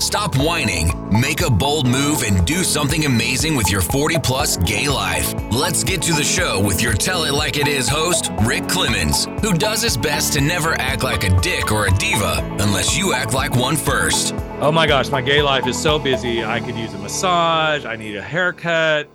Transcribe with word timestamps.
stop 0.00 0.36
whining, 0.36 0.92
make 1.10 1.40
a 1.40 1.50
bold 1.50 1.86
move, 1.86 2.22
and 2.22 2.46
do 2.46 2.64
something 2.64 3.04
amazing 3.04 3.56
with 3.56 3.70
your 3.70 3.80
40 3.80 4.18
plus 4.18 4.56
gay 4.58 4.88
life. 4.88 5.34
Let's 5.50 5.84
get 5.84 6.02
to 6.02 6.12
the 6.12 6.24
show 6.24 6.60
with 6.60 6.82
your 6.82 6.94
Tell 6.94 7.24
It 7.24 7.32
Like 7.32 7.56
It 7.56 7.68
Is 7.68 7.88
host, 7.88 8.30
Rick 8.42 8.68
Clemens, 8.68 9.26
who 9.42 9.52
does 9.52 9.82
his 9.82 9.96
best 9.96 10.32
to 10.34 10.40
never 10.40 10.74
act 10.74 11.02
like 11.02 11.24
a 11.24 11.40
dick 11.40 11.72
or 11.72 11.86
a 11.86 11.90
diva 11.92 12.40
unless 12.60 12.96
you 12.96 13.12
act 13.12 13.34
like 13.34 13.54
one 13.56 13.76
first. 13.76 14.34
Oh 14.60 14.72
my 14.72 14.86
gosh, 14.86 15.10
my 15.10 15.22
gay 15.22 15.42
life 15.42 15.66
is 15.66 15.80
so 15.80 15.98
busy. 15.98 16.44
I 16.44 16.60
could 16.60 16.76
use 16.76 16.92
a 16.94 16.98
massage, 16.98 17.84
I 17.84 17.96
need 17.96 18.16
a 18.16 18.22
haircut. 18.22 19.08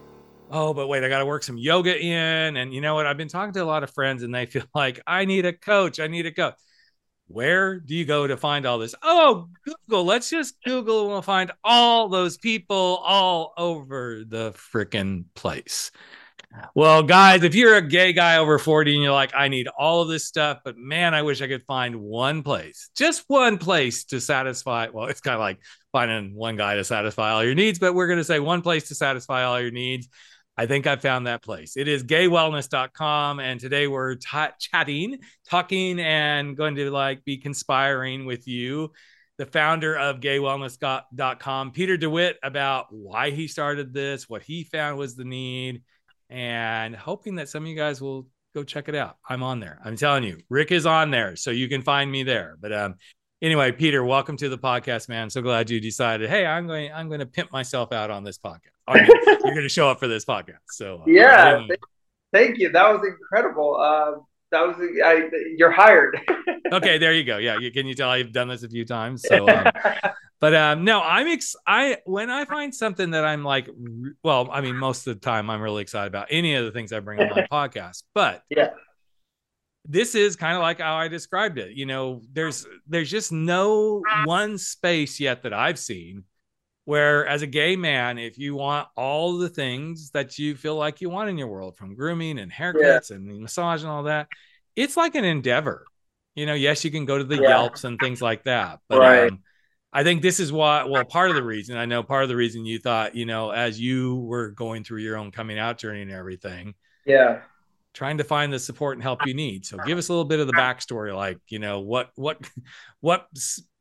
Oh, 0.49 0.73
but 0.73 0.87
wait, 0.87 1.03
I 1.03 1.09
got 1.09 1.19
to 1.19 1.25
work 1.25 1.43
some 1.43 1.57
yoga 1.57 1.97
in. 1.97 2.57
And 2.57 2.73
you 2.73 2.81
know 2.81 2.95
what? 2.95 3.05
I've 3.05 3.17
been 3.17 3.29
talking 3.29 3.53
to 3.53 3.63
a 3.63 3.65
lot 3.65 3.83
of 3.83 3.91
friends 3.91 4.21
and 4.21 4.35
they 4.35 4.45
feel 4.45 4.65
like 4.75 5.01
I 5.07 5.25
need 5.25 5.45
a 5.45 5.53
coach. 5.53 5.99
I 5.99 6.07
need 6.07 6.25
a 6.25 6.31
coach 6.31 6.55
where 7.31 7.79
do 7.79 7.95
you 7.95 8.05
go 8.05 8.27
to 8.27 8.37
find 8.37 8.65
all 8.65 8.79
this? 8.79 8.95
Oh, 9.01 9.47
Google. 9.65 10.05
Let's 10.05 10.29
just 10.29 10.55
Google 10.63 11.01
and 11.01 11.09
we'll 11.09 11.21
find 11.21 11.51
all 11.63 12.09
those 12.09 12.37
people 12.37 13.01
all 13.03 13.53
over 13.57 14.23
the 14.27 14.53
freaking 14.53 15.25
place. 15.35 15.91
Well, 16.75 17.01
guys, 17.03 17.43
if 17.43 17.55
you're 17.55 17.77
a 17.77 17.81
gay 17.81 18.11
guy 18.13 18.37
over 18.37 18.59
40 18.59 18.93
and 18.93 19.03
you're 19.03 19.13
like, 19.13 19.31
I 19.33 19.47
need 19.47 19.67
all 19.67 20.01
of 20.01 20.09
this 20.09 20.25
stuff, 20.25 20.59
but 20.65 20.77
man, 20.77 21.13
I 21.13 21.21
wish 21.21 21.41
I 21.41 21.47
could 21.47 21.63
find 21.63 22.01
one 22.01 22.43
place, 22.43 22.89
just 22.95 23.23
one 23.27 23.57
place 23.57 24.03
to 24.05 24.19
satisfy. 24.19 24.87
Well, 24.91 25.07
it's 25.07 25.21
kind 25.21 25.35
of 25.35 25.39
like 25.39 25.59
finding 25.93 26.35
one 26.35 26.57
guy 26.57 26.75
to 26.75 26.83
satisfy 26.83 27.31
all 27.31 27.43
your 27.43 27.55
needs, 27.55 27.79
but 27.79 27.93
we're 27.93 28.07
going 28.07 28.19
to 28.19 28.25
say 28.25 28.39
one 28.39 28.61
place 28.61 28.89
to 28.89 28.95
satisfy 28.95 29.43
all 29.43 29.61
your 29.61 29.71
needs. 29.71 30.09
I 30.61 30.67
think 30.67 30.85
I 30.85 30.95
found 30.95 31.25
that 31.25 31.41
place. 31.41 31.75
It 31.75 31.87
is 31.87 32.03
gaywellness.com. 32.03 33.39
And 33.39 33.59
today 33.59 33.87
we're 33.87 34.13
chatting, 34.13 35.17
talking, 35.49 35.99
and 35.99 36.55
going 36.55 36.75
to 36.75 36.91
like 36.91 37.25
be 37.25 37.37
conspiring 37.37 38.27
with 38.27 38.47
you, 38.47 38.91
the 39.39 39.47
founder 39.47 39.97
of 39.97 40.19
gaywellness.com, 40.19 41.71
Peter 41.71 41.97
DeWitt, 41.97 42.37
about 42.43 42.93
why 42.93 43.31
he 43.31 43.47
started 43.47 43.91
this, 43.91 44.29
what 44.29 44.43
he 44.43 44.63
found 44.63 44.99
was 44.99 45.15
the 45.15 45.25
need, 45.25 45.81
and 46.29 46.95
hoping 46.95 47.37
that 47.37 47.49
some 47.49 47.63
of 47.63 47.67
you 47.67 47.75
guys 47.75 47.99
will 47.99 48.27
go 48.53 48.63
check 48.63 48.87
it 48.87 48.93
out. 48.93 49.17
I'm 49.27 49.41
on 49.41 49.59
there. 49.59 49.79
I'm 49.83 49.95
telling 49.95 50.23
you, 50.23 50.41
Rick 50.47 50.71
is 50.71 50.85
on 50.85 51.09
there. 51.09 51.35
So 51.37 51.49
you 51.49 51.69
can 51.69 51.81
find 51.81 52.11
me 52.11 52.21
there. 52.21 52.55
But 52.61 52.71
um, 52.71 52.95
anyway, 53.41 53.71
Peter, 53.71 54.03
welcome 54.03 54.37
to 54.37 54.49
the 54.49 54.57
podcast, 54.57 55.09
man. 55.09 55.29
So 55.29 55.41
glad 55.41 55.69
you 55.69 55.79
decided, 55.79 56.29
hey, 56.29 56.45
I'm 56.45 56.67
going, 56.67 56.91
I'm 56.93 57.07
going 57.07 57.19
to 57.19 57.25
pimp 57.25 57.51
myself 57.51 57.91
out 57.91 58.11
on 58.11 58.23
this 58.23 58.37
podcast. 58.37 58.59
I 58.87 59.01
mean, 59.01 59.07
you're 59.25 59.53
going 59.53 59.61
to 59.61 59.69
show 59.69 59.89
up 59.89 59.99
for 59.99 60.07
this 60.07 60.25
podcast. 60.25 60.59
So 60.69 60.99
uh, 60.99 61.03
yeah, 61.07 61.65
thank 62.31 62.57
you. 62.59 62.71
That 62.71 62.89
was 62.89 63.05
incredible. 63.05 63.77
Uh, 63.79 64.21
that 64.51 64.67
was 64.67 64.75
I, 65.03 65.29
you're 65.57 65.71
hired. 65.71 66.19
okay, 66.73 66.97
there 66.97 67.13
you 67.13 67.23
go. 67.23 67.37
Yeah, 67.37 67.57
you, 67.57 67.71
can 67.71 67.87
you 67.87 67.95
tell 67.95 68.09
I've 68.09 68.33
done 68.33 68.49
this 68.49 68.63
a 68.63 68.69
few 68.69 68.85
times? 68.85 69.23
So, 69.25 69.47
um, 69.47 69.71
but 70.41 70.53
um, 70.53 70.83
no, 70.83 71.01
I'm 71.01 71.27
ex. 71.27 71.55
I 71.65 71.99
when 72.05 72.29
I 72.29 72.43
find 72.43 72.75
something 72.75 73.11
that 73.11 73.23
I'm 73.23 73.45
like, 73.45 73.69
well, 74.23 74.49
I 74.51 74.59
mean, 74.59 74.75
most 74.75 75.07
of 75.07 75.15
the 75.15 75.21
time 75.21 75.49
I'm 75.49 75.61
really 75.61 75.81
excited 75.81 76.07
about 76.07 76.27
any 76.29 76.55
of 76.55 76.65
the 76.65 76.71
things 76.71 76.91
I 76.91 76.99
bring 76.99 77.21
on 77.21 77.29
my 77.29 77.47
podcast. 77.49 78.03
But 78.13 78.43
yeah, 78.49 78.71
this 79.85 80.15
is 80.15 80.35
kind 80.35 80.55
of 80.55 80.61
like 80.61 80.79
how 80.79 80.95
I 80.95 81.07
described 81.07 81.57
it. 81.57 81.75
You 81.75 81.85
know, 81.85 82.21
there's 82.31 82.67
there's 82.87 83.09
just 83.09 83.31
no 83.31 84.03
one 84.25 84.57
space 84.57 85.19
yet 85.19 85.43
that 85.43 85.53
I've 85.53 85.79
seen 85.79 86.23
where 86.85 87.25
as 87.27 87.41
a 87.41 87.47
gay 87.47 87.75
man 87.75 88.17
if 88.17 88.37
you 88.37 88.55
want 88.55 88.87
all 88.95 89.37
the 89.37 89.49
things 89.49 90.11
that 90.11 90.39
you 90.39 90.55
feel 90.55 90.75
like 90.75 91.01
you 91.01 91.09
want 91.09 91.29
in 91.29 91.37
your 91.37 91.47
world 91.47 91.77
from 91.77 91.95
grooming 91.95 92.39
and 92.39 92.51
haircuts 92.51 93.09
yeah. 93.09 93.15
and 93.15 93.41
massage 93.41 93.81
and 93.83 93.91
all 93.91 94.03
that 94.03 94.27
it's 94.75 94.97
like 94.97 95.15
an 95.15 95.23
endeavor 95.23 95.85
you 96.35 96.45
know 96.45 96.53
yes 96.53 96.83
you 96.83 96.91
can 96.91 97.05
go 97.05 97.17
to 97.17 97.23
the 97.23 97.35
yeah. 97.35 97.49
yelps 97.49 97.83
and 97.83 97.99
things 97.99 98.21
like 98.21 98.43
that 98.45 98.79
but 98.87 98.99
right. 98.99 99.31
um, 99.31 99.39
i 99.93 100.03
think 100.03 100.21
this 100.21 100.39
is 100.39 100.51
why 100.51 100.83
well 100.83 101.05
part 101.05 101.29
of 101.29 101.35
the 101.35 101.43
reason 101.43 101.77
i 101.77 101.85
know 101.85 102.01
part 102.01 102.23
of 102.23 102.29
the 102.29 102.35
reason 102.35 102.65
you 102.65 102.79
thought 102.79 103.15
you 103.15 103.25
know 103.25 103.51
as 103.51 103.79
you 103.79 104.15
were 104.15 104.49
going 104.49 104.83
through 104.83 105.01
your 105.01 105.17
own 105.17 105.31
coming 105.31 105.59
out 105.59 105.77
journey 105.77 106.01
and 106.01 106.11
everything 106.11 106.73
yeah 107.05 107.41
trying 107.93 108.17
to 108.17 108.23
find 108.23 108.53
the 108.53 108.59
support 108.59 108.95
and 108.95 109.03
help 109.03 109.25
you 109.25 109.33
need 109.33 109.65
so 109.65 109.77
give 109.85 109.97
us 109.97 110.09
a 110.09 110.11
little 110.11 110.25
bit 110.25 110.39
of 110.39 110.47
the 110.47 110.53
backstory 110.53 111.15
like 111.15 111.37
you 111.49 111.59
know 111.59 111.81
what 111.81 112.09
what 112.15 112.37
what 113.01 113.27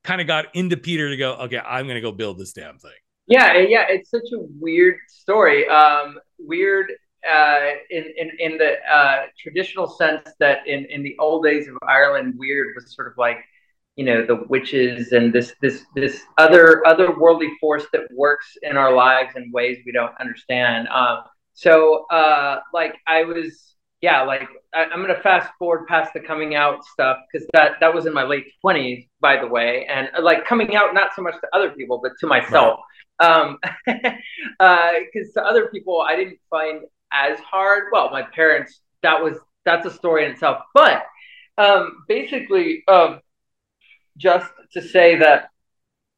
kind 0.04 0.20
of 0.20 0.26
got 0.26 0.46
into 0.54 0.76
Peter 0.76 1.08
to 1.08 1.16
go, 1.16 1.34
okay, 1.34 1.58
I'm 1.58 1.86
going 1.86 1.96
to 1.96 2.00
go 2.00 2.12
build 2.12 2.38
this 2.38 2.52
damn 2.52 2.78
thing. 2.78 2.90
Yeah, 3.26 3.58
yeah, 3.58 3.84
it's 3.88 4.10
such 4.10 4.26
a 4.34 4.38
weird 4.58 4.96
story. 5.08 5.68
Um, 5.68 6.18
weird 6.38 6.90
uh, 7.30 7.70
in, 7.90 8.04
in 8.16 8.30
in 8.38 8.58
the 8.58 8.76
uh, 8.92 9.26
traditional 9.38 9.86
sense 9.86 10.28
that 10.40 10.66
in 10.66 10.84
in 10.86 11.02
the 11.02 11.14
old 11.20 11.44
days 11.44 11.68
of 11.68 11.76
Ireland, 11.86 12.34
weird 12.36 12.74
was 12.74 12.92
sort 12.94 13.06
of 13.06 13.16
like 13.18 13.36
you 13.94 14.04
know 14.04 14.26
the 14.26 14.46
witches 14.48 15.12
and 15.12 15.32
this 15.32 15.54
this 15.60 15.84
this 15.94 16.22
other 16.38 16.82
otherworldly 16.86 17.50
force 17.60 17.84
that 17.92 18.02
works 18.12 18.56
in 18.62 18.76
our 18.76 18.92
lives 18.92 19.36
in 19.36 19.52
ways 19.52 19.78
we 19.86 19.92
don't 19.92 20.14
understand. 20.18 20.88
Um, 20.88 21.18
so 21.52 22.06
uh, 22.10 22.60
like 22.72 22.96
I 23.06 23.22
was 23.22 23.69
yeah, 24.00 24.22
like 24.22 24.48
I, 24.74 24.84
am 24.84 25.02
gonna 25.02 25.20
fast 25.22 25.50
forward 25.58 25.86
past 25.86 26.12
the 26.14 26.20
coming 26.20 26.54
out 26.54 26.84
stuff 26.84 27.18
because 27.30 27.46
that 27.52 27.72
that 27.80 27.94
was 27.94 28.06
in 28.06 28.14
my 28.14 28.22
late 28.22 28.46
twenties, 28.60 29.04
by 29.20 29.38
the 29.38 29.46
way, 29.46 29.86
and 29.86 30.08
uh, 30.16 30.22
like 30.22 30.46
coming 30.46 30.74
out 30.74 30.94
not 30.94 31.14
so 31.14 31.22
much 31.22 31.34
to 31.34 31.48
other 31.52 31.70
people 31.70 32.00
but 32.02 32.12
to 32.20 32.26
myself, 32.26 32.80
right. 33.20 33.30
um, 33.30 33.58
because 33.86 34.16
uh, 34.60 35.40
to 35.40 35.42
other 35.42 35.68
people 35.68 36.00
I 36.00 36.16
didn't 36.16 36.38
find 36.48 36.82
as 37.12 37.38
hard. 37.40 37.84
Well, 37.92 38.10
my 38.10 38.22
parents 38.22 38.80
that 39.02 39.22
was 39.22 39.36
that's 39.64 39.86
a 39.86 39.90
story 39.90 40.24
in 40.24 40.32
itself, 40.32 40.62
but 40.72 41.04
um, 41.58 42.04
basically, 42.08 42.82
um, 42.88 43.20
just 44.16 44.50
to 44.72 44.80
say 44.80 45.16
that 45.16 45.50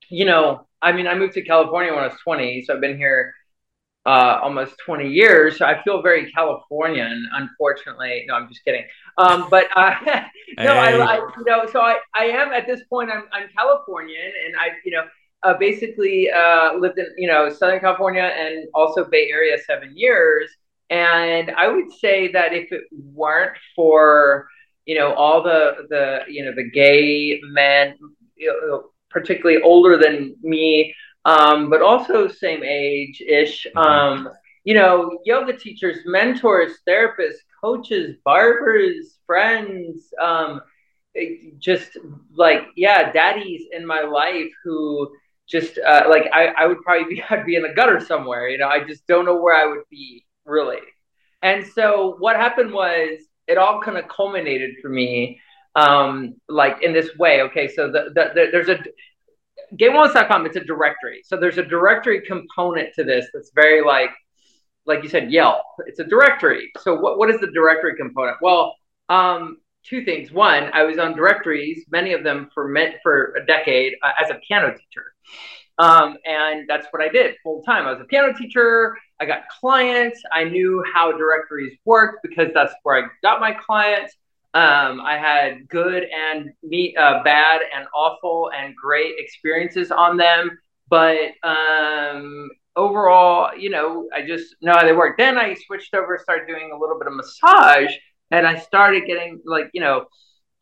you 0.09 0.25
know, 0.25 0.69
I 0.81 0.93
mean, 0.93 1.09
I 1.09 1.14
moved 1.14 1.34
to 1.34 1.43
California 1.43 1.93
when 1.93 2.04
I 2.04 2.09
was 2.09 2.19
20, 2.22 2.62
so 2.62 2.75
I've 2.75 2.81
been 2.81 2.99
here 2.99 3.34
uh, 4.04 4.40
almost 4.42 4.74
20 4.84 5.08
years. 5.08 5.58
So 5.58 5.66
I 5.66 5.82
feel 5.82 6.02
very 6.02 6.30
Californian, 6.32 7.24
unfortunately. 7.34 8.24
No, 8.26 8.34
I'm 8.34 8.48
just 8.48 8.64
kidding. 8.64 8.84
Um, 9.18 9.48
but 9.50 9.68
uh, 9.76 9.94
no, 10.04 10.74
hey. 10.74 11.00
I, 11.00 11.16
I, 11.16 11.16
you 11.16 11.44
know, 11.46 11.66
so 11.70 11.80
I, 11.80 11.98
I 12.14 12.24
am 12.24 12.52
at 12.52 12.66
this 12.66 12.82
point, 12.90 13.10
I'm, 13.10 13.24
I'm 13.32 13.48
Californian 13.56 14.32
and 14.46 14.54
I, 14.56 14.70
you 14.84 14.92
know, 14.92 15.04
uh, 15.44 15.54
basically 15.58 16.30
uh, 16.30 16.74
lived 16.74 16.98
in, 16.98 17.06
you 17.16 17.28
know, 17.28 17.50
Southern 17.50 17.80
California 17.80 18.22
and 18.22 18.68
also 18.74 19.04
Bay 19.04 19.28
Area 19.30 19.56
seven 19.66 19.92
years. 19.94 20.50
And 20.90 21.50
I 21.52 21.69
would 21.69 21.92
say 21.92 22.30
that 22.32 22.52
if 22.52 22.70
it 22.70 22.82
weren't 22.92 23.56
for, 23.74 24.46
you 24.84 24.96
know, 24.96 25.14
all 25.14 25.42
the, 25.42 25.86
the, 25.88 26.20
you 26.28 26.44
know, 26.44 26.52
the 26.54 26.69
gay 26.70 27.40
men, 27.44 27.96
you 28.36 28.48
know, 28.66 28.90
particularly 29.10 29.62
older 29.62 29.96
than 29.96 30.36
me, 30.42 30.94
um, 31.25 31.71
but 31.71 31.83
also 31.83 32.28
same 32.28 32.62
age 32.62 33.21
ish. 33.21 33.66
Mm-hmm. 33.75 33.78
Um, 33.78 34.28
you 34.65 34.75
know, 34.75 35.19
yoga 35.25 35.56
teachers, 35.56 35.99
mentors, 36.05 36.78
therapists, 36.88 37.43
coaches, 37.60 38.16
barbers, 38.25 39.19
friends, 39.27 40.12
um, 40.21 40.61
just 41.59 41.99
like, 42.34 42.62
yeah, 42.77 43.11
daddies 43.12 43.62
in 43.72 43.84
my 43.84 44.03
life 44.03 44.50
who 44.62 45.11
just 45.49 45.78
uh, 45.78 46.05
like 46.09 46.28
I, 46.32 46.47
I 46.47 46.66
would 46.66 46.81
probably 46.82 47.15
be 47.15 47.22
I'd 47.31 47.44
be 47.44 47.56
in 47.56 47.62
the 47.62 47.75
gutter 47.75 48.00
somewhere, 48.00 48.49
you 48.49 48.59
know, 48.59 48.69
I 48.69 48.84
just 48.84 49.06
don't 49.06 49.25
know 49.25 49.41
where 49.41 49.55
I 49.55 49.66
would 49.66 49.84
be 49.91 50.25
really. 50.44 50.78
And 51.43 51.66
so 51.66 52.16
what 52.19 52.37
happened 52.37 52.72
was 52.72 53.21
it 53.49 53.59
all 53.59 53.81
kind 53.81 53.99
of 53.99 54.09
culminated 54.09 54.77
for 54.81 54.88
me 54.88 55.41
um 55.75 56.34
like 56.50 56.82
in 56.82 56.93
this 56.93 57.16
way 57.16 57.41
okay 57.41 57.66
so 57.66 57.91
the, 57.91 58.11
the, 58.15 58.31
the 58.35 58.49
there's 58.52 58.69
a 58.69 58.79
gaywellness.com 59.78 60.46
it's 60.46 60.56
a 60.56 60.64
directory. 60.64 61.22
So 61.24 61.36
there's 61.36 61.58
a 61.58 61.64
directory 61.64 62.20
component 62.22 62.94
to 62.94 63.04
this 63.04 63.26
that's 63.32 63.50
very 63.54 63.82
like 63.82 64.10
like 64.84 65.02
you 65.02 65.08
said 65.08 65.30
yelp. 65.30 65.62
It's 65.86 66.00
a 66.00 66.04
directory. 66.04 66.72
So 66.80 66.94
what, 66.98 67.16
what 67.16 67.30
is 67.30 67.40
the 67.40 67.50
directory 67.52 67.96
component? 67.96 68.36
Well 68.42 68.74
um, 69.08 69.58
two 69.84 70.04
things. 70.04 70.30
One 70.32 70.70
i 70.72 70.82
was 70.82 70.98
on 70.98 71.16
directories 71.16 71.84
many 71.90 72.12
of 72.12 72.22
them 72.24 72.50
for 72.54 72.74
for 73.02 73.34
a 73.34 73.46
decade 73.46 73.94
uh, 74.02 74.12
as 74.22 74.30
a 74.30 74.38
piano 74.46 74.70
teacher. 74.70 75.12
Um, 75.78 76.19
and 76.26 76.69
that's 76.69 76.86
what 76.90 77.02
i 77.02 77.08
did 77.08 77.36
full 77.42 77.62
time. 77.62 77.86
I 77.86 77.92
was 77.92 78.00
a 78.00 78.04
piano 78.04 78.32
teacher. 78.34 78.96
I 79.20 79.24
got 79.24 79.48
clients. 79.48 80.20
I 80.32 80.44
knew 80.44 80.84
how 80.92 81.12
directories 81.12 81.76
worked 81.84 82.19
because 82.22 82.48
that's 82.54 82.74
where 82.82 83.04
i 83.04 83.08
got 83.22 83.40
my 83.40 83.52
clients 83.52 84.14
um, 84.54 85.00
I 85.00 85.16
had 85.19 85.66
good 85.69 86.04
and 86.04 86.50
me, 86.62 86.94
uh, 86.96 87.22
bad 87.22 87.62
and 87.75 87.87
awful 87.94 88.50
and 88.54 88.76
great 88.76 89.14
experiences 89.19 89.90
on 89.90 90.16
them. 90.19 90.58
But 90.88 91.16
um, 91.43 92.50
overall, 92.76 93.56
you 93.56 93.70
know, 93.70 94.08
I 94.14 94.26
just 94.26 94.56
know 94.60 94.72
how 94.72 94.84
they 94.84 94.93
work. 94.93 95.16
Then 95.16 95.38
I 95.38 95.54
switched 95.66 95.94
over, 95.94 96.19
started 96.22 96.46
doing 96.46 96.70
a 96.75 96.78
little 96.78 96.99
bit 96.99 97.08
of 97.08 97.14
massage, 97.14 97.93
and 98.31 98.46
I 98.46 98.58
started 98.58 99.06
getting 99.06 99.40
like, 99.46 99.70
you 99.72 99.81
know, 99.81 100.04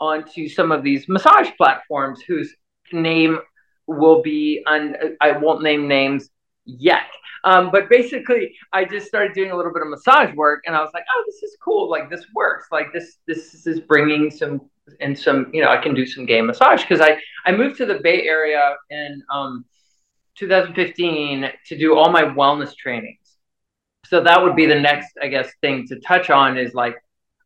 onto 0.00 0.48
some 0.48 0.70
of 0.70 0.84
these 0.84 1.08
massage 1.08 1.50
platforms 1.56 2.20
whose 2.26 2.54
name 2.92 3.40
will 3.88 4.22
be 4.22 4.62
on. 4.66 4.94
I 5.20 5.32
won't 5.32 5.62
name 5.62 5.88
names 5.88 6.30
yet. 6.64 7.10
Um, 7.44 7.70
but 7.70 7.88
basically, 7.88 8.54
I 8.72 8.84
just 8.84 9.06
started 9.06 9.32
doing 9.32 9.50
a 9.50 9.56
little 9.56 9.72
bit 9.72 9.82
of 9.82 9.88
massage 9.88 10.34
work, 10.34 10.62
and 10.66 10.76
I 10.76 10.80
was 10.80 10.90
like, 10.92 11.04
"Oh, 11.14 11.24
this 11.26 11.42
is 11.42 11.56
cool! 11.62 11.88
Like 11.90 12.10
this 12.10 12.24
works! 12.34 12.66
Like 12.70 12.92
this 12.92 13.16
this 13.26 13.66
is 13.66 13.80
bringing 13.80 14.30
some 14.30 14.60
and 15.00 15.18
some 15.18 15.50
you 15.52 15.62
know 15.62 15.68
I 15.68 15.76
can 15.76 15.94
do 15.94 16.06
some 16.06 16.26
gay 16.26 16.40
massage 16.40 16.82
because 16.82 17.00
I 17.00 17.20
I 17.46 17.52
moved 17.52 17.76
to 17.78 17.86
the 17.86 18.00
Bay 18.02 18.22
Area 18.22 18.76
in 18.90 19.22
um, 19.32 19.64
2015 20.36 21.50
to 21.66 21.78
do 21.78 21.96
all 21.96 22.10
my 22.10 22.22
wellness 22.22 22.74
trainings. 22.76 23.18
So 24.06 24.22
that 24.22 24.42
would 24.42 24.56
be 24.56 24.66
the 24.66 24.78
next 24.78 25.16
I 25.22 25.28
guess 25.28 25.50
thing 25.60 25.86
to 25.88 26.00
touch 26.00 26.30
on 26.30 26.58
is 26.58 26.74
like 26.74 26.96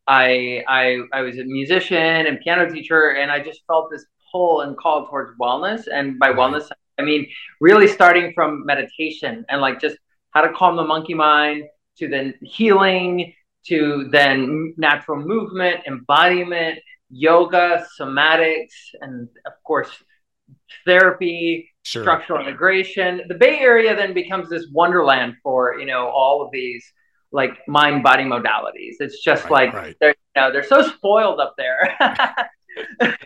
I 0.07 0.63
I 0.67 0.99
I 1.13 1.21
was 1.21 1.37
a 1.37 1.43
musician 1.43 1.97
and 2.27 2.39
piano 2.39 2.69
teacher, 2.69 3.11
and 3.11 3.31
I 3.31 3.39
just 3.39 3.61
felt 3.67 3.91
this 3.91 4.05
pull 4.31 4.61
and 4.61 4.77
call 4.77 5.07
towards 5.07 5.37
wellness, 5.39 5.87
and 5.91 6.19
by 6.19 6.29
wellness 6.29 6.67
I 6.71 6.75
mean, 7.03 7.27
really 7.59 7.87
starting 7.87 8.33
from 8.33 8.65
meditation 8.65 9.45
and 9.49 9.61
like 9.61 9.79
just 9.79 9.97
how 10.31 10.41
to 10.41 10.53
calm 10.53 10.75
the 10.75 10.83
monkey 10.83 11.13
mind 11.13 11.63
to 11.97 12.07
then 12.07 12.33
healing 12.41 13.33
to 13.67 14.07
then 14.11 14.73
natural 14.77 15.19
movement, 15.19 15.81
embodiment, 15.87 16.79
yoga, 17.09 17.85
somatics, 17.99 18.93
and 19.01 19.27
of 19.45 19.53
course, 19.63 19.89
therapy, 20.85 21.73
sure. 21.83 22.03
structural 22.03 22.39
integration. 22.41 23.21
The 23.27 23.35
Bay 23.35 23.59
Area 23.59 23.95
then 23.95 24.13
becomes 24.13 24.49
this 24.49 24.67
wonderland 24.71 25.35
for, 25.41 25.79
you 25.79 25.85
know, 25.85 26.07
all 26.09 26.43
of 26.43 26.51
these 26.51 26.85
like 27.31 27.57
mind 27.67 28.03
body 28.03 28.23
modalities. 28.23 28.95
It's 28.99 29.21
just 29.23 29.45
right, 29.45 29.51
like 29.51 29.73
right. 29.73 29.95
they're 29.99 30.15
you 30.35 30.41
know, 30.41 30.51
they're 30.51 30.63
so 30.63 30.81
spoiled 30.81 31.39
up 31.39 31.55
there. 31.57 31.97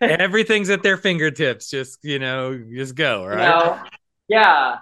Everything's 0.02 0.70
at 0.70 0.84
their 0.84 0.98
fingertips. 0.98 1.70
Just 1.70 2.00
you 2.04 2.20
know, 2.20 2.58
just 2.74 2.96
go. 2.96 3.26
Right? 3.26 3.34
You 3.34 3.48
know, 3.48 3.84
yeah, 4.28 4.78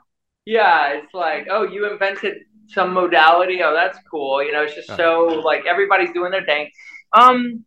yeah. 0.45 0.93
It's 0.93 1.13
like, 1.13 1.47
oh, 1.49 1.63
you 1.63 1.89
invented 1.89 2.37
some 2.67 2.93
modality. 2.93 3.61
Oh, 3.63 3.73
that's 3.73 3.97
cool. 4.09 4.43
You 4.43 4.51
know, 4.51 4.63
it's 4.63 4.75
just 4.75 4.87
so 4.95 5.41
like 5.43 5.65
everybody's 5.65 6.11
doing 6.11 6.31
their 6.31 6.45
thing. 6.45 6.69
Um, 7.13 7.63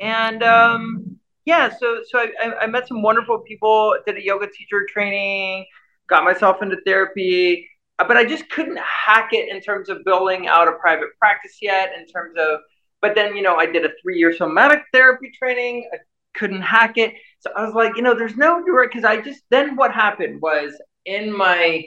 and 0.00 0.42
um, 0.42 1.18
yeah. 1.44 1.70
So 1.78 2.02
so 2.08 2.18
I, 2.18 2.54
I 2.62 2.66
met 2.66 2.88
some 2.88 3.02
wonderful 3.02 3.40
people. 3.40 3.96
Did 4.06 4.16
a 4.16 4.24
yoga 4.24 4.46
teacher 4.46 4.86
training. 4.88 5.66
Got 6.08 6.24
myself 6.24 6.62
into 6.62 6.76
therapy. 6.84 7.68
Uh, 7.98 8.06
but 8.06 8.16
I 8.16 8.24
just 8.24 8.48
couldn't 8.50 8.78
hack 8.78 9.30
it 9.32 9.48
in 9.48 9.60
terms 9.60 9.88
of 9.88 10.04
building 10.04 10.48
out 10.48 10.68
a 10.68 10.72
private 10.72 11.10
practice 11.18 11.58
yet. 11.62 11.92
In 11.96 12.06
terms 12.06 12.34
of 12.38 12.60
but 13.04 13.14
then, 13.14 13.36
you 13.36 13.42
know, 13.42 13.56
I 13.56 13.66
did 13.66 13.84
a 13.84 13.90
three 14.00 14.16
year 14.16 14.34
somatic 14.34 14.80
therapy 14.90 15.30
training. 15.30 15.90
I 15.92 15.98
couldn't 16.38 16.62
hack 16.62 16.96
it. 16.96 17.12
So 17.40 17.50
I 17.54 17.62
was 17.66 17.74
like, 17.74 17.96
you 17.96 18.02
know, 18.02 18.14
there's 18.14 18.34
no 18.34 18.64
direct, 18.64 18.94
because 18.94 19.04
I 19.04 19.20
just, 19.20 19.42
then 19.50 19.76
what 19.76 19.92
happened 19.92 20.40
was 20.40 20.72
in 21.04 21.30
my, 21.30 21.86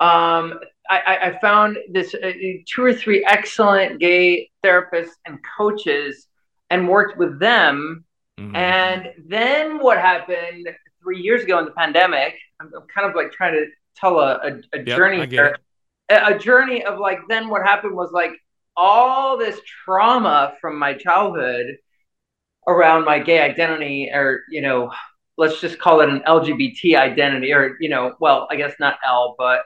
um, 0.00 0.58
I, 0.88 1.18
I 1.26 1.38
found 1.42 1.76
this 1.90 2.14
uh, 2.14 2.32
two 2.66 2.82
or 2.82 2.94
three 2.94 3.22
excellent 3.26 4.00
gay 4.00 4.50
therapists 4.64 5.16
and 5.26 5.38
coaches 5.58 6.28
and 6.70 6.88
worked 6.88 7.18
with 7.18 7.38
them. 7.38 8.06
Mm-hmm. 8.40 8.56
And 8.56 9.12
then 9.26 9.78
what 9.80 9.98
happened 9.98 10.66
three 11.02 11.20
years 11.20 11.42
ago 11.44 11.58
in 11.58 11.66
the 11.66 11.72
pandemic, 11.72 12.36
I'm, 12.58 12.70
I'm 12.74 12.86
kind 12.88 13.06
of 13.06 13.14
like 13.14 13.32
trying 13.32 13.52
to 13.52 13.66
tell 13.96 14.18
a, 14.18 14.30
a, 14.36 14.50
a 14.72 14.78
yep, 14.78 14.96
journey 14.96 15.26
here. 15.26 15.58
A, 16.08 16.34
a 16.34 16.38
journey 16.38 16.82
of 16.86 16.98
like, 16.98 17.18
then 17.28 17.50
what 17.50 17.62
happened 17.62 17.94
was 17.94 18.12
like, 18.12 18.32
all 18.76 19.36
this 19.36 19.60
trauma 19.84 20.54
from 20.60 20.78
my 20.78 20.94
childhood 20.94 21.76
around 22.66 23.04
my 23.04 23.18
gay 23.18 23.40
identity 23.40 24.10
or 24.12 24.42
you 24.50 24.60
know 24.60 24.90
let's 25.36 25.60
just 25.60 25.78
call 25.78 26.00
it 26.00 26.08
an 26.08 26.20
lgbt 26.26 26.96
identity 26.96 27.52
or 27.52 27.76
you 27.80 27.88
know 27.88 28.14
well 28.20 28.48
i 28.50 28.56
guess 28.56 28.72
not 28.80 28.96
l 29.04 29.34
but 29.38 29.62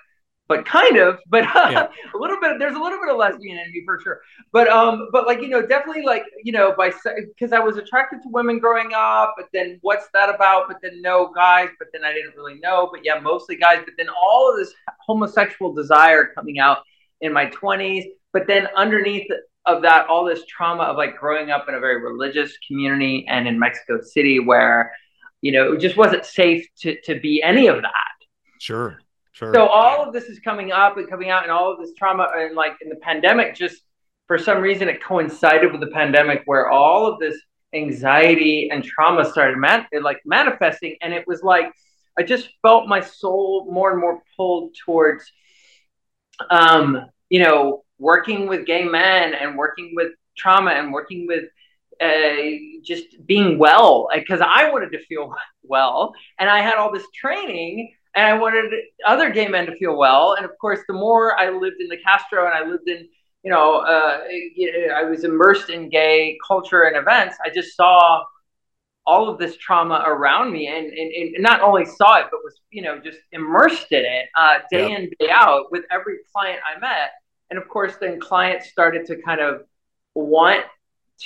but 0.48 0.64
kind 0.64 0.96
of 0.96 1.18
but 1.28 1.44
yeah. 1.44 1.88
a 2.14 2.18
little 2.18 2.40
bit 2.40 2.58
there's 2.58 2.74
a 2.74 2.80
little 2.80 2.98
bit 2.98 3.10
of 3.10 3.16
lesbian 3.16 3.58
in 3.58 3.70
me 3.70 3.82
for 3.84 4.00
sure. 4.00 4.20
But 4.52 4.68
um 4.68 5.08
but 5.12 5.26
like 5.26 5.40
you 5.40 5.48
know 5.48 5.64
definitely 5.64 6.02
like 6.04 6.24
you 6.42 6.52
know 6.52 6.74
by 6.76 6.90
because 7.14 7.52
i 7.52 7.60
was 7.60 7.76
attracted 7.76 8.22
to 8.22 8.28
women 8.30 8.58
growing 8.58 8.90
up 8.96 9.34
but 9.36 9.46
then 9.52 9.78
what's 9.82 10.08
that 10.14 10.34
about? 10.34 10.66
But 10.66 10.78
then 10.82 11.00
no 11.02 11.30
guys 11.32 11.68
but 11.78 11.88
then 11.92 12.04
i 12.04 12.12
didn't 12.12 12.34
really 12.34 12.58
know 12.58 12.88
but 12.90 13.04
yeah 13.04 13.20
mostly 13.20 13.56
guys. 13.56 13.82
But 13.84 13.94
then 13.96 14.08
all 14.08 14.50
of 14.50 14.58
this 14.58 14.72
homosexual 15.06 15.72
desire 15.72 16.32
coming 16.34 16.58
out 16.58 16.78
in 17.20 17.32
my 17.32 17.46
20s 17.46 18.04
but 18.38 18.46
then 18.46 18.68
underneath 18.76 19.28
of 19.66 19.82
that, 19.82 20.06
all 20.06 20.24
this 20.24 20.44
trauma 20.46 20.84
of 20.84 20.96
like 20.96 21.16
growing 21.16 21.50
up 21.50 21.68
in 21.68 21.74
a 21.74 21.80
very 21.80 22.00
religious 22.00 22.56
community 22.68 23.26
and 23.28 23.48
in 23.48 23.58
Mexico 23.58 24.00
City 24.00 24.38
where, 24.38 24.92
you 25.40 25.50
know, 25.50 25.72
it 25.72 25.80
just 25.80 25.96
wasn't 25.96 26.24
safe 26.24 26.64
to, 26.82 26.96
to 27.00 27.18
be 27.18 27.42
any 27.42 27.66
of 27.66 27.82
that. 27.82 28.16
Sure. 28.60 29.00
Sure. 29.32 29.52
So 29.52 29.66
all 29.66 30.06
of 30.06 30.12
this 30.12 30.26
is 30.26 30.38
coming 30.38 30.70
up 30.70 30.98
and 30.98 31.10
coming 31.10 31.30
out 31.30 31.42
and 31.42 31.50
all 31.50 31.72
of 31.72 31.80
this 31.80 31.92
trauma 31.98 32.28
and 32.32 32.54
like 32.54 32.74
in 32.80 32.88
the 32.88 32.96
pandemic, 32.96 33.56
just 33.56 33.82
for 34.28 34.38
some 34.38 34.60
reason 34.60 34.88
it 34.88 35.02
coincided 35.02 35.72
with 35.72 35.80
the 35.80 35.88
pandemic 35.88 36.42
where 36.46 36.70
all 36.70 37.06
of 37.06 37.18
this 37.18 37.40
anxiety 37.74 38.68
and 38.70 38.84
trauma 38.84 39.24
started 39.24 39.58
man- 39.58 39.86
like 40.00 40.20
manifesting. 40.24 40.94
And 41.02 41.12
it 41.12 41.26
was 41.26 41.42
like, 41.42 41.72
I 42.16 42.22
just 42.22 42.48
felt 42.62 42.86
my 42.86 43.00
soul 43.00 43.66
more 43.68 43.90
and 43.90 44.00
more 44.00 44.22
pulled 44.36 44.76
towards, 44.86 45.24
um, 46.50 47.04
you 47.28 47.40
know, 47.42 47.82
working 47.98 48.46
with 48.46 48.66
gay 48.66 48.84
men 48.84 49.34
and 49.34 49.56
working 49.56 49.92
with 49.94 50.12
trauma 50.36 50.70
and 50.70 50.92
working 50.92 51.26
with 51.26 51.44
uh, 52.00 52.82
just 52.84 53.26
being 53.26 53.58
well 53.58 54.08
because 54.14 54.40
I 54.40 54.70
wanted 54.70 54.92
to 54.92 55.04
feel 55.06 55.34
well 55.62 56.14
and 56.38 56.48
I 56.48 56.60
had 56.60 56.76
all 56.76 56.92
this 56.92 57.06
training 57.14 57.92
and 58.14 58.26
I 58.26 58.34
wanted 58.34 58.72
other 59.06 59.30
gay 59.30 59.48
men 59.48 59.66
to 59.66 59.76
feel 59.76 59.96
well. 59.96 60.34
And 60.34 60.44
of 60.44 60.52
course, 60.60 60.80
the 60.88 60.94
more 60.94 61.38
I 61.38 61.50
lived 61.50 61.76
in 61.80 61.88
the 61.88 61.98
Castro 61.98 62.46
and 62.46 62.54
I 62.54 62.68
lived 62.68 62.88
in, 62.88 63.08
you 63.42 63.50
know, 63.50 63.76
uh, 63.78 64.20
I 64.94 65.04
was 65.04 65.24
immersed 65.24 65.70
in 65.70 65.88
gay 65.88 66.36
culture 66.46 66.82
and 66.82 66.96
events, 66.96 67.36
I 67.44 67.50
just 67.50 67.76
saw 67.76 68.24
all 69.06 69.28
of 69.30 69.38
this 69.38 69.56
trauma 69.56 70.04
around 70.06 70.52
me 70.52 70.66
and, 70.66 70.86
and, 70.86 71.34
and 71.34 71.42
not 71.42 71.62
only 71.62 71.86
saw 71.86 72.18
it, 72.18 72.26
but 72.30 72.40
was, 72.44 72.60
you 72.70 72.82
know, 72.82 72.98
just 72.98 73.18
immersed 73.32 73.90
in 73.90 74.04
it 74.04 74.26
uh, 74.36 74.58
day 74.70 74.92
in, 74.92 75.10
day 75.18 75.30
out 75.30 75.70
with 75.70 75.84
every 75.90 76.16
client 76.34 76.60
I 76.66 76.78
met. 76.78 77.12
And 77.50 77.58
of 77.58 77.68
course, 77.68 77.94
then 78.00 78.20
clients 78.20 78.70
started 78.70 79.06
to 79.06 79.20
kind 79.22 79.40
of 79.40 79.62
want 80.14 80.64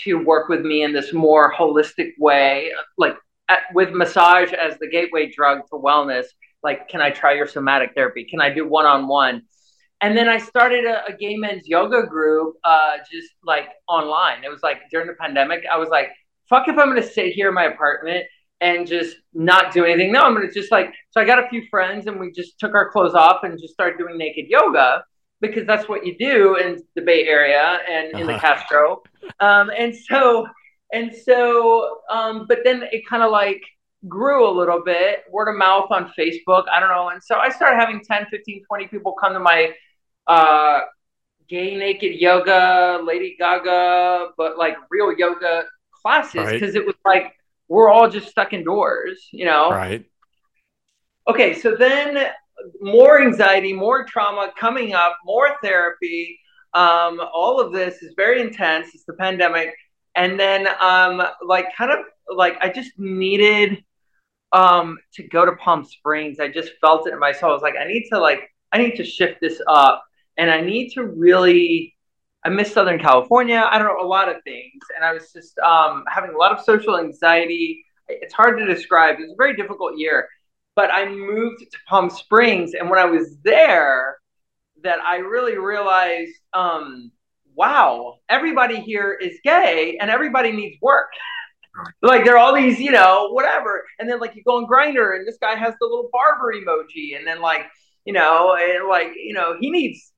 to 0.05 0.15
work 0.15 0.49
with 0.49 0.63
me 0.63 0.83
in 0.83 0.93
this 0.93 1.13
more 1.13 1.53
holistic 1.53 2.13
way, 2.19 2.73
like 2.97 3.17
at, 3.49 3.61
with 3.75 3.91
massage 3.91 4.53
as 4.53 4.79
the 4.79 4.89
gateway 4.89 5.31
drug 5.31 5.61
to 5.69 5.75
wellness. 5.77 6.25
Like, 6.63 6.89
can 6.89 7.01
I 7.01 7.11
try 7.11 7.35
your 7.35 7.47
somatic 7.47 7.93
therapy? 7.95 8.25
Can 8.25 8.41
I 8.41 8.51
do 8.51 8.67
one 8.67 8.87
on 8.87 9.09
one? 9.09 9.43
And 10.01 10.17
then 10.17 10.29
I 10.29 10.39
started 10.39 10.85
a, 10.85 11.05
a 11.09 11.17
gay 11.17 11.37
men's 11.37 11.69
yoga 11.69 12.07
group, 12.07 12.57
uh, 12.65 12.97
just 13.11 13.29
like 13.45 13.69
online. 13.89 14.45
It 14.45 14.49
was 14.49 14.63
like 14.63 14.79
during 14.91 15.07
the 15.07 15.15
pandemic, 15.15 15.65
I 15.71 15.77
was 15.77 15.91
like, 15.91 16.09
fuck 16.49 16.69
if 16.69 16.79
I'm 16.79 16.91
going 16.91 17.03
to 17.03 17.09
sit 17.09 17.33
here 17.33 17.49
in 17.49 17.55
my 17.55 17.65
apartment 17.65 18.25
and 18.61 18.87
just 18.87 19.17
not 19.35 19.73
do 19.73 19.85
anything. 19.85 20.13
No, 20.13 20.23
I'm 20.23 20.35
going 20.35 20.47
to 20.47 20.53
just 20.53 20.73
like, 20.73 20.93
so 21.11 21.21
I 21.21 21.25
got 21.25 21.45
a 21.45 21.49
few 21.49 21.67
friends 21.69 22.07
and 22.07 22.19
we 22.19 22.31
just 22.31 22.59
took 22.59 22.75
our 22.75 22.91
clothes 22.91 23.15
off 23.15 23.43
and 23.43 23.59
just 23.61 23.75
started 23.75 23.99
doing 23.99 24.17
naked 24.17 24.47
yoga 24.49 25.05
because 25.43 25.67
that's 25.67 25.89
what 25.89 26.07
you 26.07 26.17
do 26.17 26.57
in 26.57 26.83
the 26.95 27.03
Bay 27.03 27.27
Area 27.27 27.81
and 27.91 28.19
in 28.19 28.27
the 28.27 28.35
uh-huh. 28.35 28.55
Castro. 28.55 29.03
Um, 29.41 29.71
and 29.77 29.95
so, 29.95 30.47
and 30.93 31.13
so, 31.15 31.99
um, 32.09 32.47
but 32.49 32.61
then 32.65 32.85
it 32.93 33.07
kind 33.07 33.23
of 33.23 33.31
like 33.31 33.61
grew 34.09 34.49
a 34.49 34.51
little 34.51 34.83
bit, 34.83 35.25
word 35.31 35.49
of 35.49 35.59
mouth 35.59 35.91
on 35.91 36.13
Facebook. 36.19 36.65
I 36.75 36.81
don't 36.81 36.89
know. 36.89 37.11
And 37.11 37.23
so 37.23 37.37
I 37.37 37.51
started 37.51 37.77
having 37.77 38.01
10, 38.03 38.27
15, 38.31 38.65
20 38.67 38.87
people 38.87 39.13
come 39.13 39.33
to 39.35 39.41
my 39.41 39.73
uh, 40.29 40.81
gay 41.49 41.77
naked 41.77 42.21
yoga, 42.21 43.03
Lady 43.05 43.37
Gaga, 43.39 44.29
but 44.39 44.57
like 44.57 44.77
real 44.91 45.13
yoga 45.13 45.65
classes 46.03 46.53
because 46.53 46.75
right. 46.75 46.77
it 46.77 46.87
was 46.87 46.95
like 47.05 47.35
we're 47.69 47.91
all 47.91 48.09
just 48.09 48.29
stuck 48.29 48.53
indoors, 48.53 49.29
you 49.33 49.45
know? 49.45 49.71
Right. 49.71 50.05
Okay, 51.29 51.59
so 51.59 51.75
then 51.77 52.27
more 52.81 53.21
anxiety, 53.21 53.73
more 53.73 54.05
trauma 54.05 54.53
coming 54.59 54.95
up, 54.95 55.17
more 55.25 55.57
therapy. 55.63 56.39
Um, 56.75 57.21
all 57.33 57.61
of 57.61 57.73
this 57.73 58.03
is 58.03 58.15
very 58.17 58.41
intense. 58.41 58.89
It's 58.95 59.05
the 59.05 59.15
pandemic. 59.15 59.75
And 60.15 60.39
then, 60.39 60.69
um, 60.81 61.23
like, 61.47 61.67
kind 61.77 61.91
of 61.91 61.99
like 62.35 62.57
I 62.61 62.69
just 62.69 62.93
needed 62.99 63.83
um, 64.53 64.99
to 65.15 65.23
go 65.23 65.45
to 65.45 65.53
Palm 65.57 65.85
Springs. 65.85 66.41
I 66.41 66.49
just 66.49 66.73
felt 66.81 67.07
it 67.07 67.13
in 67.13 67.19
my 67.19 67.33
soul. 67.33 67.51
I 67.51 67.53
was 67.55 67.63
like, 67.63 67.75
I 67.81 67.87
need 67.87 68.09
to, 68.13 68.19
like, 68.19 68.51
I 68.73 68.79
need 68.79 68.97
to 68.97 69.05
shift 69.05 69.41
this 69.41 69.61
up 69.67 70.03
and 70.37 70.51
I 70.51 70.61
need 70.61 70.91
to 70.95 71.05
really. 71.05 71.95
I 72.45 72.49
miss 72.49 72.73
Southern 72.73 72.99
California. 72.99 73.69
I 73.71 73.79
don't 73.79 73.87
know 73.87 74.05
a 74.05 74.07
lot 74.07 74.29
of 74.29 74.43
things, 74.43 74.83
and 74.97 75.05
I 75.05 75.13
was 75.13 75.33
just 75.33 75.57
um, 75.61 76.03
having 76.09 76.35
a 76.35 76.37
lot 76.37 76.51
of 76.51 76.65
social 76.65 76.99
anxiety. 76.99 77.85
It's 78.09 78.35
hard 78.35 78.59
to 78.59 78.67
describe. 78.67 79.21
It 79.21 79.23
was 79.23 79.31
a 79.31 79.37
very 79.39 79.55
difficult 79.55 79.97
year, 79.97 80.29
but 80.75 80.91
I 80.93 81.09
moved 81.09 81.61
to 81.61 81.79
Palm 81.89 82.11
Springs, 82.11 82.75
and 82.75 82.89
when 82.89 82.99
I 82.99 83.05
was 83.05 83.37
there, 83.45 84.17
that 84.83 85.01
I 85.01 85.17
really 85.17 85.59
realized, 85.59 86.33
um, 86.53 87.13
wow, 87.55 88.19
everybody 88.29 88.81
here 88.81 89.13
is 89.13 89.39
gay, 89.45 89.99
and 90.01 90.11
everybody 90.11 90.53
needs 90.53 90.77
work. 90.81 91.11
like 92.03 92.25
there 92.25 92.35
are 92.35 92.39
all 92.39 92.55
these, 92.55 92.79
you 92.79 92.91
know, 92.91 93.29
whatever. 93.33 93.85
And 93.99 94.09
then 94.09 94.21
like 94.21 94.35
you 94.35 94.43
go 94.45 94.57
on 94.57 94.67
Grindr, 94.67 95.17
and 95.17 95.27
this 95.27 95.39
guy 95.41 95.55
has 95.55 95.75
the 95.81 95.87
little 95.87 96.11
barber 96.13 96.53
emoji, 96.55 97.17
and 97.17 97.27
then 97.27 97.41
like, 97.41 97.67
you 98.05 98.13
know, 98.13 98.57
and 98.59 98.89
like, 98.89 99.13
you 99.17 99.35
know, 99.35 99.57
he 99.61 99.71
needs 99.71 100.13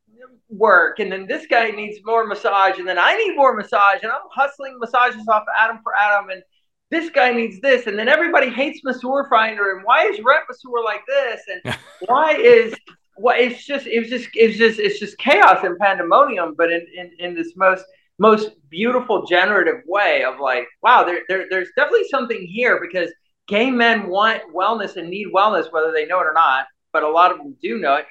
work, 0.48 1.00
and 1.00 1.10
then 1.10 1.26
this 1.26 1.46
guy 1.46 1.70
needs 1.70 1.98
more 2.04 2.26
massage, 2.26 2.78
and 2.78 2.88
then 2.88 2.98
I 2.98 3.16
need 3.16 3.36
more 3.36 3.54
massage, 3.54 4.02
and 4.02 4.12
I'm 4.12 4.20
hustling 4.30 4.78
massages 4.78 5.26
off 5.28 5.44
Adam 5.58 5.80
for 5.82 5.94
Adam, 5.94 6.30
and 6.30 6.42
this 6.90 7.10
guy 7.10 7.32
needs 7.32 7.60
this, 7.60 7.86
and 7.86 7.98
then 7.98 8.08
everybody 8.08 8.50
hates 8.50 8.80
Masseur 8.84 9.28
Finder, 9.28 9.76
and 9.76 9.84
why 9.84 10.06
is 10.06 10.20
Rent 10.22 10.44
Masseur 10.48 10.84
like 10.84 11.02
this, 11.06 11.40
and 11.48 11.76
why 12.06 12.34
is 12.34 12.74
what 13.16 13.36
well, 13.36 13.48
it's 13.48 13.64
just 13.64 13.86
it's 13.86 14.10
just 14.10 14.28
it's 14.34 14.58
just 14.58 14.78
it's 14.78 14.98
just 14.98 15.18
chaos 15.18 15.64
and 15.64 15.78
pandemonium, 15.78 16.54
but 16.56 16.72
in 16.72 16.86
in, 16.96 17.10
in 17.18 17.34
this 17.34 17.52
most 17.56 17.84
most 18.18 18.50
beautiful 18.70 19.26
generative 19.26 19.82
way 19.86 20.24
of 20.24 20.38
like, 20.40 20.66
wow, 20.82 21.04
there, 21.04 21.20
there 21.28 21.46
there's 21.50 21.68
definitely 21.76 22.08
something 22.08 22.46
here 22.46 22.80
because 22.80 23.12
gay 23.46 23.70
men 23.70 24.08
want 24.08 24.42
wellness 24.54 24.96
and 24.96 25.08
need 25.08 25.28
wellness, 25.34 25.72
whether 25.72 25.92
they 25.92 26.06
know 26.06 26.20
it 26.20 26.26
or 26.26 26.32
not, 26.32 26.66
but 26.92 27.02
a 27.02 27.08
lot 27.08 27.30
of 27.30 27.38
them 27.38 27.56
do 27.62 27.78
know 27.78 27.96
it. 27.96 28.06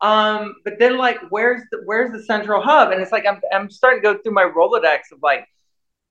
Um, 0.00 0.54
but 0.64 0.74
then 0.78 0.98
like, 0.98 1.18
where's 1.30 1.62
the 1.70 1.82
where's 1.84 2.12
the 2.12 2.22
central 2.22 2.60
hub? 2.62 2.92
And 2.92 3.00
it's 3.00 3.12
like 3.12 3.24
I'm 3.26 3.40
I'm 3.52 3.70
starting 3.70 4.02
to 4.02 4.14
go 4.14 4.18
through 4.22 4.34
my 4.34 4.44
Rolodex 4.44 5.12
of 5.12 5.22
like 5.22 5.46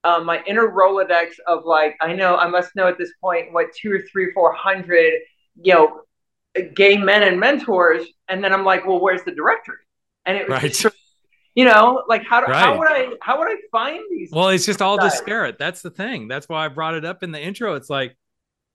um, 0.05 0.25
my 0.25 0.41
inner 0.45 0.69
Rolodex 0.69 1.33
of 1.47 1.65
like 1.65 1.97
I 1.99 2.13
know 2.13 2.37
I 2.37 2.47
must 2.47 2.75
know 2.75 2.87
at 2.87 2.97
this 2.97 3.11
point 3.19 3.51
what 3.51 3.73
two 3.75 3.91
or 3.91 4.01
three 4.11 4.31
four 4.31 4.53
hundred 4.53 5.13
you 5.61 5.73
know 5.73 6.01
gay 6.75 6.95
men 6.95 7.23
and 7.23 7.39
mentors, 7.39 8.05
and 8.29 8.43
then 8.43 8.53
I'm 8.53 8.63
like, 8.63 8.85
well, 8.87 9.01
where's 9.01 9.23
the 9.23 9.31
directory? 9.31 9.77
And 10.25 10.37
it 10.37 10.47
was 10.47 10.61
right. 10.63 10.73
just 10.73 10.95
you 11.55 11.65
know 11.65 12.03
like 12.07 12.23
how, 12.23 12.41
right. 12.41 12.55
how 12.55 12.77
would 12.77 12.91
i 12.91 13.07
how 13.21 13.39
would 13.39 13.47
i 13.47 13.55
find 13.71 14.03
these 14.11 14.29
well 14.31 14.49
it's 14.49 14.65
just 14.65 14.81
all 14.81 14.97
guys? 14.97 15.13
disparate 15.13 15.57
that's 15.57 15.81
the 15.81 15.89
thing 15.89 16.27
that's 16.27 16.47
why 16.47 16.65
i 16.65 16.67
brought 16.67 16.93
it 16.93 17.05
up 17.05 17.23
in 17.23 17.31
the 17.31 17.41
intro 17.41 17.75
it's 17.75 17.89
like 17.89 18.15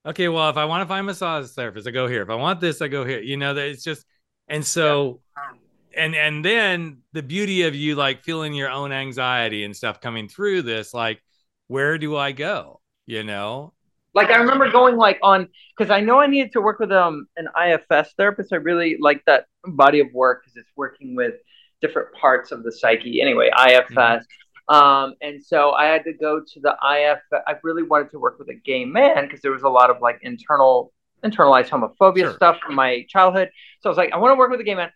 okay 0.05 0.27
well 0.27 0.49
if 0.49 0.57
i 0.57 0.65
want 0.65 0.81
to 0.81 0.87
find 0.87 1.05
massage 1.05 1.47
therapist 1.51 1.87
i 1.87 1.91
go 1.91 2.07
here 2.07 2.23
if 2.23 2.29
i 2.29 2.35
want 2.35 2.59
this 2.59 2.81
i 2.81 2.87
go 2.87 3.05
here 3.05 3.21
you 3.21 3.37
know 3.37 3.53
that 3.53 3.67
it's 3.67 3.83
just 3.83 4.03
and 4.47 4.65
so 4.65 5.21
yeah. 5.37 5.51
And 5.95 6.15
and 6.15 6.43
then 6.43 6.99
the 7.13 7.23
beauty 7.23 7.63
of 7.63 7.75
you 7.75 7.95
like 7.95 8.23
feeling 8.23 8.53
your 8.53 8.69
own 8.69 8.91
anxiety 8.91 9.63
and 9.63 9.75
stuff 9.75 10.01
coming 10.01 10.27
through 10.27 10.61
this 10.61 10.93
like 10.93 11.21
where 11.67 11.97
do 11.97 12.15
i 12.15 12.31
go 12.31 12.79
you 13.05 13.23
know 13.23 13.73
like 14.13 14.29
I 14.29 14.37
remember 14.37 14.69
going 14.69 14.97
like 14.97 15.19
on 15.23 15.47
because 15.77 15.89
I 15.89 16.01
know 16.01 16.19
I 16.19 16.27
needed 16.27 16.51
to 16.53 16.61
work 16.61 16.79
with 16.79 16.91
um 16.91 17.27
an 17.37 17.47
IFS 17.55 18.13
therapist. 18.17 18.51
I 18.51 18.57
really 18.57 18.97
like 18.99 19.23
that 19.25 19.45
body 19.65 19.99
of 19.99 20.07
work 20.13 20.43
because 20.43 20.57
it's 20.57 20.69
working 20.75 21.15
with 21.15 21.35
different 21.81 22.09
parts 22.19 22.51
of 22.51 22.63
the 22.63 22.71
psyche. 22.71 23.21
Anyway, 23.21 23.49
IFS. 23.49 23.93
Mm-hmm. 23.93 24.73
Um, 24.73 25.15
and 25.21 25.43
so 25.43 25.71
I 25.71 25.85
had 25.85 26.03
to 26.05 26.13
go 26.13 26.39
to 26.39 26.59
the 26.59 26.71
IF. 26.71 27.19
I 27.47 27.55
really 27.63 27.83
wanted 27.83 28.11
to 28.11 28.19
work 28.19 28.37
with 28.39 28.49
a 28.49 28.53
gay 28.53 28.85
man 28.85 29.25
because 29.25 29.41
there 29.41 29.51
was 29.51 29.63
a 29.63 29.69
lot 29.69 29.89
of 29.89 30.01
like 30.01 30.19
internal, 30.21 30.93
internalized 31.25 31.69
homophobia 31.69 32.21
sure. 32.21 32.33
stuff 32.35 32.57
from 32.65 32.75
my 32.75 33.05
childhood. 33.09 33.49
So 33.81 33.89
I 33.89 33.91
was 33.91 33.97
like, 33.97 34.13
I 34.13 34.17
want 34.17 34.31
to 34.31 34.37
work 34.37 34.51
with 34.51 34.61
a 34.61 34.63
gay 34.63 34.75
man. 34.75 34.91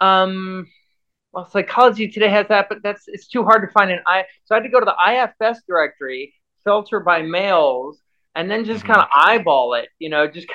Um, 0.00 0.66
well, 1.32 1.48
psychology 1.48 2.08
today 2.08 2.28
has 2.30 2.48
that, 2.48 2.68
but 2.68 2.82
that's 2.82 3.04
it's 3.06 3.28
too 3.28 3.44
hard 3.44 3.62
to 3.62 3.72
find 3.72 3.90
an 3.90 4.00
I. 4.06 4.24
So 4.44 4.54
I 4.54 4.58
had 4.58 4.64
to 4.64 4.70
go 4.70 4.80
to 4.80 4.86
the 4.86 5.32
IFS 5.42 5.62
directory, 5.68 6.34
filter 6.64 7.00
by 7.00 7.22
males, 7.22 8.00
and 8.34 8.50
then 8.50 8.64
just 8.64 8.84
mm-hmm. 8.84 8.94
kind 8.94 9.02
of 9.02 9.08
eyeball 9.12 9.74
it. 9.74 9.88
You 9.98 10.08
know, 10.10 10.26
just 10.26 10.48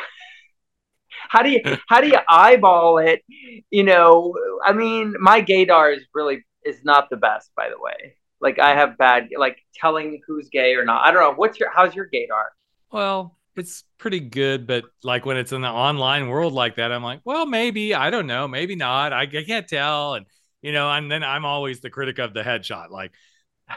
how 1.29 1.43
do 1.43 1.49
you 1.49 1.61
how 1.87 2.01
do 2.01 2.07
you 2.07 2.19
eyeball 2.27 2.97
it? 2.97 3.23
You 3.69 3.83
know, 3.83 4.35
I 4.65 4.73
mean, 4.73 5.15
my 5.19 5.41
gaydar 5.41 5.95
is 5.95 6.03
really 6.13 6.43
is 6.65 6.83
not 6.83 7.09
the 7.09 7.17
best, 7.17 7.51
by 7.55 7.69
the 7.69 7.79
way. 7.79 8.17
Like 8.41 8.59
I 8.59 8.75
have 8.75 8.97
bad 8.97 9.29
like 9.37 9.57
telling 9.75 10.21
who's 10.27 10.49
gay 10.49 10.75
or 10.75 10.83
not. 10.83 11.05
I 11.05 11.11
don't 11.11 11.21
know. 11.21 11.35
What's 11.35 11.59
your 11.59 11.69
how's 11.73 11.95
your 11.95 12.09
gaydar? 12.09 12.45
Well, 12.91 13.37
it's 13.55 13.83
pretty 13.97 14.19
good, 14.19 14.67
but 14.67 14.85
like 15.03 15.25
when 15.25 15.37
it's 15.37 15.51
in 15.51 15.61
the 15.61 15.69
online 15.69 16.27
world 16.27 16.53
like 16.53 16.75
that, 16.75 16.91
I'm 16.91 17.03
like, 17.03 17.21
well, 17.23 17.45
maybe 17.45 17.93
I 17.93 18.09
don't 18.09 18.27
know, 18.27 18.47
maybe 18.47 18.75
not. 18.75 19.13
I, 19.13 19.23
I 19.23 19.43
can't 19.43 19.67
tell, 19.67 20.15
and 20.15 20.25
you 20.61 20.71
know, 20.71 20.89
and 20.89 21.11
then 21.11 21.23
I'm 21.23 21.45
always 21.45 21.81
the 21.81 21.89
critic 21.89 22.19
of 22.19 22.33
the 22.33 22.41
headshot. 22.41 22.89
Like, 22.89 23.11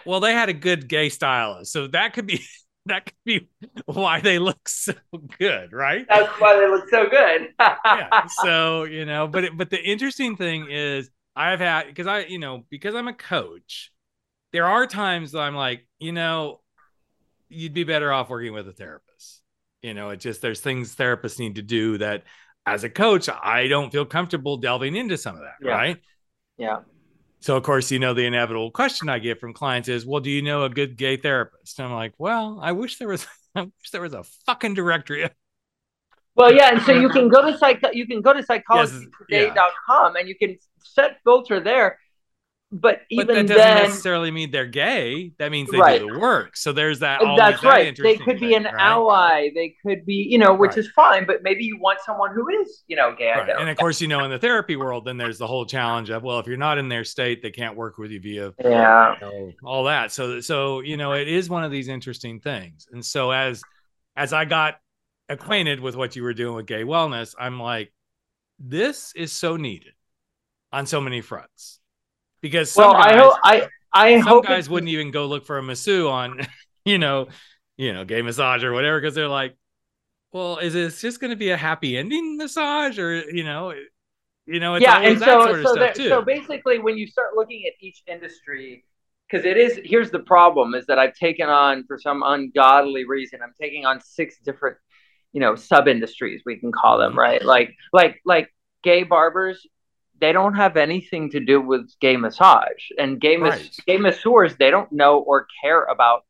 well, 0.04 0.20
they 0.20 0.32
had 0.32 0.48
a 0.48 0.54
good 0.54 0.88
gay 0.88 1.08
stylist, 1.08 1.72
so 1.72 1.88
that 1.88 2.14
could 2.14 2.26
be 2.26 2.44
that 2.86 3.06
could 3.06 3.14
be 3.24 3.48
why 3.86 4.20
they 4.20 4.38
look 4.38 4.68
so 4.68 4.94
good, 5.38 5.72
right? 5.72 6.06
That's 6.08 6.32
why 6.40 6.56
they 6.56 6.68
look 6.68 6.88
so 6.88 7.08
good. 7.08 7.48
yeah. 7.60 8.26
So 8.42 8.84
you 8.84 9.04
know, 9.04 9.28
but 9.28 9.44
it, 9.44 9.56
but 9.56 9.70
the 9.70 9.82
interesting 9.82 10.36
thing 10.36 10.68
is, 10.70 11.10
I've 11.34 11.60
had 11.60 11.86
because 11.86 12.06
I 12.06 12.20
you 12.20 12.38
know 12.38 12.64
because 12.70 12.94
I'm 12.94 13.08
a 13.08 13.14
coach, 13.14 13.92
there 14.52 14.66
are 14.66 14.86
times 14.86 15.32
that 15.32 15.40
I'm 15.40 15.54
like, 15.54 15.86
you 15.98 16.12
know, 16.12 16.60
you'd 17.48 17.74
be 17.74 17.84
better 17.84 18.12
off 18.12 18.30
working 18.30 18.52
with 18.52 18.68
a 18.68 18.72
therapist. 18.72 19.05
You 19.86 19.94
know, 19.94 20.10
it 20.10 20.16
just 20.16 20.42
there's 20.42 20.58
things 20.58 20.96
therapists 20.96 21.38
need 21.38 21.54
to 21.54 21.62
do 21.62 21.96
that 21.98 22.24
as 22.66 22.82
a 22.82 22.90
coach, 22.90 23.28
I 23.28 23.68
don't 23.68 23.92
feel 23.92 24.04
comfortable 24.04 24.56
delving 24.56 24.96
into 24.96 25.16
some 25.16 25.36
of 25.36 25.42
that, 25.42 25.54
yeah. 25.62 25.70
right? 25.70 25.96
Yeah. 26.58 26.78
So 27.38 27.56
of 27.56 27.62
course, 27.62 27.92
you 27.92 28.00
know, 28.00 28.12
the 28.12 28.26
inevitable 28.26 28.72
question 28.72 29.08
I 29.08 29.20
get 29.20 29.38
from 29.38 29.52
clients 29.52 29.88
is, 29.88 30.04
"Well, 30.04 30.20
do 30.20 30.28
you 30.28 30.42
know 30.42 30.64
a 30.64 30.68
good 30.68 30.96
gay 30.96 31.16
therapist?" 31.16 31.78
And 31.78 31.86
I'm 31.86 31.94
like, 31.94 32.14
"Well, 32.18 32.58
I 32.60 32.72
wish 32.72 32.98
there 32.98 33.06
was, 33.06 33.28
I 33.54 33.62
wish 33.62 33.90
there 33.92 34.02
was 34.02 34.12
a 34.12 34.24
fucking 34.46 34.74
directory." 34.74 35.30
Well, 36.34 36.52
yeah, 36.52 36.72
and 36.72 36.82
so 36.82 36.92
you 36.92 37.08
can 37.08 37.28
go 37.28 37.48
to 37.48 37.56
psych, 37.56 37.80
you 37.92 38.08
can 38.08 38.22
go 38.22 38.32
to 38.32 38.42
psychologytoday.com 38.42 39.04
yeah. 39.30 40.18
and 40.18 40.28
you 40.28 40.34
can 40.34 40.58
set 40.82 41.18
filter 41.22 41.60
there 41.60 42.00
but 42.72 43.02
even 43.10 43.26
but 43.28 43.34
that 43.34 43.46
doesn't 43.46 43.56
then, 43.56 43.82
necessarily 43.84 44.32
mean 44.32 44.50
they're 44.50 44.66
gay. 44.66 45.32
That 45.38 45.52
means 45.52 45.70
they 45.70 45.78
right. 45.78 46.00
do 46.00 46.12
the 46.12 46.18
work. 46.18 46.56
So 46.56 46.72
there's 46.72 46.98
that. 46.98 47.20
That's 47.36 47.62
that 47.62 47.68
right. 47.68 47.96
They 47.96 48.16
could 48.16 48.40
be 48.40 48.48
thing, 48.48 48.54
an 48.54 48.64
right? 48.64 48.74
ally. 48.76 49.50
They 49.54 49.76
could 49.84 50.04
be, 50.04 50.26
you 50.28 50.38
know, 50.38 50.52
which 50.52 50.70
right. 50.70 50.78
is 50.78 50.90
fine. 50.90 51.26
But 51.26 51.44
maybe 51.44 51.62
you 51.62 51.78
want 51.78 52.00
someone 52.04 52.34
who 52.34 52.48
is, 52.48 52.82
you 52.88 52.96
know, 52.96 53.14
gay. 53.16 53.32
And 53.58 53.70
of 53.70 53.76
course, 53.76 54.00
you 54.00 54.08
know, 54.08 54.24
in 54.24 54.32
the 54.32 54.38
therapy 54.38 54.74
world, 54.74 55.04
then 55.04 55.16
there's 55.16 55.38
the 55.38 55.46
whole 55.46 55.64
challenge 55.64 56.10
of, 56.10 56.24
well, 56.24 56.40
if 56.40 56.48
you're 56.48 56.56
not 56.56 56.76
in 56.76 56.88
their 56.88 57.04
state, 57.04 57.40
they 57.40 57.52
can't 57.52 57.76
work 57.76 57.98
with 57.98 58.10
you 58.10 58.20
via, 58.20 58.52
yeah, 58.58 59.14
you 59.14 59.20
know, 59.20 59.52
all 59.64 59.84
that. 59.84 60.10
So, 60.10 60.40
so 60.40 60.80
you 60.80 60.96
know, 60.96 61.12
it 61.12 61.28
is 61.28 61.48
one 61.48 61.62
of 61.62 61.70
these 61.70 61.86
interesting 61.86 62.40
things. 62.40 62.88
And 62.90 63.04
so 63.04 63.30
as 63.30 63.62
as 64.16 64.32
I 64.32 64.44
got 64.44 64.74
acquainted 65.28 65.78
with 65.78 65.94
what 65.94 66.16
you 66.16 66.24
were 66.24 66.34
doing 66.34 66.56
with 66.56 66.66
gay 66.66 66.82
wellness, 66.82 67.34
I'm 67.38 67.60
like, 67.60 67.92
this 68.58 69.12
is 69.14 69.32
so 69.32 69.56
needed 69.56 69.92
on 70.72 70.86
so 70.86 71.00
many 71.00 71.20
fronts 71.20 71.78
because 72.40 72.74
well, 72.76 72.92
guys, 72.92 73.12
I 73.12 73.16
hope 73.16 73.34
I 73.42 73.68
I 73.92 74.18
some 74.20 74.28
hope 74.28 74.46
guys 74.46 74.68
wouldn't 74.68 74.90
even 74.90 75.10
go 75.10 75.26
look 75.26 75.46
for 75.46 75.58
a 75.58 75.62
masseur 75.62 76.08
on, 76.08 76.46
you 76.84 76.98
know, 76.98 77.28
you 77.76 77.92
know, 77.92 78.04
gay 78.04 78.22
massage 78.22 78.62
or 78.62 78.72
whatever 78.72 79.00
because 79.00 79.14
they're 79.14 79.28
like, 79.28 79.56
well, 80.32 80.58
is 80.58 80.74
this 80.74 81.00
just 81.00 81.20
going 81.20 81.30
to 81.30 81.36
be 81.36 81.50
a 81.50 81.56
happy 81.56 81.96
ending 81.96 82.36
massage 82.36 82.98
or 82.98 83.14
you 83.30 83.44
know, 83.44 83.72
you 84.46 84.60
know, 84.60 84.76
yeah, 84.76 85.00
and 85.00 85.18
so 85.18 85.62
so, 85.62 85.74
there, 85.74 85.94
so 85.94 86.22
basically, 86.22 86.78
when 86.78 86.96
you 86.96 87.06
start 87.06 87.34
looking 87.34 87.64
at 87.66 87.72
each 87.80 88.02
industry, 88.06 88.84
because 89.28 89.44
it 89.44 89.56
is 89.56 89.80
here's 89.84 90.10
the 90.10 90.20
problem 90.20 90.74
is 90.74 90.86
that 90.86 90.98
I've 90.98 91.14
taken 91.14 91.48
on 91.48 91.84
for 91.86 91.98
some 91.98 92.22
ungodly 92.24 93.04
reason, 93.06 93.40
I'm 93.42 93.54
taking 93.60 93.86
on 93.86 94.00
six 94.00 94.38
different, 94.38 94.76
you 95.32 95.40
know, 95.40 95.56
sub 95.56 95.88
industries 95.88 96.42
we 96.44 96.56
can 96.56 96.70
call 96.70 96.98
them, 96.98 97.18
right? 97.18 97.44
Like 97.44 97.74
like 97.92 98.20
like 98.24 98.54
gay 98.82 99.02
barbers 99.02 99.66
they 100.20 100.32
don't 100.32 100.54
have 100.54 100.76
anything 100.76 101.30
to 101.30 101.40
do 101.40 101.60
with 101.60 101.90
gay 102.00 102.16
massage. 102.16 102.90
And 102.98 103.20
gay 103.20 103.36
right. 103.36 103.70
gay 103.86 103.98
masseurs 103.98 104.56
they 104.56 104.70
don't 104.70 104.90
know 104.92 105.18
or 105.18 105.46
care 105.62 105.84
about 105.84 106.24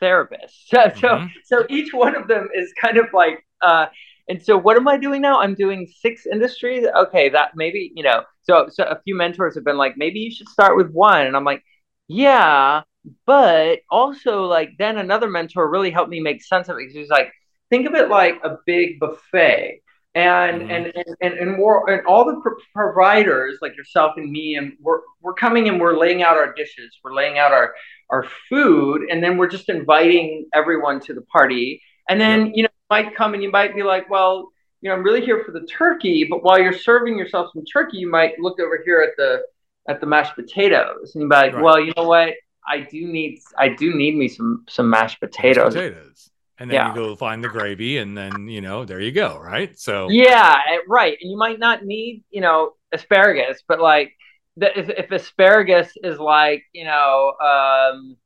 therapists. 0.00 0.66
So 0.70 0.78
mm-hmm. 0.78 1.26
so 1.44 1.64
each 1.68 1.92
one 1.92 2.16
of 2.16 2.28
them 2.28 2.48
is 2.54 2.72
kind 2.80 2.98
of 2.98 3.06
like 3.12 3.44
uh 3.60 3.86
and 4.28 4.40
so 4.40 4.56
what 4.56 4.76
am 4.76 4.86
i 4.86 4.96
doing 4.96 5.20
now? 5.20 5.40
I'm 5.40 5.54
doing 5.54 5.88
six 6.00 6.26
industries? 6.26 6.86
Okay 6.96 7.28
that 7.30 7.52
maybe 7.56 7.92
you 7.94 8.02
know 8.02 8.22
so 8.42 8.68
so 8.70 8.84
a 8.84 9.00
few 9.02 9.14
mentors 9.16 9.54
have 9.54 9.64
been 9.64 9.78
like 9.78 9.94
maybe 9.96 10.20
you 10.20 10.30
should 10.30 10.48
start 10.48 10.76
with 10.76 10.90
one. 10.90 11.26
And 11.26 11.36
i'm 11.36 11.44
like 11.44 11.62
yeah 12.08 12.82
but 13.26 13.80
also 13.90 14.44
like 14.44 14.70
then 14.78 14.98
another 14.98 15.28
mentor 15.28 15.68
really 15.68 15.90
helped 15.90 16.10
me 16.10 16.20
make 16.20 16.42
sense 16.42 16.68
of 16.68 16.78
it. 16.78 16.90
He's 16.90 17.08
like 17.08 17.32
think 17.70 17.86
of 17.86 17.94
it 17.94 18.08
like 18.08 18.38
a 18.44 18.58
big 18.66 19.00
buffet 19.00 19.81
and 20.14 20.62
mm-hmm. 20.62 20.70
and, 20.70 20.86
and 20.94 21.16
and 21.20 21.34
and 21.34 21.56
more 21.56 21.88
and 21.90 22.06
all 22.06 22.24
the 22.24 22.40
pro- 22.40 22.56
providers 22.74 23.58
like 23.62 23.76
yourself 23.76 24.12
and 24.16 24.30
me 24.30 24.56
and 24.56 24.74
we're 24.80 25.00
we're 25.22 25.32
coming 25.34 25.68
and 25.68 25.80
we're 25.80 25.96
laying 25.96 26.22
out 26.22 26.36
our 26.36 26.52
dishes. 26.52 26.98
We're 27.02 27.14
laying 27.14 27.38
out 27.38 27.52
our 27.52 27.74
our 28.10 28.26
food 28.48 29.02
and 29.10 29.22
then 29.22 29.38
we're 29.38 29.48
just 29.48 29.68
inviting 29.68 30.46
everyone 30.52 31.00
to 31.00 31.14
the 31.14 31.22
party. 31.22 31.82
And 32.08 32.20
then 32.20 32.52
you 32.54 32.64
know 32.64 32.68
you 32.68 32.86
might 32.90 33.16
come 33.16 33.34
and 33.34 33.42
you 33.42 33.50
might 33.50 33.74
be 33.74 33.82
like 33.82 34.10
well 34.10 34.50
you 34.82 34.90
know 34.90 34.96
i'm 34.96 35.02
really 35.02 35.24
here 35.24 35.44
for 35.44 35.52
the 35.52 35.64
turkey 35.66 36.26
but 36.28 36.42
while 36.42 36.58
you're 36.58 36.72
serving 36.72 37.16
yourself 37.16 37.50
some 37.54 37.64
turkey 37.64 37.96
you 37.96 38.10
might 38.10 38.38
look 38.38 38.58
over 38.60 38.82
here 38.84 39.00
at 39.00 39.16
the 39.16 39.40
at 39.88 40.00
the 40.00 40.06
mashed 40.06 40.34
potatoes. 40.34 41.14
And 41.14 41.22
you 41.22 41.28
be 41.28 41.34
like 41.34 41.54
right. 41.54 41.62
well 41.62 41.80
you 41.80 41.92
know 41.96 42.06
what? 42.06 42.34
I 42.68 42.80
do 42.80 43.06
need 43.06 43.40
i 43.56 43.68
do 43.68 43.94
need 43.94 44.16
me 44.16 44.28
some 44.28 44.64
some 44.68 44.90
mashed 44.90 45.20
potatoes, 45.20 45.74
mashed 45.74 45.94
potatoes 45.94 46.30
and 46.62 46.70
then 46.70 46.76
yeah. 46.76 46.88
you 46.88 46.94
go 46.94 47.16
find 47.16 47.42
the 47.42 47.48
gravy 47.48 47.98
and 47.98 48.16
then 48.16 48.46
you 48.46 48.60
know 48.60 48.84
there 48.84 49.00
you 49.00 49.10
go 49.10 49.36
right 49.38 49.76
so 49.78 50.08
yeah 50.08 50.60
eh, 50.70 50.78
right 50.86 51.18
and 51.20 51.28
you 51.28 51.36
might 51.36 51.58
not 51.58 51.84
need 51.84 52.22
you 52.30 52.40
know 52.40 52.72
asparagus 52.92 53.62
but 53.66 53.80
like 53.80 54.12
the, 54.56 54.78
if, 54.78 54.88
if 54.88 55.10
asparagus 55.10 55.90
is 56.04 56.18
like 56.20 56.62
you 56.72 56.84
know 56.84 57.34
um 57.40 58.16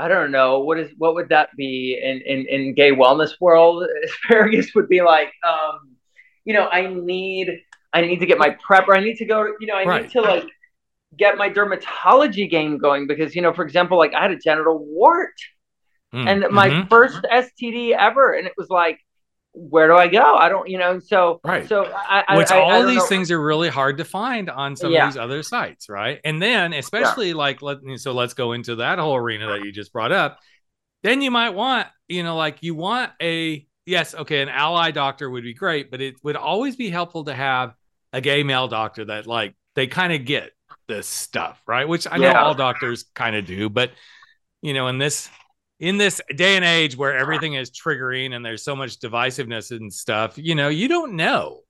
I 0.00 0.06
don't 0.06 0.30
know 0.30 0.60
what 0.60 0.78
is 0.78 0.90
what 0.96 1.14
would 1.14 1.28
that 1.30 1.50
be 1.56 2.00
in 2.02 2.20
in, 2.20 2.46
in 2.46 2.74
gay 2.74 2.92
wellness 2.92 3.32
world? 3.40 3.84
Asparagus 4.04 4.72
would 4.76 4.88
be 4.88 5.02
like, 5.02 5.32
um, 5.44 5.96
you 6.44 6.54
know, 6.54 6.68
I 6.68 6.86
need 6.86 7.48
I 7.92 8.02
need 8.02 8.20
to 8.20 8.26
get 8.26 8.38
my 8.38 8.56
prep, 8.64 8.86
or 8.86 8.96
I 8.96 9.00
need 9.00 9.16
to 9.16 9.24
go, 9.24 9.44
you 9.58 9.66
know, 9.66 9.74
I 9.74 9.84
Right. 9.84 10.02
need 10.02 10.12
to 10.12 10.20
like 10.20 10.44
get 11.16 11.36
my 11.36 11.50
dermatology 11.50 12.48
game 12.48 12.78
going 12.78 13.08
because 13.08 13.34
you 13.34 13.42
know, 13.42 13.52
for 13.52 13.64
example, 13.64 13.98
like 13.98 14.14
I 14.14 14.22
had 14.22 14.30
a 14.30 14.38
genital 14.38 14.78
wart 14.86 15.34
Mm, 16.14 16.26
and 16.28 16.44
my 16.54 16.70
mhm. 16.70 16.88
first 16.88 17.24
STD 17.30 17.92
ever, 17.92 18.32
and 18.32 18.46
it 18.46 18.54
was 18.56 18.68
like, 18.70 18.98
where 19.52 19.88
do 19.88 19.94
I 19.96 20.08
go? 20.08 20.34
I 20.34 20.48
don't, 20.48 20.68
you 20.68 20.78
know, 20.78 20.98
so 21.00 21.40
Right. 21.44 21.68
So 21.68 21.84
I, 21.84 22.24
which 22.30 22.50
I, 22.50 22.58
all 22.60 22.82
I 22.82 22.86
these 22.86 22.96
know. 22.96 23.06
things 23.06 23.30
are 23.30 23.40
really 23.40 23.68
hard 23.68 23.98
to 23.98 24.04
find 24.04 24.50
on 24.50 24.76
some 24.76 24.92
Yeah. 24.92 25.04
of 25.04 25.08
these 25.08 25.16
other 25.16 25.42
sites, 25.42 25.88
right? 25.88 26.20
And 26.24 26.42
then 26.42 26.72
especially 26.72 27.32
like 27.32 27.62
let 27.62 27.78
so 27.96 28.12
let's 28.12 28.34
go 28.34 28.52
into 28.52 28.76
that 28.76 28.98
whole 28.98 29.16
arena 29.16 29.48
that 29.48 29.62
you 29.62 29.72
just 29.72 29.92
brought 29.92 30.12
up. 30.12 30.38
Then 31.02 31.22
you 31.22 31.30
might 31.30 31.50
want, 31.50 31.88
you 32.08 32.22
know, 32.22 32.36
like 32.36 32.58
you 32.62 32.74
want 32.74 33.12
a 33.22 33.66
yes, 33.86 34.14
okay, 34.14 34.42
an 34.42 34.48
ally 34.48 34.90
doctor 34.90 35.30
would 35.30 35.44
be 35.44 35.54
great, 35.54 35.90
but 35.90 36.00
it 36.00 36.16
would 36.24 36.36
always 36.36 36.76
be 36.76 36.90
helpful 36.90 37.24
to 37.24 37.34
have 37.34 37.74
a 38.12 38.20
gay 38.20 38.42
male 38.42 38.68
doctor 38.68 39.04
that 39.06 39.26
like 39.26 39.54
they 39.74 39.86
kind 39.86 40.12
of 40.12 40.24
get 40.24 40.50
this 40.88 41.06
stuff, 41.08 41.62
right? 41.66 41.88
Which 41.88 42.06
I 42.10 42.18
know 42.18 42.32
Yeah. 42.32 42.40
all 42.40 42.54
doctors 42.54 43.04
kind 43.14 43.36
of 43.36 43.46
do, 43.46 43.68
but 43.70 43.92
you 44.62 44.74
know, 44.74 44.88
in 44.88 44.98
this 44.98 45.30
in 45.80 45.96
this 45.96 46.20
day 46.34 46.56
and 46.56 46.64
age 46.64 46.96
where 46.96 47.16
everything 47.16 47.54
is 47.54 47.70
triggering 47.70 48.34
and 48.34 48.44
there's 48.44 48.64
so 48.64 48.74
much 48.74 48.98
divisiveness 48.98 49.70
and 49.70 49.92
stuff, 49.92 50.36
you 50.36 50.54
know, 50.54 50.68
you 50.68 50.88
don't 50.88 51.14
know. 51.14 51.60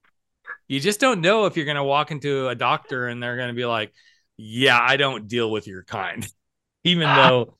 You 0.66 0.80
just 0.80 1.00
don't 1.00 1.20
know 1.20 1.46
if 1.46 1.56
you're 1.56 1.64
going 1.66 1.76
to 1.76 1.84
walk 1.84 2.10
into 2.10 2.48
a 2.48 2.54
doctor 2.54 3.08
and 3.08 3.22
they're 3.22 3.36
going 3.36 3.48
to 3.48 3.54
be 3.54 3.64
like, 3.64 3.92
"Yeah, 4.36 4.78
I 4.80 4.96
don't 4.96 5.26
deal 5.28 5.50
with 5.50 5.66
your 5.66 5.82
kind," 5.82 6.26
even 6.84 7.04
though, 7.16 7.56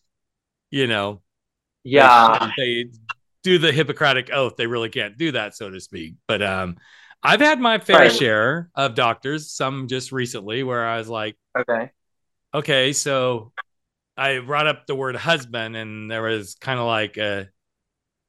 you 0.71 0.87
know, 0.87 1.23
they- 1.85 1.91
Yeah, 1.91 2.51
they, 2.57 2.87
do 3.45 3.57
the 3.57 3.73
Hippocratic 3.73 4.31
oath. 4.33 4.57
They 4.57 4.67
really 4.67 4.89
can't 4.91 5.17
do 5.17 5.33
that, 5.33 5.55
so 5.55 5.71
to 5.71 5.81
speak. 5.81 6.15
But 6.27 6.43
um, 6.43 6.77
I've 7.23 7.41
had 7.41 7.61
my 7.61 7.79
fair 7.79 7.99
Right. 8.01 8.13
share 8.13 8.69
of 8.75 8.95
doctors. 8.95 9.51
Some 9.53 9.87
just 9.89 10.13
recently 10.13 10.63
where 10.65 10.85
I 10.87 10.99
was 10.99 11.09
like 11.09 11.37
okay. 11.57 11.91
okay, 12.53 12.93
so 12.93 13.53
I 14.19 14.41
brought 14.41 14.67
up 14.67 14.87
the 14.87 14.95
word 14.95 15.17
husband, 15.17 15.77
and 15.77 16.11
there 16.11 16.23
was 16.23 16.57
kind 16.57 16.79
of 16.79 16.87
like 16.87 17.17
uh 17.17 17.45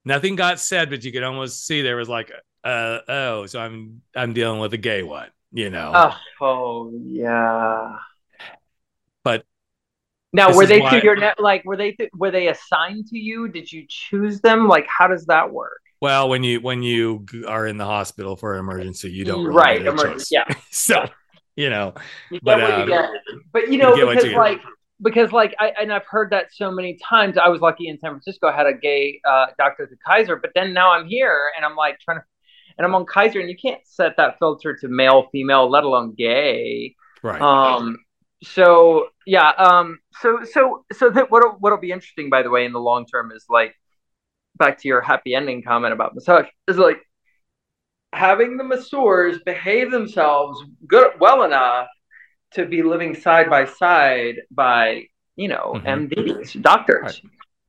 nothing 0.06 0.36
got 0.36 0.60
said, 0.60 0.90
but 0.90 1.04
you 1.04 1.12
could 1.12 1.24
almost 1.24 1.66
see 1.66 1.82
there 1.82 1.96
was 1.96 2.10
like, 2.10 2.32
uh, 2.64 3.00
oh, 3.08 3.46
so 3.48 3.60
I'm 3.60 4.02
I'm 4.16 4.34
dealing 4.34 4.60
with 4.60 4.74
a 4.74 4.78
gay 4.78 5.04
one, 5.04 5.30
you 5.52 5.70
know. 5.70 5.92
Oh, 5.96 6.18
oh 6.42 6.92
yeah. 7.04 7.98
But 9.24 9.46
Now, 10.32 10.56
were 10.56 10.66
they 10.66 10.80
why- 10.80 10.92
through 10.92 11.02
your 11.04 11.16
net? 11.16 11.40
Like, 11.40 11.66
were 11.66 11.78
they 11.78 11.94
th- 11.94 12.12
were 12.14 12.32
they 12.32 12.48
assigned 12.48 13.08
to 13.08 13.18
you? 13.18 13.48
Did 13.48 13.72
you 13.72 13.86
choose 13.88 14.42
them? 14.42 14.68
Like, 14.68 14.88
how 14.88 15.08
does 15.08 15.26
that 15.26 15.52
work? 15.52 15.82
well, 16.02 16.30
when 16.30 16.44
you 16.44 16.62
when 16.62 16.82
you 16.82 17.26
are 17.48 17.68
in 17.68 17.78
the 17.78 17.86
hospital 17.86 18.36
for 18.36 18.54
an 18.54 18.60
emergency, 18.60 19.12
you 19.12 19.26
don't 19.26 19.44
really 19.44 19.58
right, 19.58 19.86
emergency. 19.86 20.36
Yeah, 20.36 20.46
So 20.72 21.06
you 21.56 21.70
know, 21.70 21.94
you 22.30 22.40
get 22.40 22.44
But, 22.44 22.64
um, 22.64 22.90
you. 22.90 23.42
But 23.52 23.72
you 23.72 23.78
know, 23.80 23.96
you 23.96 24.08
because 24.08 24.32
like 24.34 24.62
because 25.02 25.32
like 25.32 25.56
I 25.60 25.74
and 25.82 25.92
I've 25.92 26.06
heard 26.06 26.32
that 26.32 26.54
so 26.54 26.72
many 26.72 26.98
times. 27.04 27.38
I 27.38 27.50
was 27.50 27.62
lucky 27.62 27.88
in 27.88 28.00
San 28.00 28.12
Francisco. 28.12 28.48
I 28.48 28.56
had 28.56 28.68
a 28.68 28.74
gay 28.74 29.22
uh, 29.28 29.48
doctor 29.58 29.84
at 29.84 29.90
the 29.90 29.98
Kaiser, 30.06 30.36
but 30.36 30.52
then 30.56 30.74
now 30.74 30.92
I'm 30.92 31.08
here 31.08 31.52
and 31.56 31.66
I'm 31.66 31.76
like 31.76 32.00
trying 32.00 32.20
to, 32.20 32.24
and 32.78 32.86
I'm 32.86 32.96
on 32.96 33.06
Kaiser, 33.06 33.40
and 33.40 33.50
you 33.50 33.58
can't 33.58 33.82
set 33.86 34.18
that 34.18 34.38
filter 34.40 34.76
to 34.78 34.88
male, 34.88 35.28
female, 35.32 35.70
let 35.70 35.84
alone 35.84 36.14
gay. 36.18 36.96
right? 37.24 37.42
Um. 37.42 37.98
So 38.44 39.08
yeah. 39.26 39.50
Um. 39.50 40.00
So 40.22 40.40
so 40.44 40.86
so 40.94 41.10
that 41.10 41.32
what'll 41.32 41.58
what'll 41.60 41.80
be 41.80 41.92
interesting, 41.92 42.30
by 42.30 42.44
the 42.44 42.50
way, 42.50 42.66
in 42.66 42.74
the 42.74 42.80
long 42.80 43.06
term 43.06 43.32
is 43.32 43.46
like 43.50 43.76
back 44.58 44.80
to 44.82 44.88
your 44.88 45.02
happy 45.02 45.34
ending 45.34 45.64
comment 45.64 45.94
about 45.94 46.14
massage 46.14 46.46
is 46.68 46.78
like 46.78 47.00
having 48.14 48.58
the 48.58 48.64
masseurs 48.64 49.40
behave 49.46 49.92
themselves 49.92 50.62
good 50.88 51.12
well 51.20 51.44
enough 51.44 51.88
to 52.54 52.66
be 52.66 52.84
living 52.84 53.16
side 53.16 53.50
by 53.50 53.66
side 53.66 54.36
by 54.52 55.06
you 55.36 55.48
know 55.48 55.74
Mhm. 55.76 56.10
MDs 56.10 56.62
doctors. 56.62 57.04
Right. 57.04 57.22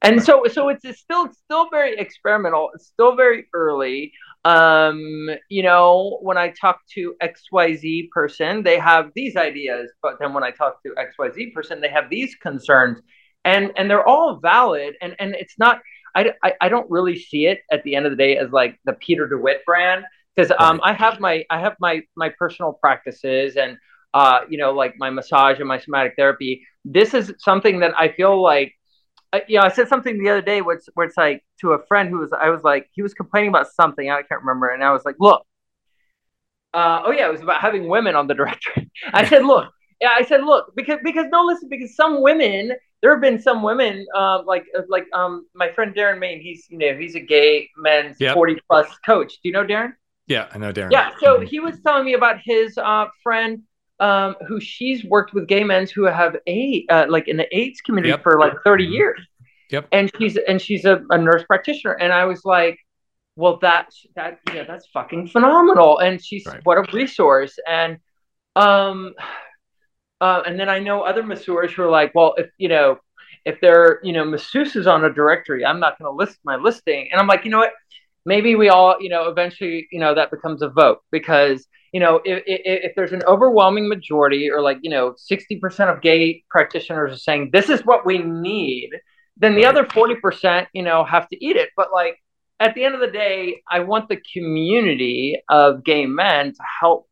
And 0.03 0.17
Right. 0.17 0.25
so, 0.25 0.45
so 0.51 0.69
it's, 0.71 0.85
it's 0.85 1.01
still, 1.01 1.27
it's 1.27 1.39
still 1.39 1.69
very 1.69 1.99
experimental. 1.99 2.71
It's 2.75 2.87
still 2.87 3.17
very 3.17 3.49
early. 3.53 4.13
Um, 4.47 5.29
you 5.51 5.63
know, 5.63 6.19
when 6.23 6.39
I 6.39 6.49
talk 6.51 6.81
to 6.95 7.15
XYZ 7.23 8.09
person, 8.11 8.63
they 8.63 8.79
have 8.79 9.11
these 9.15 9.37
ideas, 9.37 9.93
but 10.03 10.15
then 10.19 10.33
when 10.33 10.43
I 10.43 10.53
talk 10.53 10.83
to 10.85 10.95
XYZ 10.95 11.53
person, 11.53 11.83
they 11.83 11.91
have 11.91 12.09
these 12.09 12.35
concerns 12.37 12.99
and, 13.45 13.73
and 13.77 13.91
they're 13.91 14.07
all 14.07 14.39
valid. 14.41 14.95
And, 15.03 15.15
and 15.19 15.35
it's 15.35 15.59
not, 15.59 15.83
I, 16.15 16.33
I, 16.43 16.55
I 16.63 16.69
don't 16.71 16.91
really 16.91 17.19
see 17.19 17.45
it 17.47 17.61
at 17.71 17.83
the 17.85 17.95
end 17.95 18.07
of 18.07 18.13
the 18.13 18.17
day 18.17 18.39
as 18.39 18.51
like 18.51 18.81
the 18.87 18.95
Peter 18.95 19.29
DeWitt 19.29 19.67
brand. 19.67 20.07
Cause, 20.39 20.51
um, 20.59 20.81
I 20.83 20.95
have 20.95 21.21
my, 21.21 21.45
I 21.51 21.61
have 21.61 21.77
my, 21.79 22.01
my 22.17 22.31
personal 22.39 22.73
practices 22.73 23.57
and, 23.57 23.77
uh, 24.15 24.41
you 24.49 24.59
know, 24.59 24.73
like 24.73 24.95
my 24.99 25.11
massage 25.11 25.59
and 25.59 25.69
my 25.69 25.79
somatic 25.79 26.15
therapy. 26.17 26.67
This 26.85 27.15
is 27.15 27.33
something 27.39 27.81
that 27.81 27.93
I 27.99 28.09
feel 28.09 28.43
like, 28.43 28.75
I, 29.33 29.43
you 29.49 29.59
know, 29.59 29.65
I 29.65 29.69
said 29.71 29.89
something 29.89 30.23
the 30.23 30.31
other 30.31 30.43
day 30.43 30.61
where 30.63 30.77
it's, 30.77 30.89
where 30.95 31.07
it's 31.07 31.17
like 31.17 31.45
to 31.61 31.73
a 31.73 31.87
friend 31.87 32.09
who 32.09 32.19
was, 32.19 32.33
I 32.33 32.51
was 32.51 32.63
like, 32.65 32.89
he 32.93 33.03
was 33.03 33.15
complaining 33.15 33.51
about 33.51 33.69
something, 33.73 34.11
I 34.11 34.23
can't 34.23 34.43
remember. 34.43 34.69
And 34.71 34.83
I 34.83 34.93
was 34.93 35.05
like, 35.05 35.17
look, 35.21 35.45
uh, 36.73 37.03
oh 37.05 37.11
yeah, 37.13 37.29
it 37.29 37.33
was 37.33 37.41
about 37.43 37.61
having 37.61 37.89
women 37.89 38.15
on 38.15 38.27
the 38.27 38.35
directory. 38.35 38.91
I 39.13 39.25
said, 39.27 39.45
look, 39.45 39.71
yeah, 40.01 40.11
I 40.15 40.25
said, 40.25 40.43
look, 40.45 40.73
because, 40.77 40.99
because 41.05 41.27
no, 41.31 41.43
listen, 41.45 41.69
because 41.69 41.95
some 41.97 42.23
women, 42.23 42.73
there 43.03 43.13
have 43.13 43.21
been 43.21 43.41
some 43.41 43.63
women, 43.63 44.07
um, 44.15 44.47
like, 44.47 44.65
uh, 44.77 44.83
like, 44.89 45.07
um, 45.13 45.47
my 45.55 45.71
friend 45.73 45.95
Darren 45.95 46.19
Main, 46.19 46.41
he's, 46.41 46.67
you 46.71 46.79
know, 46.79 46.97
he's 46.97 47.15
a 47.15 47.21
gay 47.21 47.69
men's 47.77 48.17
Yep. 48.21 48.35
40 48.35 48.57
plus 48.69 48.89
coach. 49.05 49.33
Do 49.43 49.49
you 49.49 49.53
know 49.53 49.65
Darren? 49.65 49.95
yeah, 50.27 50.49
I 50.53 50.59
know, 50.59 50.73
Darren. 50.73 50.93
Yeah. 50.93 51.11
So 51.19 51.41
Mhm. 51.41 51.47
he 51.49 51.61
was 51.61 51.81
telling 51.81 52.05
me 52.05 52.15
about 52.15 52.39
his 52.45 52.79
uh, 52.79 53.07
friend 53.23 53.63
um, 54.01 54.35
who 54.49 54.61
she's 54.61 55.05
worked 55.05 55.33
with 55.35 55.47
gay 55.47 55.63
men 55.63 55.87
who 55.95 56.05
have 56.05 56.37
a 56.49 56.87
uh, 56.91 57.07
like 57.09 57.29
in 57.29 57.37
the 57.37 57.47
AIDS 57.57 57.81
community 57.81 58.11
Yep. 58.11 58.23
for 58.23 58.39
like 58.41 58.55
30 58.65 58.87
Mhm. 58.89 58.93
years. 58.93 59.21
Yep. 59.71 59.89
And 59.93 60.11
she's 60.19 60.37
and 60.49 60.61
she's 60.61 60.85
a, 60.85 61.03
a 61.11 61.19
nurse 61.19 61.45
practitioner. 61.45 61.93
And 61.93 62.13
I 62.13 62.25
was 62.25 62.45
like, 62.45 62.79
well, 63.37 63.59
that's 63.61 64.07
that 64.17 64.41
yeah, 64.53 64.65
that's 64.65 64.87
fucking 64.89 65.29
phenomenal. 65.29 65.99
And 65.99 66.23
she's 66.25 66.47
Right. 66.47 66.61
what 66.65 66.79
a 66.79 66.85
resource. 66.93 67.57
And 67.69 67.99
um 68.57 69.15
uh, 70.21 70.43
and 70.47 70.59
then 70.61 70.69
I 70.69 70.79
know 70.81 71.03
other 71.03 71.23
masseurs 71.23 71.73
who 71.73 71.83
are 71.83 71.91
like, 71.91 72.15
well, 72.15 72.35
if 72.37 72.51
you 72.59 72.69
know, 72.69 72.99
if 73.45 73.61
they're 73.61 74.01
you 74.03 74.13
know 74.13 74.25
masseuses 74.25 74.87
on 74.91 75.05
a 75.05 75.13
directory, 75.13 75.65
I'm 75.65 75.81
not 75.81 75.99
going 75.99 76.11
to 76.13 76.17
list 76.17 76.39
my 76.45 76.57
listing. 76.57 77.09
And 77.11 77.21
I'm 77.21 77.27
like, 77.27 77.45
you 77.45 77.51
know 77.51 77.59
what? 77.59 77.73
Maybe 78.27 78.55
we 78.55 78.69
all, 78.69 78.97
you 79.01 79.09
know, 79.09 79.29
eventually, 79.29 79.89
you 79.91 80.01
know, 80.01 80.15
that 80.15 80.31
becomes 80.31 80.63
a 80.63 80.69
vote 80.69 80.99
because 81.11 81.67
you 81.93 81.99
know, 81.99 82.21
if, 82.25 82.43
if, 82.47 82.61
if 82.65 82.93
there's 82.95 83.13
an 83.13 83.23
overwhelming 83.25 83.89
majority, 83.89 84.51
or 84.51 84.61
like 84.61 84.79
you 84.83 84.91
know, 84.91 85.15
sixty 85.17 85.59
percent 85.59 85.91
of 85.91 86.01
gay 86.01 86.45
practitioners 86.49 87.13
are 87.13 87.19
saying 87.19 87.51
this 87.53 87.69
is 87.69 87.85
what 87.85 88.07
we 88.07 88.19
need, 88.19 88.91
then 89.37 89.55
the 89.55 89.65
other 89.65 89.85
forty 89.87 90.15
percent, 90.15 90.69
you 90.73 90.83
know, 90.83 91.05
have 91.05 91.29
to 91.31 91.45
eat 91.45 91.57
it. 91.57 91.71
But 91.77 91.93
like 91.93 92.17
at 92.61 92.75
the 92.75 92.85
end 92.85 92.95
of 92.95 93.01
the 93.01 93.11
day, 93.11 93.63
I 93.69 93.81
want 93.81 94.09
the 94.09 94.21
community 94.33 95.43
of 95.49 95.83
gay 95.83 96.07
men 96.07 96.53
to 96.53 96.63
help 96.81 97.09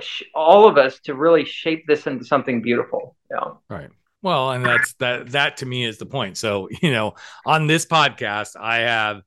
sh- 0.00 0.22
all 0.34 0.66
of 0.66 0.78
us 0.78 1.00
to 1.00 1.14
really 1.14 1.44
shape 1.44 1.84
this 1.86 2.06
into 2.06 2.24
something 2.24 2.62
beautiful. 2.62 3.16
You 3.30 3.36
know? 3.36 3.60
Right. 3.68 3.90
Well, 4.22 4.52
and 4.52 4.64
that's 4.64 4.94
that 4.94 5.32
that 5.32 5.58
to 5.58 5.66
me 5.66 5.84
is 5.84 5.98
the 5.98 6.06
point. 6.06 6.38
So, 6.38 6.68
you 6.80 6.90
know, 6.90 7.14
on 7.44 7.66
this 7.66 7.84
podcast, 7.84 8.56
I 8.58 8.78
have 8.78 9.20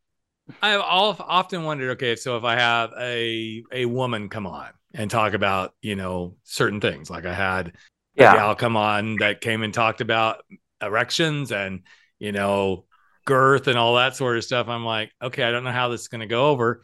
I 0.61 0.69
have 0.69 0.81
all, 0.81 1.15
often 1.19 1.63
wondered, 1.63 1.91
okay, 1.91 2.15
so 2.15 2.37
if 2.37 2.43
I 2.43 2.55
have 2.55 2.91
a 2.99 3.63
a 3.71 3.85
woman 3.85 4.29
come 4.29 4.47
on 4.47 4.69
and 4.93 5.09
talk 5.11 5.33
about, 5.33 5.73
you 5.81 5.95
know, 5.95 6.35
certain 6.43 6.81
things, 6.81 7.09
like 7.09 7.25
I 7.25 7.33
had 7.33 7.73
yeah. 8.15 8.33
a 8.33 8.35
gal 8.35 8.55
come 8.55 8.77
on 8.77 9.17
that 9.17 9.41
came 9.41 9.63
and 9.63 9.73
talked 9.73 10.01
about 10.01 10.43
erections 10.81 11.51
and, 11.51 11.83
you 12.19 12.31
know, 12.31 12.85
girth 13.25 13.67
and 13.67 13.77
all 13.77 13.95
that 13.95 14.15
sort 14.15 14.37
of 14.37 14.43
stuff. 14.43 14.67
I'm 14.67 14.85
like, 14.85 15.11
okay, 15.21 15.43
I 15.43 15.51
don't 15.51 15.63
know 15.63 15.71
how 15.71 15.89
this 15.89 16.01
is 16.01 16.07
going 16.07 16.21
to 16.21 16.27
go 16.27 16.47
over. 16.47 16.81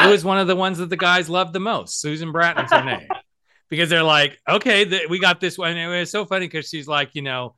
It 0.00 0.08
was 0.08 0.24
one 0.24 0.38
of 0.38 0.48
the 0.48 0.56
ones 0.56 0.78
that 0.78 0.90
the 0.90 0.96
guys 0.96 1.30
loved 1.30 1.52
the 1.52 1.60
most. 1.60 2.00
Susan 2.00 2.32
Bratton's 2.32 2.72
her 2.72 2.82
name 2.84 3.06
because 3.68 3.88
they're 3.88 4.02
like, 4.02 4.38
okay, 4.48 4.84
th- 4.84 5.08
we 5.08 5.20
got 5.20 5.40
this 5.40 5.56
one. 5.56 5.70
And 5.70 5.78
it 5.78 5.98
was 5.98 6.10
so 6.10 6.24
funny 6.24 6.46
because 6.46 6.68
she's 6.68 6.88
like, 6.88 7.10
you 7.14 7.22
know, 7.22 7.54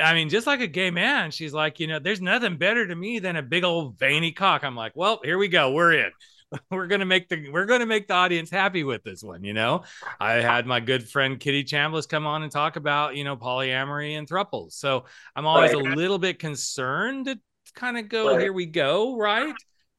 I 0.00 0.14
mean, 0.14 0.28
just 0.28 0.46
like 0.46 0.60
a 0.60 0.66
gay 0.66 0.90
man, 0.90 1.30
she's 1.30 1.54
like, 1.54 1.80
you 1.80 1.86
know, 1.86 1.98
there's 1.98 2.20
nothing 2.20 2.56
better 2.58 2.86
to 2.86 2.94
me 2.94 3.18
than 3.20 3.36
a 3.36 3.42
big 3.42 3.64
old 3.64 3.98
veiny 3.98 4.32
cock. 4.32 4.64
I'm 4.64 4.76
like, 4.76 4.92
well, 4.94 5.20
here 5.24 5.38
we 5.38 5.48
go. 5.48 5.72
We're 5.72 5.92
in. 5.94 6.10
We're 6.70 6.86
gonna 6.86 7.04
make 7.04 7.28
the 7.28 7.50
we're 7.50 7.66
gonna 7.66 7.84
make 7.84 8.08
the 8.08 8.14
audience 8.14 8.48
happy 8.48 8.82
with 8.82 9.02
this 9.02 9.22
one. 9.22 9.44
You 9.44 9.52
know, 9.52 9.82
I 10.18 10.36
had 10.36 10.64
my 10.66 10.80
good 10.80 11.06
friend 11.06 11.38
Kitty 11.38 11.62
Chambliss 11.62 12.08
come 12.08 12.26
on 12.26 12.42
and 12.42 12.50
talk 12.50 12.76
about 12.76 13.16
you 13.16 13.24
know 13.24 13.36
polyamory 13.36 14.16
and 14.16 14.26
thruples. 14.26 14.72
So 14.72 15.04
I'm 15.36 15.44
always 15.46 15.74
Right. 15.74 15.82
a 15.82 15.94
little 15.94 16.18
bit 16.18 16.38
concerned 16.38 17.26
to 17.26 17.38
kind 17.74 17.98
of 17.98 18.08
go, 18.08 18.30
Right. 18.30 18.40
here 18.40 18.54
we 18.54 18.64
go, 18.64 19.18
right? 19.18 19.54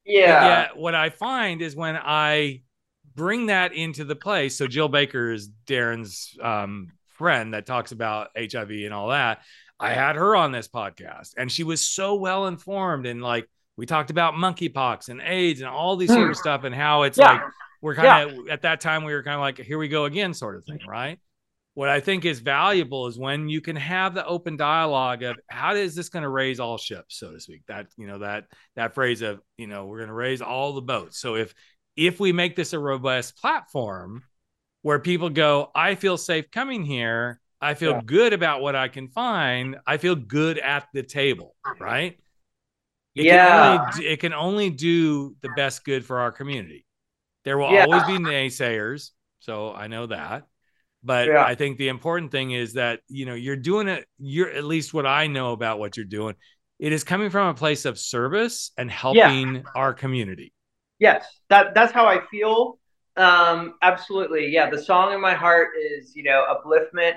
Yeah. 0.05 0.69
what 0.75 0.95
I 0.95 1.11
find 1.11 1.61
is 1.61 1.75
when 1.75 1.95
I 1.95 2.63
bring 3.13 3.45
that 3.47 3.73
into 3.73 4.03
the 4.03 4.15
play. 4.15 4.49
So 4.49 4.65
Jill 4.65 4.87
Baker 4.89 5.31
is 5.31 5.51
Darren's 5.67 6.35
um, 6.41 6.91
friend 7.09 7.53
that 7.53 7.67
talks 7.67 7.91
about 7.91 8.29
HIV 8.35 8.71
and 8.85 8.93
all 8.93 9.09
that. 9.09 9.41
I 9.79 9.93
had 9.93 10.15
her 10.15 10.35
on 10.35 10.51
this 10.51 10.67
podcast 10.67 11.33
and 11.37 11.51
she 11.51 11.63
was 11.63 11.81
so 11.81 12.15
well 12.15 12.47
informed 12.47 13.05
and 13.05 13.21
like 13.21 13.47
we 13.77 13.85
talked 13.85 14.09
about 14.09 14.33
monkeypox 14.33 15.07
and 15.07 15.21
AIDS 15.21 15.61
and 15.61 15.69
all 15.69 15.95
these 15.95 16.09
sort 16.09 16.29
of 16.29 16.35
hmm. 16.35 16.41
stuff 16.41 16.63
and 16.65 16.75
how 16.75 17.03
it's 17.03 17.17
Yeah. 17.17 17.31
like 17.31 17.41
we're 17.81 17.95
kind 17.95 18.29
of 18.29 18.49
at 18.49 18.63
that 18.63 18.81
time 18.81 19.03
we 19.03 19.13
were 19.13 19.23
kind 19.23 19.35
of 19.35 19.41
like 19.41 19.57
here 19.57 19.77
we 19.77 19.87
go 19.87 20.05
again 20.05 20.33
sort 20.33 20.57
of 20.57 20.65
thing, 20.65 20.79
right? 20.87 21.19
What 21.75 21.87
I 21.87 22.01
think 22.01 22.25
is 22.25 22.39
valuable 22.39 23.07
is 23.07 23.17
when 23.17 23.47
you 23.47 23.61
can 23.61 23.77
have 23.77 24.13
the 24.13 24.25
open 24.25 24.57
dialogue 24.57 25.23
of 25.23 25.37
how 25.47 25.75
is 25.75 25.95
this 25.95 26.09
going 26.09 26.23
to 26.23 26.29
raise 26.29 26.59
all 26.59 26.77
ships, 26.77 27.17
so 27.17 27.31
to 27.31 27.39
speak. 27.39 27.61
That 27.67 27.87
you 27.95 28.05
know 28.05 28.19
that 28.19 28.45
that 28.75 28.95
phrase 28.95 29.21
of 29.21 29.39
you 29.57 29.67
know 29.67 29.85
we're 29.85 29.99
going 29.99 30.09
to 30.09 30.13
raise 30.13 30.41
all 30.41 30.73
the 30.73 30.81
boats. 30.81 31.19
So 31.19 31.35
if 31.35 31.53
if 31.95 32.19
we 32.19 32.33
make 32.33 32.57
this 32.57 32.73
a 32.73 32.79
robust 32.79 33.37
platform 33.37 34.23
where 34.81 34.99
people 34.99 35.29
go, 35.29 35.71
I 35.73 35.95
feel 35.95 36.17
safe 36.17 36.51
coming 36.51 36.83
here. 36.83 37.39
I 37.61 37.73
feel 37.73 37.93
Yeah. 37.93 38.01
good 38.05 38.33
about 38.33 38.61
what 38.61 38.75
I 38.75 38.87
can 38.87 39.09
find. 39.09 39.77
I 39.85 39.97
feel 39.97 40.15
good 40.15 40.57
at 40.59 40.87
the 40.93 41.03
table, 41.03 41.55
right? 41.79 42.17
It 43.15 43.25
Yeah. 43.25 43.77
Can 43.77 43.79
only, 43.81 44.05
it 44.07 44.19
can 44.19 44.33
only 44.33 44.69
do 44.69 45.35
the 45.41 45.49
best 45.49 45.83
good 45.83 46.05
for 46.05 46.19
our 46.19 46.31
community. 46.31 46.85
There 47.43 47.57
will 47.57 47.71
Yeah. 47.71 47.83
always 47.83 48.03
be 48.05 48.17
naysayers, 48.17 49.11
so 49.39 49.73
I 49.73 49.87
know 49.87 50.05
that. 50.07 50.45
But 51.03 51.27
Yeah. 51.27 51.43
I 51.43 51.55
think 51.55 51.77
the 51.77 51.87
important 51.89 52.31
thing 52.31 52.51
is 52.51 52.73
that 52.73 53.01
you 53.07 53.25
know 53.25 53.33
you're 53.33 53.55
doing 53.55 53.87
it. 53.87 54.07
You're 54.17 54.49
at 54.51 54.63
least 54.63 54.93
what 54.93 55.05
I 55.05 55.27
know 55.27 55.53
about 55.53 55.79
what 55.79 55.97
you're 55.97 56.05
doing. 56.05 56.35
It 56.77 56.93
is 56.93 57.03
coming 57.03 57.29
from 57.29 57.47
a 57.49 57.53
place 57.53 57.85
of 57.85 57.99
service 57.99 58.71
and 58.77 58.89
helping 58.89 59.65
our 59.75 59.93
community. 59.93 60.53
Yes, 60.97 61.25
that 61.49 61.73
that's 61.73 61.91
how 61.91 62.05
I 62.05 62.25
feel. 62.27 62.79
Um, 63.17 63.75
absolutely. 63.81 64.47
Yeah, 64.47 64.69
the 64.69 64.81
song 64.81 65.13
in 65.13 65.19
my 65.19 65.33
heart 65.33 65.71
is, 65.77 66.15
you 66.15 66.23
know, 66.23 66.45
upliftment 66.53 67.15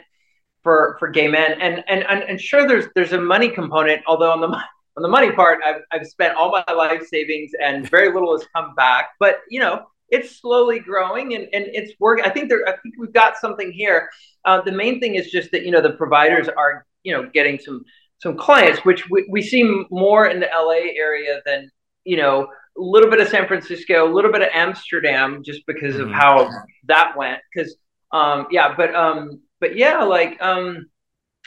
for 0.62 0.96
for 0.98 1.08
gay 1.08 1.28
men, 1.28 1.60
and 1.60 1.84
and 1.88 2.04
and, 2.04 2.22
and 2.22 2.40
sure, 2.40 2.66
there's 2.66 2.86
there's 2.94 3.12
a 3.12 3.20
money 3.20 3.48
component. 3.48 4.02
Although 4.06 4.32
on 4.32 4.40
the 4.40 4.48
on 4.96 5.02
the 5.02 5.08
money 5.08 5.32
part, 5.32 5.60
I've 5.64 5.82
I've 5.90 6.06
spent 6.06 6.36
all 6.36 6.50
my 6.50 6.72
life 6.72 7.06
savings, 7.06 7.52
and 7.60 7.88
very 7.88 8.12
little 8.12 8.36
has 8.38 8.46
come 8.54 8.74
back. 8.74 9.10
But 9.18 9.40
you 9.50 9.60
know, 9.60 9.86
it's 10.08 10.40
slowly 10.40 10.78
growing, 10.78 11.34
and 11.34 11.44
and 11.52 11.66
it's 11.72 11.92
working. 11.98 12.24
I 12.24 12.30
think 12.30 12.48
there. 12.48 12.66
I 12.68 12.76
think 12.78 12.94
we've 12.98 13.12
got 13.12 13.36
something 13.38 13.72
here. 13.72 14.08
Uh, 14.44 14.60
the 14.60 14.72
main 14.72 15.00
thing 15.00 15.14
is 15.14 15.30
just 15.30 15.50
that 15.52 15.64
you 15.64 15.70
know 15.70 15.80
the 15.80 15.92
providers 15.92 16.48
are 16.48 16.86
you 17.04 17.12
know 17.14 17.28
getting 17.32 17.58
some 17.58 17.84
some 18.18 18.36
clients, 18.36 18.84
which 18.84 19.10
we, 19.10 19.26
we 19.30 19.42
see 19.42 19.64
more 19.90 20.26
in 20.26 20.38
the 20.38 20.48
LA 20.54 20.92
area 20.96 21.40
than 21.44 21.70
you 22.04 22.16
know 22.16 22.48
a 22.78 22.80
little 22.80 23.10
bit 23.10 23.20
of 23.20 23.28
San 23.28 23.46
Francisco, 23.46 24.08
a 24.08 24.12
little 24.12 24.32
bit 24.32 24.42
of 24.42 24.48
Amsterdam, 24.52 25.42
just 25.44 25.66
because 25.66 25.96
of 25.96 26.08
Mhm. 26.08 26.14
how 26.14 26.50
that 26.84 27.14
went. 27.16 27.40
Because, 27.52 27.76
um, 28.12 28.46
yeah, 28.50 28.74
but 28.74 28.94
um, 28.94 29.40
but 29.62 29.76
yeah, 29.76 30.02
like 30.02 30.42
um, 30.42 30.90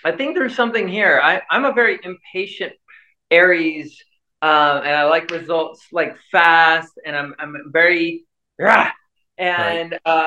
I 0.06 0.13
think 0.13 0.36
there's 0.36 0.56
something 0.56 0.88
here. 0.88 1.19
I 1.21 1.41
I'm 1.51 1.65
a 1.65 1.73
very 1.73 1.99
impatient 2.01 2.73
Aries, 3.30 4.01
um, 4.41 4.78
and 4.78 4.95
I 4.95 5.04
like 5.04 5.30
results 5.30 5.86
like 5.91 6.17
fast, 6.32 6.93
and 7.06 7.15
I'm 7.15 7.36
I'm 7.38 7.56
very, 7.71 8.25
rah, 8.58 8.89
and 9.38 9.99
uh, 10.06 10.25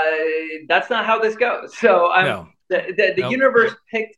that's 0.69 0.91
not 0.91 1.07
how 1.07 1.19
this 1.19 1.35
goes. 1.35 1.77
So 1.79 2.13
I'm 2.13 2.27
no, 2.27 2.49
the 2.69 2.95
the, 2.97 3.23
the 3.23 3.29
universe 3.29 3.75
picked. 3.91 4.15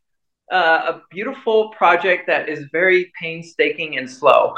Uh, 0.51 0.95
a 0.95 1.01
beautiful 1.09 1.69
project 1.69 2.27
that 2.27 2.49
is 2.49 2.65
very 2.73 3.09
painstaking 3.17 3.97
and 3.97 4.11
slow. 4.11 4.53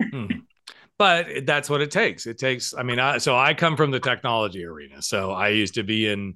Mhm. 0.00 0.40
but 0.98 1.44
that's 1.44 1.68
what 1.68 1.82
it 1.82 1.90
takes. 1.90 2.26
It 2.26 2.38
takes. 2.38 2.72
I 2.72 2.82
mean, 2.82 2.98
I, 2.98 3.18
so 3.18 3.36
I 3.36 3.52
come 3.52 3.76
from 3.76 3.90
the 3.90 4.00
technology 4.00 4.64
arena. 4.64 5.02
So 5.02 5.32
I 5.32 5.48
used 5.48 5.74
to 5.74 5.82
be 5.82 6.08
in 6.08 6.32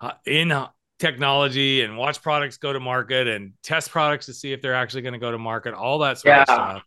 uh, 0.00 0.12
in 0.24 0.52
technology 0.98 1.82
and 1.82 1.96
watch 1.96 2.22
products 2.22 2.56
go 2.56 2.72
to 2.72 2.80
market 2.80 3.28
and 3.28 3.52
test 3.62 3.90
products 3.90 4.26
to 4.26 4.34
see 4.34 4.52
if 4.52 4.62
they're 4.62 4.74
actually 4.74 5.02
going 5.02 5.12
to 5.12 5.18
go 5.18 5.30
to 5.30 5.38
market. 5.38 5.74
All 5.74 5.98
that 6.00 6.18
sort 6.18 6.36
of 6.36 6.48
stuff. 6.48 6.82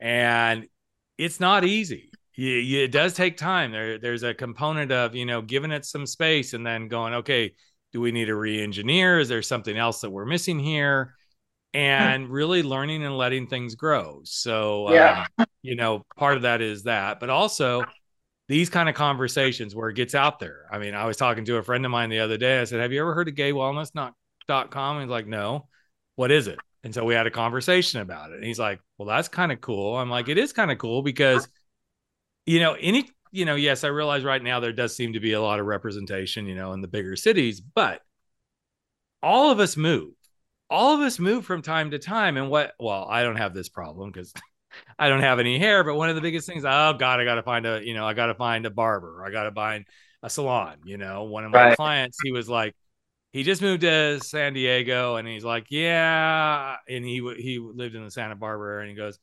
And 0.00 0.68
it's 1.16 1.40
not 1.40 1.64
easy. 1.64 2.10
You, 2.34 2.50
you, 2.50 2.84
it 2.84 2.92
does 2.92 3.14
take 3.14 3.36
time. 3.36 3.72
There, 3.72 3.98
there's 3.98 4.22
a 4.22 4.34
component 4.34 4.92
of 4.92 5.14
you 5.14 5.24
know 5.24 5.40
giving 5.42 5.70
it 5.70 5.84
some 5.84 6.06
space 6.06 6.52
and 6.52 6.66
then 6.66 6.88
going, 6.88 7.14
okay, 7.14 7.54
do 7.92 8.00
we 8.00 8.12
need 8.12 8.26
to 8.26 8.34
re-engineer? 8.34 9.20
Is 9.20 9.28
there 9.28 9.42
something 9.42 9.76
else 9.76 10.00
that 10.00 10.10
we're 10.10 10.26
missing 10.26 10.58
here? 10.58 11.14
And 11.72 12.28
really 12.28 12.62
learning 12.62 13.04
and 13.04 13.16
letting 13.16 13.46
things 13.46 13.74
grow. 13.74 14.20
So 14.24 14.88
Yeah. 14.92 15.26
um, 15.38 15.46
you 15.62 15.76
know, 15.76 16.04
part 16.16 16.36
of 16.36 16.42
that 16.42 16.62
is 16.62 16.84
that, 16.84 17.20
but 17.20 17.30
also 17.30 17.84
these 18.48 18.70
kind 18.70 18.88
of 18.88 18.94
conversations 18.94 19.74
where 19.74 19.88
it 19.88 19.96
gets 19.96 20.14
out 20.14 20.38
there. 20.38 20.66
I 20.70 20.78
mean, 20.78 20.94
I 20.94 21.04
was 21.04 21.16
talking 21.16 21.44
to 21.46 21.56
a 21.56 21.62
friend 21.62 21.84
of 21.84 21.90
mine 21.90 22.10
the 22.10 22.20
other 22.20 22.36
day. 22.36 22.60
I 22.60 22.64
said, 22.64 22.80
Have 22.80 22.92
you 22.92 23.00
ever 23.00 23.14
heard 23.14 23.28
of 23.28 23.34
gaywellness.com? 23.34 25.00
He's 25.00 25.10
like, 25.10 25.26
No. 25.26 25.68
What 26.14 26.30
is 26.30 26.46
it? 26.46 26.58
And 26.82 26.94
so 26.94 27.04
we 27.04 27.14
had 27.14 27.26
a 27.26 27.30
conversation 27.30 28.00
about 28.00 28.30
it. 28.30 28.36
And 28.36 28.44
he's 28.44 28.58
like, 28.58 28.80
Well, 28.98 29.08
that's 29.08 29.28
kind 29.28 29.50
of 29.50 29.60
cool. 29.60 29.96
I'm 29.96 30.10
like, 30.10 30.28
It 30.28 30.38
is 30.38 30.52
kind 30.52 30.70
of 30.70 30.78
cool 30.78 31.02
because, 31.02 31.48
you 32.46 32.60
know, 32.60 32.74
any, 32.74 33.10
you 33.32 33.44
know, 33.44 33.56
yes, 33.56 33.82
I 33.82 33.88
realize 33.88 34.22
right 34.22 34.42
now 34.42 34.60
there 34.60 34.72
does 34.72 34.94
seem 34.94 35.14
to 35.14 35.20
be 35.20 35.32
a 35.32 35.42
lot 35.42 35.58
of 35.58 35.66
representation, 35.66 36.46
you 36.46 36.54
know, 36.54 36.72
in 36.72 36.80
the 36.80 36.88
bigger 36.88 37.16
cities, 37.16 37.60
but 37.60 38.00
all 39.22 39.50
of 39.50 39.58
us 39.58 39.76
move. 39.76 40.12
All 40.70 40.94
of 40.94 41.00
us 41.00 41.18
move 41.18 41.44
from 41.44 41.62
time 41.62 41.90
to 41.90 41.98
time. 41.98 42.36
And 42.36 42.50
what, 42.50 42.74
well, 42.78 43.06
I 43.08 43.22
don't 43.22 43.36
have 43.36 43.54
this 43.54 43.68
problem 43.68 44.10
because 44.10 44.32
I 44.98 45.08
don't 45.08 45.20
have 45.20 45.38
any 45.38 45.58
hair, 45.58 45.84
but 45.84 45.94
one 45.94 46.08
of 46.08 46.14
the 46.14 46.20
biggest 46.22 46.46
things, 46.46 46.64
oh 46.64 46.94
God, 46.98 47.20
I 47.20 47.24
got 47.24 47.36
to 47.36 47.42
find 47.42 47.66
a, 47.66 47.80
you 47.84 47.94
know, 47.94 48.06
I 48.06 48.14
got 48.14 48.26
to 48.26 48.34
find 48.34 48.66
a 48.66 48.70
barber. 48.70 49.24
I 49.26 49.30
got 49.30 49.44
to 49.44 49.52
find 49.52 49.86
a 50.22 50.30
salon. 50.30 50.78
You 50.84 50.98
know, 50.98 51.24
one 51.24 51.44
of 51.44 51.50
my 51.50 51.66
Right. 51.66 51.76
clients, 51.76 52.18
he 52.22 52.32
was 52.32 52.48
like, 52.48 52.74
he 53.32 53.42
just 53.42 53.62
moved 53.62 53.82
to 53.82 54.20
San 54.20 54.54
Diego 54.54 55.16
and 55.16 55.28
he's 55.28 55.44
like, 55.44 55.66
yeah. 55.70 56.76
And 56.88 57.04
he, 57.04 57.16
he 57.38 57.58
lived 57.58 57.94
in 57.94 58.04
the 58.04 58.10
Santa 58.10 58.36
Barbara 58.36 58.74
area 58.74 58.82
and 58.82 58.90
he 58.90 58.96
goes, 58.96 59.18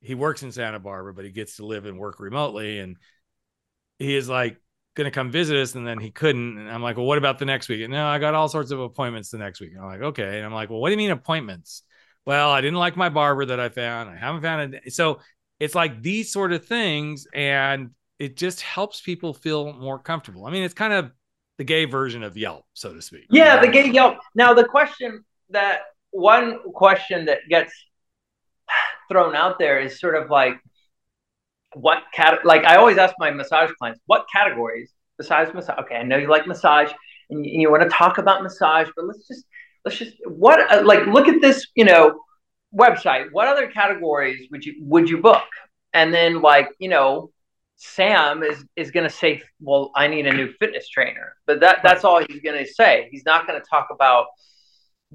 he 0.00 0.14
works 0.14 0.42
in 0.42 0.52
Santa 0.52 0.78
Barbara, 0.80 1.14
but 1.14 1.24
he 1.24 1.30
gets 1.32 1.56
to 1.56 1.66
live 1.66 1.86
and 1.86 1.98
work 1.98 2.20
remotely. 2.20 2.78
And 2.80 2.96
he 3.98 4.16
is 4.16 4.28
like, 4.28 4.58
going 4.94 5.06
to 5.06 5.10
come 5.10 5.30
visit 5.30 5.56
us 5.56 5.74
and 5.74 5.86
then 5.86 5.98
he 5.98 6.10
couldn't 6.10 6.58
and 6.58 6.70
i'm 6.70 6.82
like 6.82 6.98
well 6.98 7.06
what 7.06 7.16
about 7.16 7.38
the 7.38 7.46
next 7.46 7.66
week 7.70 7.80
and 7.80 7.90
no 7.90 8.06
i 8.06 8.18
got 8.18 8.34
all 8.34 8.46
sorts 8.46 8.70
of 8.70 8.78
appointments 8.78 9.30
the 9.30 9.38
next 9.38 9.58
week 9.58 9.70
and 9.72 9.80
i'm 9.80 9.86
like 9.86 10.02
okay 10.02 10.36
and 10.36 10.44
i'm 10.44 10.52
like 10.52 10.68
well 10.68 10.80
what 10.80 10.88
do 10.88 10.92
you 10.92 10.98
mean 10.98 11.10
appointments 11.10 11.82
well 12.26 12.50
i 12.50 12.60
didn't 12.60 12.78
like 12.78 12.96
my 12.96 13.08
barber 13.08 13.44
that 13.44 13.60
i 13.60 13.68
found 13.68 14.08
i 14.10 14.16
haven't 14.16 14.42
found 14.42 14.74
it 14.74 14.92
so 14.92 15.20
it's 15.60 15.74
like 15.74 16.02
these 16.02 16.32
sort 16.32 16.52
of 16.52 16.64
things 16.64 17.26
and 17.34 17.90
it 18.18 18.36
just 18.36 18.60
helps 18.60 19.00
people 19.00 19.32
feel 19.34 19.72
more 19.72 19.98
comfortable 19.98 20.46
i 20.46 20.50
mean 20.50 20.62
it's 20.62 20.74
kind 20.74 20.92
of 20.92 21.10
the 21.58 21.64
gay 21.64 21.84
version 21.84 22.22
of 22.22 22.36
yelp 22.36 22.64
so 22.74 22.92
to 22.94 23.02
speak 23.02 23.26
Yeah, 23.30 23.60
the 23.60 23.68
gay 23.68 23.90
Yelp. 23.90 24.18
Now 24.34 24.54
the 24.54 24.64
question 24.64 25.24
that 25.50 25.82
one 26.10 26.58
question 26.72 27.26
that 27.26 27.38
gets 27.48 27.72
thrown 29.10 29.36
out 29.36 29.58
there 29.58 29.78
is 29.80 30.00
sort 30.00 30.14
of 30.16 30.30
like 30.30 30.54
what 31.74 32.02
cat 32.14 32.44
like 32.44 32.64
I 32.64 32.76
always 32.76 32.98
ask 32.98 33.14
my 33.18 33.30
massage 33.30 33.70
clients, 33.78 34.00
what 34.06 34.26
categories 34.32 34.92
besides 35.18 35.52
massage? 35.54 35.78
Okay, 35.80 35.96
I 35.96 36.02
know 36.02 36.16
you 36.16 36.28
like 36.28 36.46
massage 36.46 36.90
and 37.30 37.44
you, 37.44 37.52
and 37.52 37.62
you 37.62 37.70
want 37.70 37.82
to 37.82 37.88
talk 37.88 38.18
about 38.18 38.42
massage, 38.42 38.88
but 38.96 39.06
let's 39.06 39.26
just 39.28 39.44
let's 39.84 39.98
just 39.98 40.14
what 40.26 40.70
uh, 40.72 40.84
like 40.84 41.06
look 41.06 41.28
at 41.28 41.40
this, 41.40 41.66
you 41.74 41.84
know, 41.84 42.20
website. 42.74 43.26
What 43.32 43.48
other 43.48 43.68
categories 43.68 44.48
would 44.50 44.64
you 44.64 44.74
would 44.80 45.08
you 45.08 45.18
book? 45.18 45.44
And 45.94 46.12
then 46.12 46.40
like, 46.40 46.68
you 46.78 46.88
know, 46.88 47.30
Sam 47.76 48.42
is 48.42 48.64
is 48.76 48.90
going 48.90 49.04
to 49.08 49.14
say, 49.14 49.42
"Well, 49.60 49.90
I 49.96 50.06
need 50.06 50.26
a 50.26 50.32
new 50.32 50.52
fitness 50.58 50.88
trainer," 50.88 51.34
but 51.46 51.60
that 51.60 51.80
that's 51.82 52.04
all 52.04 52.22
he's 52.24 52.40
going 52.40 52.64
to 52.64 52.70
say. 52.70 53.08
He's 53.10 53.24
not 53.24 53.46
going 53.46 53.60
to 53.60 53.66
talk 53.68 53.88
about 53.90 54.26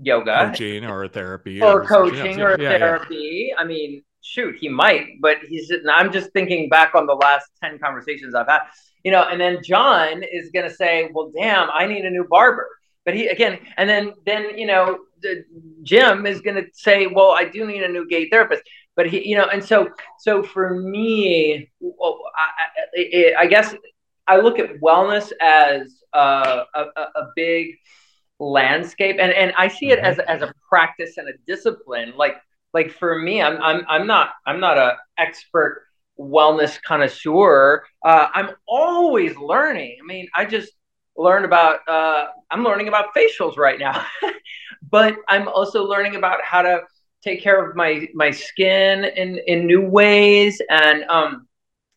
yoga 0.01 0.49
coaching 0.49 0.85
or 0.85 1.07
therapy 1.07 1.61
or 1.61 1.87
something 1.87 1.87
coaching 1.87 2.41
or 2.41 2.51
Yeah, 2.51 2.55
yeah, 2.59 2.71
yeah. 2.71 2.77
therapy. 2.77 3.53
I 3.57 3.63
mean, 3.63 4.03
shoot, 4.21 4.57
he 4.59 4.69
might, 4.69 5.21
but 5.21 5.37
he's. 5.47 5.71
I'm 5.89 6.11
just 6.11 6.31
thinking 6.33 6.69
back 6.69 6.93
on 6.93 7.05
the 7.05 7.15
last 7.15 7.47
ten 7.63 7.79
conversations 7.79 8.35
I've 8.35 8.47
had, 8.47 8.63
you 9.03 9.11
know. 9.11 9.23
And 9.23 9.39
then 9.39 9.63
John 9.63 10.23
is 10.23 10.49
going 10.51 10.69
to 10.69 10.75
say, 10.75 11.09
"Well, 11.13 11.31
damn, 11.35 11.69
I 11.71 11.87
need 11.87 12.05
a 12.05 12.09
new 12.09 12.25
barber." 12.29 12.67
But 13.07 13.15
he 13.15 13.27
again, 13.27 13.57
and 13.77 13.89
then 13.89 14.11
then 14.25 14.57
you 14.57 14.67
know, 14.67 14.99
the, 15.21 15.45
Jim 15.83 16.25
is 16.25 16.41
going 16.41 16.57
to 16.57 16.65
say, 16.73 17.07
"Well, 17.07 17.31
I 17.31 17.45
do 17.45 17.65
need 17.65 17.81
a 17.81 17.87
new 17.87 18.05
gay 18.05 18.29
therapist." 18.29 18.63
But 18.97 19.07
he, 19.07 19.25
you 19.25 19.37
know, 19.37 19.45
and 19.45 19.63
so 19.63 19.87
so 20.19 20.43
for 20.43 20.75
me, 20.81 21.71
I, 22.35 22.49
I, 22.97 23.33
I 23.39 23.45
guess 23.47 23.73
I 24.27 24.41
look 24.41 24.59
at 24.59 24.81
wellness 24.81 25.31
as 25.39 26.03
uh, 26.11 26.65
a, 26.75 26.81
a, 26.81 27.31
big 27.33 27.75
landscape 28.39 29.15
and 29.21 29.31
and 29.31 29.53
I 29.57 29.69
see 29.69 29.91
it 29.91 29.99
as 29.99 30.19
as 30.19 30.41
a 30.41 30.51
practice 30.67 31.17
and 31.17 31.29
a 31.29 31.33
discipline. 31.47 32.11
Like 32.17 32.35
like 32.73 32.91
for 32.91 33.17
me 33.17 33.41
I'm 33.41 33.61
I'm 33.61 33.85
I'm 33.87 34.05
not 34.05 34.31
I'm 34.45 34.59
not 34.59 34.77
a 34.77 34.97
expert 35.17 35.85
wellness 36.19 36.77
connoisseur. 36.81 37.85
Uh, 38.03 38.27
I'm 38.33 38.49
always 38.67 39.37
learning. 39.37 39.97
I 40.03 40.05
mean 40.05 40.27
I 40.35 40.43
just 40.43 40.73
learned 41.17 41.45
about 41.45 41.87
uh, 41.87 42.27
I'm 42.51 42.63
learning 42.63 42.87
about 42.87 43.07
facials 43.15 43.57
right 43.57 43.79
now 43.79 44.05
but 44.91 45.15
I'm 45.27 45.47
also 45.47 45.83
learning 45.83 46.15
about 46.15 46.41
how 46.43 46.61
to 46.61 46.81
take 47.23 47.41
care 47.41 47.63
of 47.63 47.75
my 47.75 48.07
my 48.13 48.31
skin 48.31 49.05
in 49.05 49.39
in 49.47 49.65
new 49.65 49.81
ways 49.81 50.61
and 50.69 51.03
um 51.05 51.47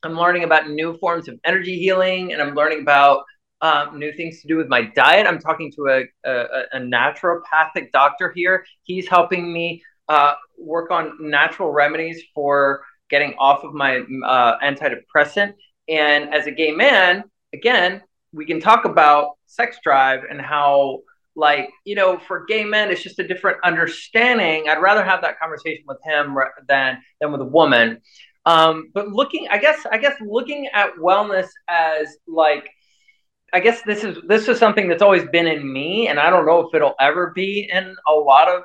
I'm 0.03 0.17
learning 0.17 0.45
about 0.45 0.71
new 0.71 0.97
forms 0.97 1.29
of 1.29 1.39
energy 1.45 1.79
healing 1.79 2.33
and 2.33 2.41
I'm 2.41 2.55
learning 2.55 2.81
about 2.81 3.25
um, 3.63 3.99
new 3.99 4.13
things 4.13 4.41
to 4.41 4.49
do 4.49 4.57
with 4.57 4.69
my 4.69 4.83
diet. 4.83 5.27
I'm 5.27 5.39
talking 5.39 5.71
to 5.73 5.89
a, 5.89 6.05
a, 6.29 6.63
a 6.73 6.79
naturopathic 6.79 7.93
doctor 7.93 8.33
here. 8.35 8.65
He's 8.85 9.07
helping 9.07 9.53
me 9.53 9.83
uh, 10.09 10.35
work 10.59 10.91
on 10.91 11.17
natural 11.21 11.71
remedies 11.71 12.23
for 12.35 12.83
getting 13.11 13.35
off 13.39 13.65
of 13.65 13.75
my 13.75 13.99
uh, 14.25 14.59
antidepressant. 14.61 15.55
And 15.89 16.33
as 16.33 16.47
a 16.47 16.51
gay 16.51 16.73
man, 16.73 17.25
again, 17.53 18.03
we 18.33 18.47
can 18.47 18.61
talk 18.61 18.85
about 18.85 19.31
sex 19.47 19.79
drive 19.83 20.23
and 20.29 20.41
how 20.41 21.01
like 21.37 21.71
you 21.85 21.95
know 21.95 22.19
for 22.19 22.45
gay 22.47 22.65
men 22.65 22.91
it's 22.91 23.03
just 23.03 23.19
a 23.19 23.27
different 23.27 23.59
understanding. 23.65 24.69
I'd 24.69 24.83
rather 24.83 25.05
have 25.05 25.23
that 25.23 25.39
conversation 25.39 25.85
with 25.87 25.99
him 26.05 26.37
than 26.69 27.03
than 27.21 27.33
with 27.33 27.41
a 27.41 27.47
woman. 27.47 28.01
Um, 28.47 28.91
but 28.95 29.09
looking 29.09 29.49
i 29.51 29.59
guess 29.59 29.85
i 29.93 29.99
guess 29.99 30.15
looking 30.21 30.67
at 30.73 30.95
wellness 30.95 31.49
as 31.69 32.17
like 32.27 32.71
i 33.53 33.61
guess 33.61 33.83
this 33.83 34.03
is 34.03 34.17
this 34.27 34.49
is 34.49 34.59
something 34.59 34.89
that's 34.89 35.03
always 35.03 35.25
been 35.31 35.47
in 35.47 35.71
me 35.71 36.09
and 36.09 36.19
i 36.19 36.31
don't 36.31 36.47
know 36.47 36.61
if 36.61 36.75
it'll 36.75 36.95
ever 36.99 37.33
be 37.35 37.69
in 37.71 37.95
a 38.09 38.13
lot 38.13 38.49
of 38.49 38.63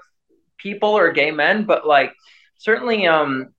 people 0.58 0.90
or 0.90 1.12
gay 1.12 1.30
men 1.30 1.66
but 1.66 1.86
like 1.86 2.14
certainly 2.58 3.06
um 3.06 3.54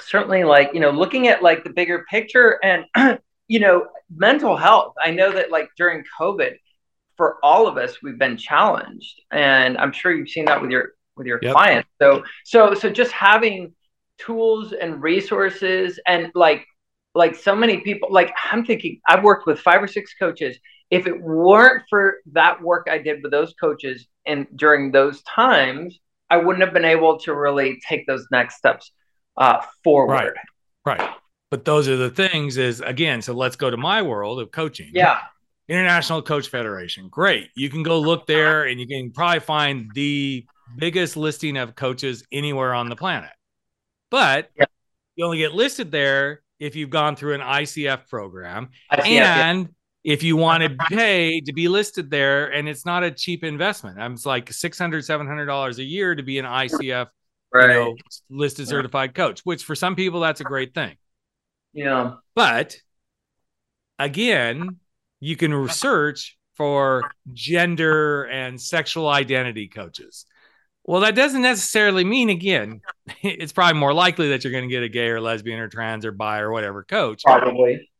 certainly 0.00 0.44
like 0.44 0.70
you 0.74 0.80
know 0.80 0.90
looking 0.90 1.28
at 1.28 1.42
like 1.42 1.64
the 1.64 1.70
bigger 1.70 2.04
picture 2.10 2.58
and 2.62 2.84
you 3.48 3.60
know 3.60 3.86
mental 4.14 4.56
health. 4.56 4.94
I 5.02 5.10
know 5.10 5.32
that 5.32 5.50
like 5.50 5.68
during 5.76 6.04
covid 6.18 6.56
for 7.16 7.38
all 7.42 7.66
of 7.66 7.76
us 7.76 8.02
we've 8.02 8.18
been 8.18 8.36
challenged 8.36 9.20
and 9.30 9.78
i'm 9.78 9.92
sure 9.92 10.12
you've 10.12 10.28
seen 10.28 10.46
that 10.46 10.60
with 10.60 10.70
your 10.70 10.94
with 11.16 11.26
your 11.26 11.38
yep. 11.42 11.52
clients. 11.52 11.88
So 12.00 12.24
so 12.44 12.74
so 12.74 12.90
just 12.90 13.12
having 13.12 13.72
tools 14.18 14.72
and 14.72 15.02
resources 15.02 16.00
and 16.06 16.30
like 16.34 16.66
like 17.14 17.36
so 17.36 17.54
many 17.54 17.78
people 17.78 18.08
like 18.10 18.32
i'm 18.50 18.64
thinking 18.64 19.00
i've 19.08 19.22
worked 19.22 19.46
with 19.46 19.60
five 19.60 19.82
or 19.82 19.88
six 19.88 20.14
coaches. 20.18 20.58
If 20.90 21.06
it 21.06 21.20
weren't 21.20 21.84
for 21.88 22.18
that 22.32 22.60
work 22.62 22.88
i 22.90 22.98
did 22.98 23.22
with 23.22 23.32
those 23.32 23.54
coaches 23.60 24.06
and 24.26 24.46
during 24.56 24.90
those 24.92 25.22
times 25.22 25.98
i 26.30 26.36
wouldn't 26.36 26.64
have 26.64 26.74
been 26.74 26.84
able 26.84 27.18
to 27.20 27.34
really 27.34 27.80
take 27.88 28.06
those 28.06 28.26
next 28.30 28.56
steps 28.56 28.92
uh, 29.36 29.60
forward. 29.82 30.34
Right. 30.86 30.98
Right 31.00 31.14
but 31.50 31.64
those 31.64 31.88
are 31.88 31.96
the 31.96 32.10
things 32.10 32.56
is 32.56 32.80
again 32.80 33.22
so 33.22 33.32
let's 33.32 33.56
go 33.56 33.70
to 33.70 33.76
my 33.76 34.02
world 34.02 34.40
of 34.40 34.50
coaching 34.50 34.90
yeah 34.92 35.20
International 35.68 36.20
Coach 36.20 36.48
Federation. 36.48 37.08
Great. 37.08 37.48
You 37.54 37.70
can 37.70 37.82
go 37.82 38.00
look 38.00 38.20
uh-huh. 38.20 38.26
there 38.28 38.64
and 38.64 38.78
you 38.78 38.86
can 38.86 39.10
probably 39.10 39.40
find 39.40 39.90
the 39.94 40.46
biggest 40.76 41.16
listing 41.16 41.56
of 41.56 41.74
coaches 41.74 42.24
anywhere 42.32 42.74
on 42.74 42.88
the 42.88 42.96
planet. 42.96 43.30
But 44.10 44.50
yeah. 44.56 44.66
you 45.16 45.24
only 45.24 45.38
get 45.38 45.54
listed 45.54 45.90
there 45.90 46.42
if 46.60 46.76
you've 46.76 46.90
gone 46.90 47.16
through 47.16 47.34
an 47.34 47.40
ICF 47.40 48.08
program. 48.08 48.70
ICF, 48.92 49.06
and 49.06 49.68
yeah. 50.02 50.12
if 50.12 50.22
you 50.22 50.36
want 50.36 50.62
to 50.62 50.70
uh-huh. 50.70 50.88
pay 50.88 51.40
to 51.40 51.52
be 51.52 51.68
listed 51.68 52.10
there, 52.10 52.52
and 52.52 52.68
it's 52.68 52.84
not 52.84 53.02
a 53.02 53.10
cheap 53.10 53.42
investment. 53.42 53.98
I'm 53.98 54.16
like 54.24 54.50
$600, 54.50 54.90
$700 54.90 55.78
a 55.78 55.82
year 55.82 56.14
to 56.14 56.22
be 56.22 56.38
an 56.38 56.44
ICF 56.44 57.08
right. 57.52 57.68
you 57.68 57.74
know, 57.74 57.96
listed 58.28 58.68
certified 58.68 59.14
coach, 59.14 59.40
which 59.44 59.64
for 59.64 59.74
some 59.74 59.96
people, 59.96 60.20
that's 60.20 60.40
a 60.40 60.44
great 60.44 60.74
thing. 60.74 60.96
Yeah. 61.74 62.14
But 62.34 62.76
again, 63.98 64.78
you 65.20 65.36
can 65.36 65.52
research 65.52 66.38
for 66.54 67.10
gender 67.32 68.24
and 68.24 68.60
sexual 68.60 69.08
identity 69.08 69.68
coaches. 69.68 70.24
Well, 70.84 71.00
that 71.00 71.14
doesn't 71.14 71.42
necessarily 71.42 72.04
mean, 72.04 72.30
again, 72.30 72.80
it's 73.22 73.52
probably 73.52 73.78
more 73.78 73.92
likely 73.92 74.30
that 74.30 74.44
you're 74.44 74.52
going 74.52 74.68
to 74.68 74.72
get 74.72 74.82
a 74.82 74.88
gay 74.88 75.08
or 75.08 75.20
lesbian 75.20 75.58
or 75.58 75.68
trans 75.68 76.04
or 76.04 76.12
bi 76.12 76.40
or 76.40 76.52
whatever 76.52 76.84
coach. 76.84 77.22
Probably. 77.24 77.90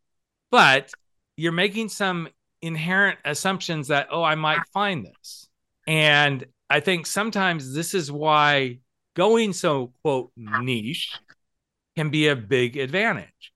But 0.50 0.90
you're 1.36 1.52
making 1.52 1.88
some 1.88 2.28
inherent 2.62 3.18
assumptions 3.24 3.88
that, 3.88 4.08
oh, 4.10 4.22
I 4.22 4.36
might 4.36 4.60
find 4.72 5.04
this. 5.04 5.48
And 5.86 6.46
I 6.70 6.80
think 6.80 7.06
sometimes 7.06 7.74
this 7.74 7.92
is 7.94 8.10
why 8.10 8.78
going 9.16 9.52
so, 9.52 9.92
quote, 10.02 10.30
niche 10.36 11.18
can 11.96 12.10
be 12.10 12.28
a 12.28 12.36
big 12.36 12.76
advantage 12.76 13.52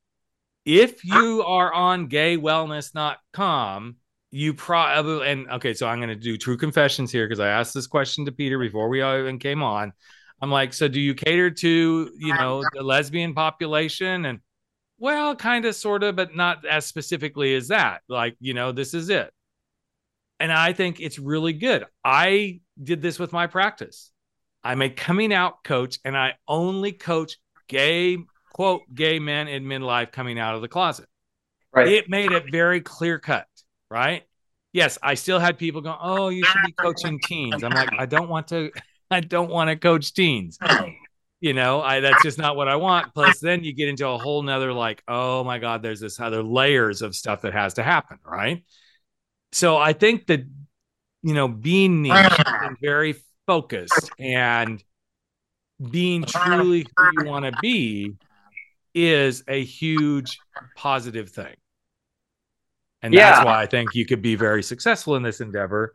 if 0.64 1.05
you 1.05 1.42
are 1.42 1.73
on 1.73 2.09
gaywellness.com, 2.09 3.97
you 4.31 4.53
probably 4.53 5.29
and 5.29 5.49
okay, 5.53 5.73
so 5.73 5.87
I'm 5.87 5.99
going 5.99 6.11
to 6.11 6.14
do 6.14 6.37
true 6.37 6.57
confessions 6.57 7.11
here 7.11 7.27
because 7.27 7.40
I 7.40 7.49
asked 7.49 7.73
this 7.73 7.87
question 7.87 8.27
to 8.27 8.33
Peter 8.33 8.59
before 8.59 8.88
we 8.88 9.03
even 9.03 9.38
came 9.38 9.62
on. 9.62 9.92
I'm 10.40 10.51
like, 10.51 10.73
so 10.73 10.87
do 10.87 11.01
you 11.01 11.14
cater 11.14 11.51
to 11.51 12.12
you 12.16 12.35
know 12.35 12.62
the 12.73 12.83
lesbian 12.83 13.35
population? 13.35 14.27
And 14.27 14.40
well, 14.99 15.37
kind 15.37 15.64
of, 15.64 15.75
sort 15.75 16.03
of, 16.03 16.16
but 16.16 16.35
not 16.35 16.66
as 16.66 16.85
specifically 16.85 17.55
as 17.55 17.68
that. 17.68 18.03
Like, 18.09 18.37
you 18.40 18.53
know, 18.53 18.73
this 18.73 18.94
is 18.94 19.09
it. 19.11 19.33
And 20.40 20.53
I 20.53 20.73
think 20.73 21.01
it's 21.01 21.18
really 21.18 21.53
good. 21.53 21.85
I 22.05 22.61
did 22.83 23.01
this 23.01 23.18
with 23.18 23.33
my 23.33 23.47
practice. 23.47 24.11
I'm 24.62 24.83
a 24.83 24.90
coming 24.90 25.33
out 25.33 25.64
coach, 25.64 25.99
and 26.05 26.16
I 26.16 26.35
only 26.47 26.92
coach 26.92 27.38
gay 27.68 28.18
quote 28.59 28.83
gay 28.92 29.21
men 29.21 29.47
in 29.47 29.62
midlife 29.62 30.11
coming 30.11 30.37
out 30.37 30.57
of 30.57 30.62
the 30.62 30.66
closet. 30.66 31.07
Right. 31.73 31.87
It 31.87 32.11
made 32.11 32.33
it 32.33 32.51
very 32.51 32.81
clear 32.81 33.21
cut, 33.21 33.47
right? 33.88 34.25
Yes, 34.73 34.99
I 35.01 35.14
still 35.14 35.38
had 35.38 35.59
people 35.59 35.81
going, 35.81 35.99
"Oh, 36.01 36.29
you 36.29 36.44
should 36.44 36.62
be 36.66 36.73
coaching 36.73 37.21
teens." 37.25 37.62
I'm 37.62 37.71
like, 37.71 37.90
I 37.97 38.05
don't 38.05 38.29
want 38.29 38.49
to. 38.49 38.73
I 39.12 39.21
don't 39.21 39.49
want 39.49 39.71
to 39.71 39.77
coach 39.77 40.12
teens. 40.12 40.59
You 41.40 41.55
know, 41.55 41.81
I 41.81 42.01
that's 42.01 42.21
just 42.25 42.37
not 42.37 42.57
what 42.57 42.66
I 42.66 42.75
want. 42.75 43.14
Plus, 43.14 43.38
then 43.38 43.62
you 43.62 43.73
get 43.73 43.88
into 43.88 44.09
a 44.09 44.18
whole 44.18 44.42
nother 44.42 44.73
like, 44.73 45.05
oh 45.07 45.44
my 45.44 45.61
God, 45.61 45.81
there's 45.83 46.01
this 46.01 46.18
other 46.18 46.42
layers 46.42 47.01
of 47.01 47.14
stuff 47.14 47.42
that 47.42 47.53
has 47.53 47.75
to 47.75 47.85
happen, 47.85 48.18
right? 48.25 48.64
So 49.53 49.77
I 49.77 49.92
think 49.92 50.27
that 50.27 50.40
you 51.23 51.35
know, 51.35 51.47
being 51.47 52.03
niche 52.03 52.42
and 52.47 52.77
very 52.83 53.14
focused 53.47 54.11
and 54.18 54.83
being 55.90 56.25
truly 56.25 56.87
who 56.97 57.23
you 57.23 57.31
want 57.31 57.44
to 57.44 57.53
be 57.62 58.16
is 59.06 59.44
a 59.48 59.62
huge 59.62 60.38
positive 60.76 61.30
thing. 61.30 61.54
And 63.02 63.14
yeah. 63.14 63.30
that's 63.30 63.44
why 63.44 63.62
I 63.62 63.66
think 63.66 63.94
you 63.94 64.06
could 64.06 64.22
be 64.22 64.34
very 64.34 64.62
successful 64.62 65.16
in 65.16 65.22
this 65.22 65.40
endeavor 65.40 65.94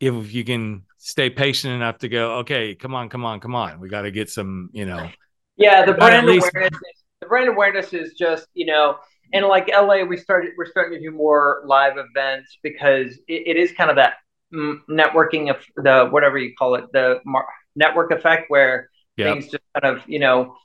if 0.00 0.32
you 0.32 0.44
can 0.44 0.82
stay 0.98 1.30
patient 1.30 1.74
enough 1.74 1.98
to 1.98 2.08
go, 2.08 2.38
okay, 2.38 2.74
come 2.74 2.94
on, 2.94 3.08
come 3.08 3.24
on, 3.24 3.40
come 3.40 3.54
on. 3.54 3.80
We 3.80 3.88
got 3.88 4.02
to 4.02 4.10
get 4.10 4.30
some, 4.30 4.70
you 4.72 4.86
know. 4.86 5.08
Yeah, 5.56 5.84
the 5.84 5.92
brand 5.92 6.26
least... 6.26 6.50
awareness 6.54 6.74
is, 6.74 7.02
the 7.20 7.26
brand 7.26 7.48
awareness 7.48 7.92
is 7.92 8.14
just, 8.14 8.46
you 8.54 8.66
know, 8.66 8.96
and 9.32 9.46
like 9.46 9.68
LA, 9.68 10.04
we 10.04 10.16
started 10.16 10.52
we're 10.56 10.66
starting 10.66 10.98
to 10.98 11.10
do 11.10 11.14
more 11.14 11.62
live 11.66 11.94
events 11.96 12.58
because 12.62 13.16
it, 13.28 13.42
it 13.46 13.56
is 13.56 13.72
kind 13.72 13.90
of 13.90 13.96
that 13.96 14.14
networking 14.52 15.50
of 15.50 15.56
the 15.76 16.08
whatever 16.10 16.38
you 16.38 16.54
call 16.58 16.74
it, 16.74 16.84
the 16.92 17.20
mar- 17.24 17.48
network 17.74 18.10
effect 18.10 18.44
where 18.48 18.90
yep. 19.16 19.32
things 19.32 19.50
just 19.50 19.64
kind 19.80 19.96
of, 19.96 20.08
you 20.08 20.18
know, 20.18 20.56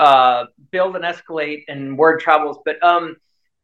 uh, 0.00 0.46
build 0.70 0.96
and 0.96 1.04
escalate 1.04 1.64
and 1.68 1.96
word 1.96 2.20
travels. 2.20 2.58
But 2.64 2.82
um, 2.82 3.16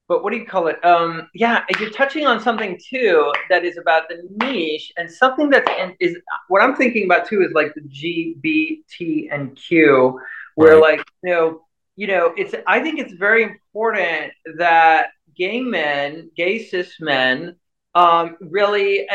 but 0.06 0.22
what 0.22 0.32
do 0.32 0.38
you 0.38 0.46
call 0.46 0.68
it? 0.68 0.84
Um, 0.84 1.28
yeah, 1.34 1.64
you're 1.80 1.90
touching 1.90 2.26
on 2.26 2.40
something 2.40 2.78
too 2.88 3.32
that 3.48 3.64
is 3.64 3.76
about 3.78 4.08
the 4.08 4.22
niche 4.44 4.92
and 4.96 5.10
something 5.10 5.50
that 5.50 5.66
is 5.98 6.16
what 6.48 6.62
I'm 6.62 6.76
thinking 6.76 7.06
about 7.06 7.26
too 7.26 7.42
is 7.42 7.52
like 7.52 7.74
the 7.74 7.80
G, 7.88 8.36
B, 8.40 8.84
T, 8.88 9.28
and 9.32 9.56
Q, 9.56 10.20
where 10.54 10.74
right. 10.74 10.98
like 10.98 11.08
you 11.24 11.30
know, 11.30 11.62
you 11.96 12.06
know, 12.06 12.34
it's 12.36 12.54
I 12.66 12.80
think 12.80 13.00
it's 13.00 13.14
very 13.14 13.42
important 13.42 14.32
that 14.58 15.08
gay 15.34 15.60
men, 15.60 16.30
gay 16.36 16.62
cis 16.62 17.00
men, 17.00 17.56
um, 17.94 18.36
really 18.40 19.08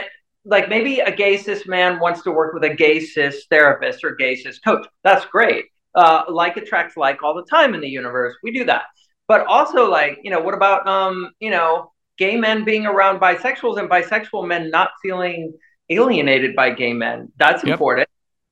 like 0.43 0.69
maybe 0.69 1.01
a 1.01 1.15
gay 1.15 1.37
cis 1.37 1.67
man 1.67 1.99
wants 1.99 2.23
to 2.23 2.31
work 2.31 2.55
with 2.55 2.63
a 2.63 2.73
gay 2.73 2.99
cis 2.99 3.45
therapist 3.45 4.03
or 4.03 4.15
gay 4.15 4.35
cis 4.35 4.57
coach. 4.57 4.87
That's 5.03 5.23
great 5.25 5.65
uh, 5.95 6.23
like 6.29 6.57
attracts 6.57 6.97
like 6.97 7.23
all 7.23 7.33
the 7.33 7.45
time 7.45 7.73
in 7.73 7.81
the 7.81 7.89
universe. 7.89 8.35
We 8.43 8.51
do 8.51 8.65
that. 8.65 8.83
But 9.27 9.45
also, 9.47 9.89
like, 9.89 10.19
you 10.23 10.31
know, 10.31 10.41
what 10.41 10.53
about, 10.53 10.87
um, 10.87 11.31
you 11.39 11.51
know, 11.51 11.91
gay 12.17 12.35
men 12.35 12.65
being 12.65 12.85
around 12.85 13.19
bisexuals 13.19 13.79
and 13.79 13.89
bisexual 13.89 14.47
men 14.47 14.69
not 14.69 14.91
feeling 15.01 15.53
alienated 15.89 16.55
by 16.55 16.71
gay 16.71 16.93
men? 16.93 17.31
That's 17.37 17.63
yep. 17.63 17.73
important. 17.73 18.09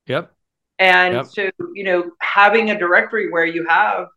Yep. 0.07 0.31
And 0.77 1.15
yep. 1.15 1.25
so, 1.25 1.49
you 1.73 1.83
know, 1.83 2.11
having 2.21 2.71
a 2.71 2.79
directory 2.79 3.29
where 3.29 3.45
you 3.45 3.67
have 3.67 4.07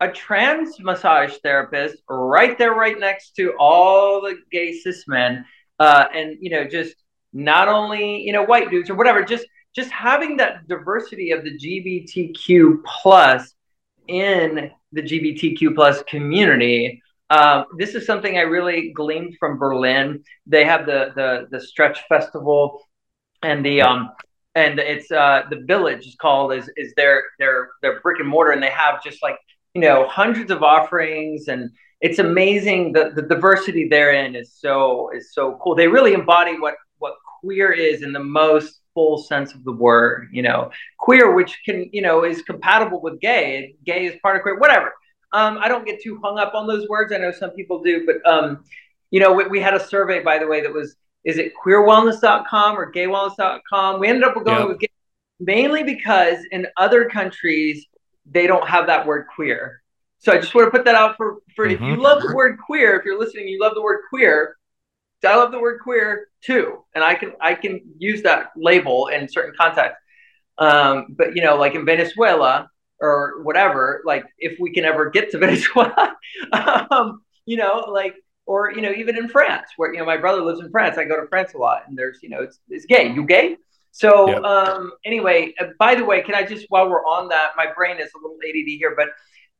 a 0.00 0.08
trans 0.10 0.78
massage 0.80 1.34
therapist 1.42 2.02
right 2.08 2.58
there, 2.58 2.74
right 2.74 2.98
next 2.98 3.36
to 3.36 3.54
all 3.58 4.20
the 4.20 4.36
gay 4.50 4.72
cis 4.72 5.04
men, 5.08 5.44
uh, 5.78 6.06
and, 6.14 6.36
you 6.40 6.50
know, 6.50 6.64
just 6.64 6.94
not 7.32 7.68
only, 7.68 8.20
you 8.20 8.32
know, 8.32 8.42
white 8.42 8.70
dudes 8.70 8.90
or 8.90 8.94
whatever, 8.94 9.22
just 9.22 9.46
just 9.74 9.90
having 9.90 10.36
that 10.38 10.66
diversity 10.68 11.30
of 11.30 11.44
the 11.44 11.56
LGBTQ 11.56 12.82
plus 12.84 13.54
in 14.08 14.70
the 14.92 15.02
LGBTQ 15.02 15.74
plus 15.74 16.02
community. 16.04 17.02
Um, 17.30 17.66
this 17.78 17.94
is 17.94 18.06
something 18.06 18.36
I 18.36 18.42
really 18.42 18.92
gleaned 18.92 19.36
from 19.38 19.58
Berlin. 19.58 20.24
They 20.46 20.64
have 20.64 20.86
the 20.86 21.12
the 21.14 21.46
the 21.50 21.60
Stretch 21.64 22.00
Festival, 22.08 22.82
and 23.42 23.64
the 23.64 23.82
um 23.82 24.10
and 24.56 24.80
it's 24.80 25.10
uh 25.12 25.42
the 25.48 25.60
village 25.66 26.06
is 26.06 26.16
called 26.16 26.52
is 26.52 26.68
is 26.76 26.92
their 26.96 27.22
their 27.38 27.70
their 27.82 28.00
brick 28.00 28.18
and 28.18 28.28
mortar, 28.28 28.50
and 28.52 28.62
they 28.62 28.70
have 28.70 29.02
just 29.04 29.22
like 29.22 29.36
you 29.74 29.80
know 29.80 30.08
hundreds 30.08 30.50
of 30.50 30.64
offerings 30.64 31.46
and 31.46 31.70
it's 32.00 32.18
amazing 32.18 32.92
the 32.92 33.12
the 33.14 33.22
diversity 33.22 33.88
therein 33.88 34.34
is 34.34 34.52
so 34.52 35.10
is 35.14 35.32
so 35.32 35.58
cool. 35.62 35.74
They 35.74 35.86
really 35.86 36.14
embody 36.14 36.58
what 36.58 36.74
what 36.98 37.14
queer 37.40 37.72
is 37.72 38.02
in 38.02 38.12
the 38.12 38.24
most 38.24 38.79
full 38.94 39.18
sense 39.18 39.54
of 39.54 39.64
the 39.64 39.72
word. 39.72 40.28
You 40.32 40.42
know, 40.42 40.70
queer, 40.98 41.34
which 41.34 41.58
can 41.64 41.88
you 41.92 42.02
know 42.02 42.24
is 42.24 42.42
compatible 42.42 43.00
with 43.00 43.20
gay. 43.20 43.74
Gay 43.84 44.06
is 44.06 44.18
part 44.22 44.36
of 44.36 44.42
queer. 44.42 44.58
Whatever. 44.58 44.92
Um, 45.32 45.58
I 45.62 45.68
don't 45.68 45.86
get 45.86 46.02
too 46.02 46.20
hung 46.22 46.38
up 46.38 46.54
on 46.54 46.66
those 46.66 46.88
words. 46.88 47.12
I 47.12 47.18
know 47.18 47.30
some 47.30 47.50
people 47.50 47.82
do, 47.82 48.04
but 48.04 48.16
um, 48.28 48.64
you 49.10 49.20
know, 49.20 49.32
we, 49.32 49.46
we 49.46 49.60
had 49.60 49.74
a 49.74 49.80
survey 49.80 50.22
by 50.22 50.38
the 50.38 50.46
way 50.46 50.60
that 50.60 50.72
was 50.72 50.96
is 51.24 51.38
it 51.38 51.52
queerwellness.com 51.62 52.78
or 52.78 52.92
gaywellness.com? 52.92 54.00
We 54.00 54.08
ended 54.08 54.24
up 54.24 54.34
going 54.34 54.46
yep. 54.46 54.68
with 54.68 54.80
gay 54.80 54.88
mainly 55.40 55.82
because 55.82 56.38
in 56.52 56.66
other 56.76 57.08
countries 57.08 57.86
they 58.30 58.46
don't 58.46 58.68
have 58.68 58.86
that 58.86 59.06
word 59.06 59.26
queer. 59.34 59.82
So 60.18 60.32
I 60.32 60.38
just 60.38 60.54
want 60.54 60.66
to 60.66 60.70
put 60.70 60.84
that 60.84 60.94
out 60.94 61.16
for, 61.16 61.38
for 61.56 61.66
mm-hmm. 61.66 61.74
if 61.74 61.80
you 61.80 61.94
mm-hmm. 61.94 62.02
love 62.02 62.22
the 62.22 62.34
word 62.34 62.58
queer, 62.64 62.98
if 62.98 63.04
you're 63.04 63.18
listening, 63.18 63.48
you 63.48 63.58
love 63.58 63.74
the 63.74 63.82
word 63.82 64.02
queer. 64.10 64.56
I 65.24 65.36
love 65.36 65.52
the 65.52 65.60
word 65.60 65.80
queer 65.80 66.28
too, 66.42 66.84
and 66.94 67.04
I 67.04 67.14
can 67.14 67.32
I 67.40 67.54
can 67.54 67.80
use 67.98 68.22
that 68.22 68.50
label 68.56 69.08
in 69.08 69.28
certain 69.28 69.54
contexts. 69.58 70.00
Um, 70.58 71.08
but 71.10 71.36
you 71.36 71.42
know, 71.42 71.56
like 71.56 71.74
in 71.74 71.84
Venezuela 71.84 72.70
or 73.00 73.42
whatever, 73.42 74.02
like 74.04 74.24
if 74.38 74.58
we 74.60 74.72
can 74.72 74.84
ever 74.84 75.10
get 75.10 75.30
to 75.32 75.38
Venezuela, 75.46 76.16
um, 76.52 77.22
you 77.46 77.56
know, 77.56 77.86
like 77.90 78.14
or 78.46 78.72
you 78.72 78.80
know, 78.80 78.92
even 78.92 79.16
in 79.16 79.28
France, 79.28 79.68
where 79.76 79.92
you 79.92 79.98
know 79.98 80.06
my 80.06 80.16
brother 80.16 80.42
lives 80.42 80.60
in 80.60 80.70
France, 80.70 80.98
I 80.98 81.04
go 81.04 81.20
to 81.20 81.26
France 81.28 81.54
a 81.54 81.58
lot, 81.58 81.82
and 81.86 81.96
there's 81.96 82.18
you 82.22 82.28
know, 82.28 82.42
it's 82.42 82.58
it's 82.68 82.86
gay. 82.86 83.12
You 83.12 83.24
gay? 83.24 83.56
So 83.92 84.28
yep. 84.28 84.42
um, 84.42 84.92
anyway, 85.04 85.52
uh, 85.60 85.66
by 85.78 85.94
the 85.94 86.04
way, 86.04 86.22
can 86.22 86.34
I 86.34 86.44
just 86.44 86.66
while 86.68 86.88
we're 86.88 87.04
on 87.04 87.28
that, 87.28 87.50
my 87.56 87.66
brain 87.74 87.98
is 87.98 88.10
a 88.14 88.18
little 88.18 88.38
ADD 88.44 88.78
here, 88.78 88.94
but 88.96 89.08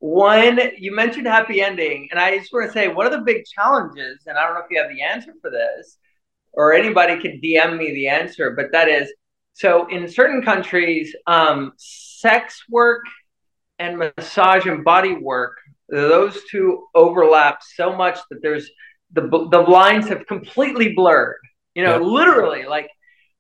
one 0.01 0.59
you 0.79 0.95
mentioned 0.95 1.27
happy 1.27 1.61
ending, 1.61 2.09
and 2.11 2.19
I 2.19 2.37
just 2.37 2.53
want 2.53 2.67
to 2.67 2.73
say 2.73 2.89
one 2.89 3.07
of 3.07 3.13
the 3.13 3.21
big 3.21 3.45
challenges, 3.45 4.23
and 4.27 4.37
I 4.37 4.45
don't 4.45 4.55
know 4.55 4.61
if 4.61 4.71
you 4.71 4.81
have 4.81 4.91
the 4.91 5.03
answer 5.03 5.33
for 5.41 5.51
this, 5.51 5.99
or 6.53 6.73
anybody 6.73 7.21
can 7.21 7.41
DM 7.41 7.77
me 7.77 7.93
the 7.93 8.09
answer, 8.09 8.51
but 8.53 8.73
that 8.73 8.89
is 8.89 9.13
so 9.53 9.87
in 9.89 10.09
certain 10.09 10.43
countries, 10.43 11.15
um, 11.27 11.73
sex 11.77 12.65
work 12.71 13.03
and 13.79 13.99
massage 13.99 14.65
and 14.65 14.85
body 14.85 15.17
work, 15.17 15.59
those 15.91 16.39
two 16.51 16.87
overlap 16.95 17.61
so 17.63 17.95
much 17.95 18.19
that 18.31 18.41
there's 18.41 18.71
the 19.13 19.23
the 19.23 19.61
lines 19.61 20.09
have 20.09 20.27
completely 20.27 20.95
blurred. 20.95 21.37
You 21.75 21.85
know, 21.85 21.99
yep. 21.99 22.03
literally, 22.03 22.65
like 22.65 22.89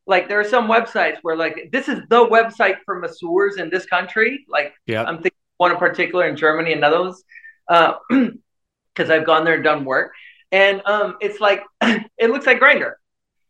like 0.06 0.28
there 0.28 0.40
are 0.40 0.44
some 0.44 0.68
websites 0.68 1.18
where 1.22 1.36
like 1.36 1.70
this 1.72 1.88
is 1.88 2.00
the 2.10 2.26
website 2.26 2.76
for 2.84 2.98
masseurs 2.98 3.56
in 3.56 3.70
this 3.70 3.86
country. 3.86 4.44
Like 4.46 4.74
yeah. 4.86 5.04
I'm 5.04 5.16
thinking 5.16 5.38
one 5.60 5.72
in 5.72 5.76
particular 5.76 6.26
in 6.26 6.36
Germany 6.36 6.72
and 6.72 6.80
Netherlands, 6.80 7.22
because 7.68 8.00
uh, 8.10 9.12
I've 9.12 9.26
gone 9.26 9.44
there 9.44 9.56
and 9.56 9.62
done 9.62 9.84
work, 9.84 10.12
and 10.50 10.80
um, 10.86 11.18
it's 11.20 11.38
like 11.38 11.62
it 11.82 12.30
looks 12.30 12.46
like 12.46 12.58
Grindr, 12.58 12.92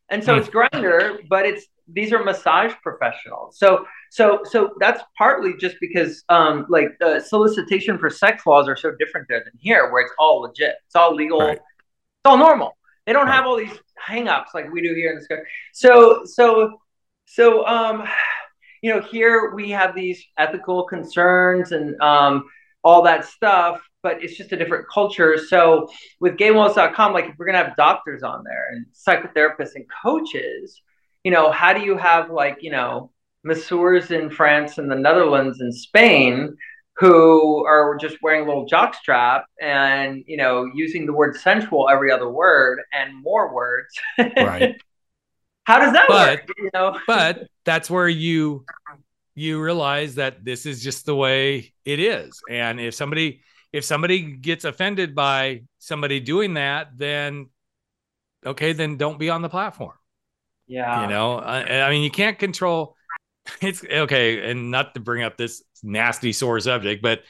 and 0.09 0.25
so 0.25 0.35
mm. 0.35 0.41
it's 0.41 0.49
Grindr, 0.49 1.21
but 1.29 1.47
it's 1.47 1.67
these 1.87 2.13
are 2.13 2.25
massage 2.25 2.73
professionals. 2.83 3.59
So 3.61 3.87
so 4.11 4.41
so 4.43 4.75
that's 4.81 5.01
partly 5.17 5.55
just 5.57 5.77
because 5.81 6.25
um, 6.29 6.67
like 6.69 6.89
the 6.99 7.21
solicitation 7.21 7.97
for 7.97 8.11
sex 8.11 8.45
laws 8.45 8.67
are 8.67 8.77
so 8.77 8.91
different 8.99 9.29
there 9.29 9.45
than 9.45 9.53
here, 9.57 9.93
where 9.93 10.03
it's 10.03 10.13
all 10.19 10.41
legit, 10.41 10.75
it's 10.87 10.97
all 10.97 11.15
legal, 11.15 11.39
right. 11.39 11.59
it's 11.59 11.63
all 12.25 12.39
normal. 12.39 12.77
They 13.07 13.13
don't 13.13 13.29
have 13.29 13.47
all 13.47 13.57
these 13.57 13.79
hangups 14.05 14.53
like 14.53 14.69
we 14.73 14.83
do 14.83 14.93
here 14.97 15.11
in 15.11 15.19
this 15.19 15.29
country. 15.29 15.47
So 15.73 16.25
so 16.25 16.81
so 17.27 17.65
um 17.69 18.03
you 18.83 18.95
know 18.95 19.01
here 19.01 19.53
we 19.55 19.71
have 19.71 19.95
these 19.95 20.25
ethical 20.39 20.85
concerns 20.85 21.73
and 21.73 22.01
um 22.01 22.45
all 22.83 23.03
that 23.03 23.25
stuff 23.25 23.81
but 24.03 24.23
it's 24.23 24.37
just 24.37 24.53
a 24.53 24.57
different 24.57 24.87
culture. 24.89 25.37
So 25.37 25.89
with 26.21 26.37
gaywellness.com 26.37 27.13
like 27.13 27.27
if 27.27 27.35
we're 27.39 27.47
gonna 27.47 27.65
have 27.65 27.77
doctors 27.77 28.23
on 28.23 28.45
there 28.45 28.69
and 28.73 28.87
psychotherapists 28.95 29.75
and 29.75 29.85
coaches 30.03 30.81
you 31.25 31.31
know 31.31 31.51
how 31.51 31.73
do 31.73 31.81
you 31.83 31.97
have 31.97 32.31
like 32.31 32.59
you 32.61 32.71
know 32.71 33.11
masseurs 33.45 34.11
in 34.11 34.31
france 34.31 34.79
and 34.79 34.91
the 34.91 34.95
netherlands 34.97 35.61
and 35.61 35.75
spain 35.75 36.57
who 36.97 37.65
are 37.65 37.97
just 37.97 38.17
wearing 38.23 38.45
a 38.45 38.47
little 38.47 38.67
jockstrap 38.67 39.45
and 39.61 40.23
you 40.27 40.37
know 40.37 40.71
using 40.75 41.07
the 41.07 41.13
word 41.13 41.37
sensual 41.37 41.89
every 41.89 42.11
other 42.11 42.31
word 42.31 42.81
and 42.93 43.23
more 43.23 43.55
words? 43.55 43.95
Right 44.19 44.81
how 45.71 45.79
does 45.79 45.93
that 45.93 46.09
but, 46.09 46.29
work 46.29 46.51
you 46.59 46.71
know? 46.75 46.99
but 47.07 47.49
that's 47.65 47.89
where 47.89 48.09
you 48.09 48.65
you 49.35 49.61
realize 49.61 50.17
that 50.17 50.45
this 50.45 50.67
is 50.67 50.83
just 50.83 51.07
the 51.07 51.15
way 51.15 51.73
it 51.85 52.01
is. 52.01 52.43
And 52.51 52.81
if 52.81 52.95
somebody 52.95 53.43
if 53.73 53.85
somebody 53.85 54.23
gets 54.23 54.65
offended 54.65 55.15
by 55.15 55.63
somebody 55.79 56.21
doing 56.21 56.55
that 56.55 56.89
then 56.97 57.49
okay 58.45 58.73
then 58.73 58.97
don't 58.97 59.19
be 59.19 59.31
on 59.31 59.43
the 59.43 59.49
platform. 59.49 59.95
Yeah. 60.67 61.03
You 61.03 61.09
know 61.09 61.39
I, 61.39 61.83
I 61.83 61.91
mean 61.91 62.03
you 62.03 62.11
can't 62.11 62.39
control 62.39 62.97
it's 63.61 63.85
okay 63.85 64.51
and 64.51 64.71
not 64.71 64.95
to 64.95 65.01
bring 65.01 65.23
up 65.23 65.37
this 65.37 65.63
nasty 65.83 66.33
sore 66.33 66.61
subject, 66.61 67.03
but 67.03 67.23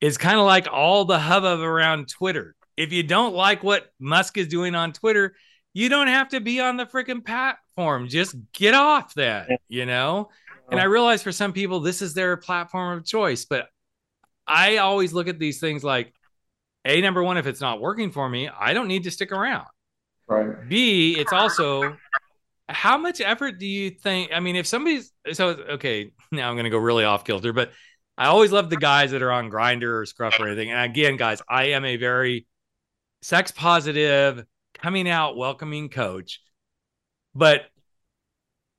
it's 0.00 0.18
kind 0.18 0.38
of 0.38 0.44
like 0.44 0.68
all 0.70 1.04
the 1.04 1.18
hubbub 1.18 1.60
around 1.60 2.08
Twitter. 2.08 2.54
If 2.76 2.92
you 2.92 3.02
don't 3.02 3.34
like 3.34 3.62
what 3.62 3.86
Musk 3.98 4.36
is 4.36 4.48
doing 4.48 4.74
on 4.74 4.92
Twitter, 4.92 5.34
you 5.74 5.88
don't 5.88 6.06
have 6.06 6.30
to 6.30 6.40
be 6.40 6.60
on 6.60 6.76
the 6.76 6.86
freaking 6.86 7.24
platform. 7.24 8.08
Just 8.08 8.36
get 8.52 8.74
off 8.74 9.12
that, 9.14 9.50
you 9.68 9.84
know? 9.84 10.30
And 10.70 10.80
I 10.80 10.84
uh-huh. 10.84 10.92
realize 10.92 11.22
for 11.22 11.32
some 11.32 11.52
people, 11.52 11.80
this 11.80 12.00
is 12.00 12.14
their 12.14 12.36
platform 12.36 12.98
of 12.98 13.04
choice, 13.04 13.44
but 13.44 13.68
I 14.46 14.78
always 14.78 15.12
look 15.12 15.28
at 15.28 15.38
these 15.38 15.60
things 15.60 15.84
like 15.84 16.14
A, 16.84 17.00
number 17.00 17.22
one, 17.22 17.36
if 17.36 17.46
it's 17.46 17.60
not 17.60 17.80
working 17.80 18.12
for 18.12 18.28
me, 18.28 18.48
I 18.48 18.72
don't 18.72 18.88
need 18.88 19.04
to 19.04 19.10
stick 19.10 19.32
around. 19.32 19.66
Right. 20.26 20.68
B, 20.68 21.16
it's 21.18 21.32
also 21.32 21.96
how 22.68 22.96
much 22.96 23.20
effort 23.20 23.58
do 23.58 23.66
you 23.66 23.90
think? 23.90 24.30
I 24.32 24.40
mean, 24.40 24.56
if 24.56 24.66
somebody's 24.66 25.12
so 25.32 25.48
okay, 25.48 26.12
now 26.32 26.48
I'm 26.48 26.54
going 26.54 26.64
to 26.64 26.70
go 26.70 26.78
really 26.78 27.04
off 27.04 27.24
kilter, 27.24 27.52
but 27.52 27.72
I 28.16 28.26
always 28.26 28.52
love 28.52 28.70
the 28.70 28.76
guys 28.76 29.10
that 29.10 29.22
are 29.22 29.32
on 29.32 29.50
Grindr 29.50 30.00
or 30.00 30.06
Scruff 30.06 30.38
or 30.38 30.46
anything. 30.46 30.70
And 30.70 30.80
again, 30.80 31.16
guys, 31.16 31.42
I 31.48 31.70
am 31.70 31.84
a 31.84 31.96
very 31.96 32.46
sex 33.22 33.50
positive, 33.50 34.44
coming 34.74 35.08
out, 35.08 35.36
welcoming 35.36 35.88
coach. 35.88 36.40
But 37.34 37.62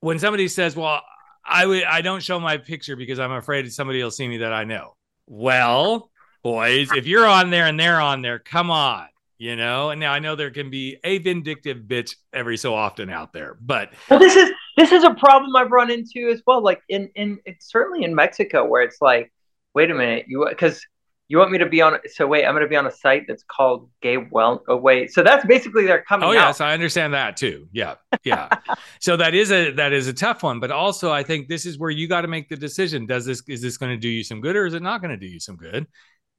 when 0.00 0.18
somebody 0.18 0.48
says, 0.48 0.76
"Well, 0.76 1.02
I 1.44 1.66
would," 1.66 1.84
I 1.84 2.00
don't 2.00 2.22
show 2.22 2.40
my 2.40 2.58
picture 2.58 2.96
because 2.96 3.18
I'm 3.18 3.32
afraid 3.32 3.70
somebody 3.72 4.02
will 4.02 4.10
see 4.10 4.28
me 4.28 4.38
that 4.38 4.52
I 4.52 4.64
know. 4.64 4.96
Well, 5.26 6.10
boys, 6.42 6.92
if 6.92 7.06
you're 7.06 7.26
on 7.26 7.50
there 7.50 7.66
and 7.66 7.78
they're 7.78 8.00
on 8.00 8.22
there, 8.22 8.38
come 8.38 8.70
on 8.70 9.08
you 9.38 9.56
know 9.56 9.90
and 9.90 10.00
now 10.00 10.12
i 10.12 10.18
know 10.18 10.34
there 10.34 10.50
can 10.50 10.70
be 10.70 10.96
a 11.04 11.18
vindictive 11.18 11.78
bitch 11.78 12.16
every 12.32 12.56
so 12.56 12.74
often 12.74 13.10
out 13.10 13.32
there 13.32 13.56
but 13.60 13.90
well 14.08 14.18
this 14.18 14.34
is 14.36 14.50
this 14.76 14.92
is 14.92 15.04
a 15.04 15.14
problem 15.14 15.54
i've 15.56 15.70
run 15.70 15.90
into 15.90 16.28
as 16.30 16.42
well 16.46 16.62
like 16.62 16.80
in 16.88 17.10
in 17.14 17.38
it's 17.44 17.70
certainly 17.70 18.04
in 18.04 18.14
mexico 18.14 18.64
where 18.64 18.82
it's 18.82 19.00
like 19.00 19.32
wait 19.74 19.90
a 19.90 19.94
minute 19.94 20.24
you 20.26 20.46
because 20.48 20.80
you 21.28 21.38
want 21.38 21.50
me 21.50 21.58
to 21.58 21.66
be 21.66 21.80
on 21.82 21.98
so 22.06 22.26
wait 22.26 22.44
i'm 22.44 22.52
going 22.52 22.62
to 22.62 22.68
be 22.68 22.76
on 22.76 22.86
a 22.86 22.90
site 22.90 23.24
that's 23.26 23.42
called 23.44 23.88
gay 24.00 24.16
well 24.16 24.62
oh 24.68 24.76
wait 24.76 25.12
so 25.12 25.22
that's 25.22 25.44
basically 25.46 25.86
they're 25.86 26.02
coming 26.02 26.28
oh 26.28 26.32
yes 26.32 26.60
i 26.60 26.72
understand 26.72 27.12
that 27.14 27.36
too 27.36 27.66
yeah 27.72 27.94
yeah 28.24 28.48
so 29.00 29.16
that 29.16 29.34
is 29.34 29.50
a 29.50 29.72
that 29.72 29.92
is 29.92 30.06
a 30.06 30.12
tough 30.12 30.42
one 30.42 30.60
but 30.60 30.70
also 30.70 31.10
i 31.10 31.22
think 31.22 31.48
this 31.48 31.66
is 31.66 31.78
where 31.78 31.90
you 31.90 32.08
got 32.08 32.22
to 32.22 32.28
make 32.28 32.48
the 32.48 32.56
decision 32.56 33.06
does 33.06 33.24
this 33.24 33.42
is 33.48 33.62
this 33.62 33.76
going 33.76 33.90
to 33.90 33.98
do 33.98 34.08
you 34.08 34.22
some 34.22 34.40
good 34.40 34.56
or 34.56 34.66
is 34.66 34.74
it 34.74 34.82
not 34.82 35.00
going 35.00 35.10
to 35.10 35.16
do 35.16 35.26
you 35.26 35.40
some 35.40 35.56
good 35.56 35.86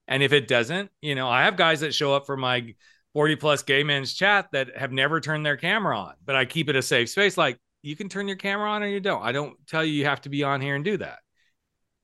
and 0.08 0.24
if 0.24 0.32
it 0.32 0.48
doesn't, 0.48 0.90
you 1.02 1.16
know, 1.16 1.28
I 1.28 1.44
have 1.44 1.58
guys 1.58 1.82
that 1.82 1.94
show 1.94 2.14
up 2.14 2.26
for 2.26 2.38
my 2.38 2.74
40 3.14 3.36
plus 3.36 3.64
gay 3.64 3.84
men's 3.84 4.14
chat 4.14 4.48
that 4.54 4.78
have 4.78 4.92
never 4.92 5.20
turned 5.20 5.46
their 5.46 5.58
camera 5.58 5.98
on, 5.98 6.14
but 6.26 6.36
I 6.36 6.46
keep 6.46 6.70
it 6.70 6.76
a 6.76 6.82
safe 6.82 7.10
space. 7.10 7.38
Like 7.38 7.60
you 7.82 7.96
can 7.96 8.10
turn 8.10 8.28
your 8.28 8.38
camera 8.38 8.70
on 8.70 8.84
or 8.84 8.88
you 8.88 9.00
don't. 9.00 9.22
I 9.22 9.32
don't 9.32 9.56
tell 9.68 9.84
you 9.84 9.94
you 9.94 10.06
have 10.06 10.22
to 10.22 10.30
be 10.30 10.44
on 10.44 10.62
here 10.62 10.76
and 10.76 10.86
do 10.86 10.98
that. 10.98 11.20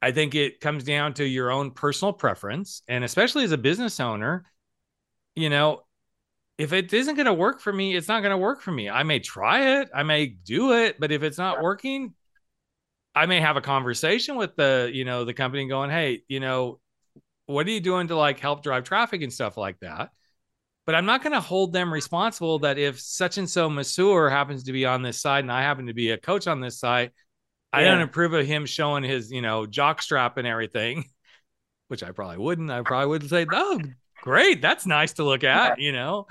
I 0.03 0.11
think 0.11 0.35
it 0.35 0.59
comes 0.59 0.83
down 0.83 1.13
to 1.13 1.25
your 1.25 1.49
own 1.49 1.71
personal 1.71 2.11
preference. 2.11 2.81
And 2.89 3.05
especially 3.05 3.45
as 3.45 3.53
a 3.53 3.57
business 3.57 4.01
owner, 4.01 4.43
you 5.33 5.49
know, 5.49 5.83
if 6.57 6.73
it 6.73 6.91
isn't 6.91 7.15
going 7.15 7.25
to 7.25 7.33
work 7.33 7.61
for 7.61 7.71
me, 7.71 7.95
it's 7.95 8.09
not 8.09 8.19
going 8.19 8.31
to 8.31 8.37
work 8.37 8.61
for 8.61 8.71
me. 8.73 8.89
I 8.89 9.03
may 9.03 9.19
try 9.19 9.79
it, 9.79 9.89
I 9.95 10.03
may 10.03 10.25
do 10.25 10.73
it, 10.73 10.99
but 10.99 11.13
if 11.13 11.23
it's 11.23 11.37
not 11.37 11.63
working, 11.63 12.13
I 13.15 13.27
may 13.27 13.39
have 13.39 13.55
a 13.55 13.61
conversation 13.61 14.35
with 14.35 14.57
the, 14.57 14.91
you 14.93 15.05
know, 15.05 15.23
the 15.23 15.33
company 15.33 15.69
going, 15.69 15.89
"Hey, 15.89 16.23
you 16.27 16.41
know, 16.41 16.81
what 17.45 17.65
are 17.65 17.71
you 17.71 17.79
doing 17.79 18.09
to 18.09 18.17
like 18.17 18.39
help 18.39 18.61
drive 18.61 18.83
traffic 18.83 19.21
and 19.21 19.31
stuff 19.31 19.55
like 19.55 19.79
that? 19.79 20.09
But 20.85 20.95
I'm 20.95 21.05
not 21.05 21.23
going 21.23 21.33
to 21.33 21.39
hold 21.39 21.71
them 21.71 21.93
responsible 21.93 22.59
that 22.59 22.77
if 22.77 22.99
such 22.99 23.37
and 23.37 23.49
so 23.49 23.69
masseur 23.69 24.29
happens 24.29 24.63
to 24.65 24.73
be 24.73 24.85
on 24.85 25.01
this 25.01 25.21
side 25.21 25.45
and 25.45 25.51
I 25.51 25.61
happen 25.61 25.87
to 25.87 25.93
be 25.93 26.09
a 26.09 26.17
coach 26.17 26.45
on 26.45 26.59
this 26.59 26.77
side, 26.77 27.11
yeah. 27.73 27.79
I 27.79 27.83
don't 27.83 28.01
approve 28.01 28.33
of 28.33 28.45
him 28.45 28.65
showing 28.65 29.03
his, 29.03 29.31
you 29.31 29.41
know, 29.41 29.65
jock 29.65 30.01
strap 30.01 30.37
and 30.37 30.47
everything, 30.47 31.05
which 31.87 32.03
I 32.03 32.11
probably 32.11 32.37
wouldn't. 32.37 32.71
I 32.71 32.81
probably 32.81 33.07
wouldn't 33.07 33.29
say, 33.29 33.45
oh, 33.51 33.81
great. 34.21 34.61
That's 34.61 34.85
nice 34.85 35.13
to 35.13 35.23
look 35.23 35.43
at, 35.43 35.79
you 35.79 35.91
know. 35.91 36.27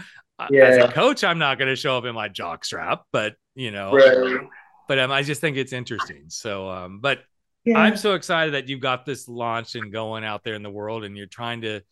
Yeah. 0.51 0.65
As 0.65 0.77
a 0.79 0.89
coach, 0.89 1.23
I'm 1.23 1.39
not 1.39 1.59
going 1.59 1.69
to 1.69 1.77
show 1.77 1.97
up 1.97 2.05
in 2.05 2.15
my 2.15 2.29
jock 2.29 2.65
strap, 2.65 3.05
but, 3.13 3.37
you 3.55 3.71
know, 3.71 3.93
right. 3.93 4.41
but 4.89 4.99
um, 4.99 5.13
I 5.13 5.23
just 5.23 5.41
think 5.41 5.57
it's 5.57 5.73
interesting. 5.73 6.25
So, 6.29 6.69
um, 6.69 7.01
but 7.01 7.21
yeah. 7.65 7.79
I'm 7.79 7.97
so 7.97 8.15
excited 8.15 8.55
that 8.55 8.69
you've 8.69 8.81
got 8.81 9.07
this 9.07 9.29
launch 9.29 9.77
and 9.77 9.93
going 9.93 10.25
out 10.25 10.43
there 10.43 10.55
in 10.55 10.63
the 10.63 10.71
world 10.71 11.05
and 11.05 11.17
you're 11.17 11.27
trying 11.27 11.61
to 11.61 11.83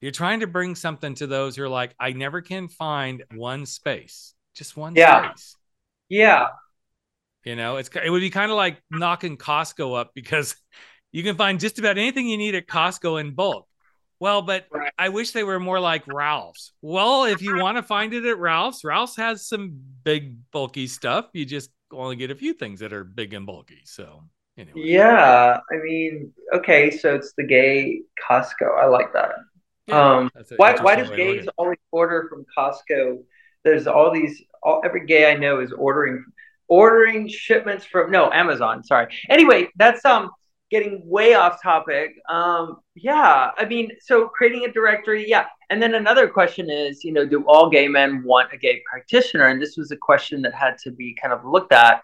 you're 0.00 0.10
trying 0.10 0.40
to 0.40 0.48
bring 0.48 0.74
something 0.74 1.14
to 1.14 1.28
those 1.28 1.54
who 1.54 1.62
are 1.62 1.68
like, 1.68 1.94
I 1.98 2.12
never 2.12 2.40
can 2.40 2.68
find 2.68 3.22
one 3.34 3.66
space, 3.66 4.34
just 4.52 4.76
one 4.76 4.96
yeah. 4.96 5.30
space. 5.30 5.56
Yeah. 6.08 6.48
You 7.44 7.56
know, 7.56 7.76
it's 7.76 7.90
it 8.02 8.10
would 8.10 8.20
be 8.20 8.30
kind 8.30 8.50
of 8.50 8.56
like 8.56 8.80
knocking 8.90 9.36
Costco 9.36 9.98
up 9.98 10.12
because 10.14 10.56
you 11.12 11.22
can 11.22 11.36
find 11.36 11.58
just 11.58 11.78
about 11.78 11.98
anything 11.98 12.26
you 12.28 12.36
need 12.36 12.54
at 12.54 12.66
Costco 12.66 13.20
in 13.20 13.34
bulk. 13.34 13.66
Well, 14.20 14.42
but 14.42 14.66
right. 14.70 14.92
I 14.96 15.08
wish 15.08 15.32
they 15.32 15.42
were 15.42 15.58
more 15.58 15.80
like 15.80 16.04
Ralph's. 16.06 16.72
Well, 16.80 17.24
if 17.24 17.42
you 17.42 17.56
want 17.60 17.76
to 17.76 17.82
find 17.82 18.14
it 18.14 18.24
at 18.24 18.38
Ralph's, 18.38 18.84
Ralph's 18.84 19.16
has 19.16 19.48
some 19.48 19.76
big 20.04 20.36
bulky 20.52 20.86
stuff. 20.86 21.26
You 21.32 21.44
just 21.44 21.70
only 21.92 22.14
get 22.14 22.30
a 22.30 22.36
few 22.36 22.54
things 22.54 22.78
that 22.80 22.92
are 22.92 23.02
big 23.02 23.34
and 23.34 23.44
bulky. 23.44 23.80
So 23.84 24.22
anyway. 24.56 24.80
Yeah, 24.82 25.58
I 25.70 25.76
mean, 25.82 26.32
okay, 26.54 26.90
so 26.90 27.16
it's 27.16 27.32
the 27.36 27.42
gay 27.42 28.02
Costco. 28.28 28.78
I 28.78 28.86
like 28.86 29.12
that. 29.12 29.32
Yeah, 29.88 30.18
um, 30.18 30.30
why 30.56 30.80
why 30.80 30.94
does 30.94 31.10
gays 31.10 31.48
always 31.56 31.78
order 31.90 32.28
from 32.28 32.46
Costco? 32.56 33.18
There's 33.64 33.88
all 33.88 34.12
these. 34.12 34.40
All, 34.62 34.80
every 34.84 35.04
gay 35.06 35.32
I 35.32 35.34
know 35.34 35.58
is 35.58 35.72
ordering 35.72 36.24
ordering 36.72 37.28
shipments 37.28 37.84
from 37.84 38.10
no 38.10 38.32
Amazon. 38.32 38.82
Sorry. 38.82 39.06
Anyway, 39.28 39.68
that's 39.76 40.02
um 40.06 40.30
getting 40.70 41.02
way 41.04 41.34
off 41.34 41.62
topic. 41.62 42.14
Um, 42.30 42.78
yeah, 42.94 43.50
I 43.58 43.66
mean, 43.66 43.90
so 44.00 44.28
creating 44.28 44.64
a 44.64 44.72
directory, 44.72 45.28
yeah. 45.28 45.44
And 45.68 45.82
then 45.82 45.94
another 45.94 46.26
question 46.28 46.70
is, 46.70 47.04
you 47.04 47.12
know, 47.12 47.26
do 47.26 47.44
all 47.46 47.68
gay 47.68 47.88
men 47.88 48.24
want 48.24 48.54
a 48.54 48.56
gay 48.56 48.80
practitioner? 48.90 49.48
And 49.48 49.60
this 49.60 49.76
was 49.76 49.90
a 49.90 49.98
question 49.98 50.40
that 50.42 50.54
had 50.54 50.78
to 50.84 50.90
be 50.90 51.14
kind 51.20 51.34
of 51.34 51.44
looked 51.44 51.74
at, 51.74 52.00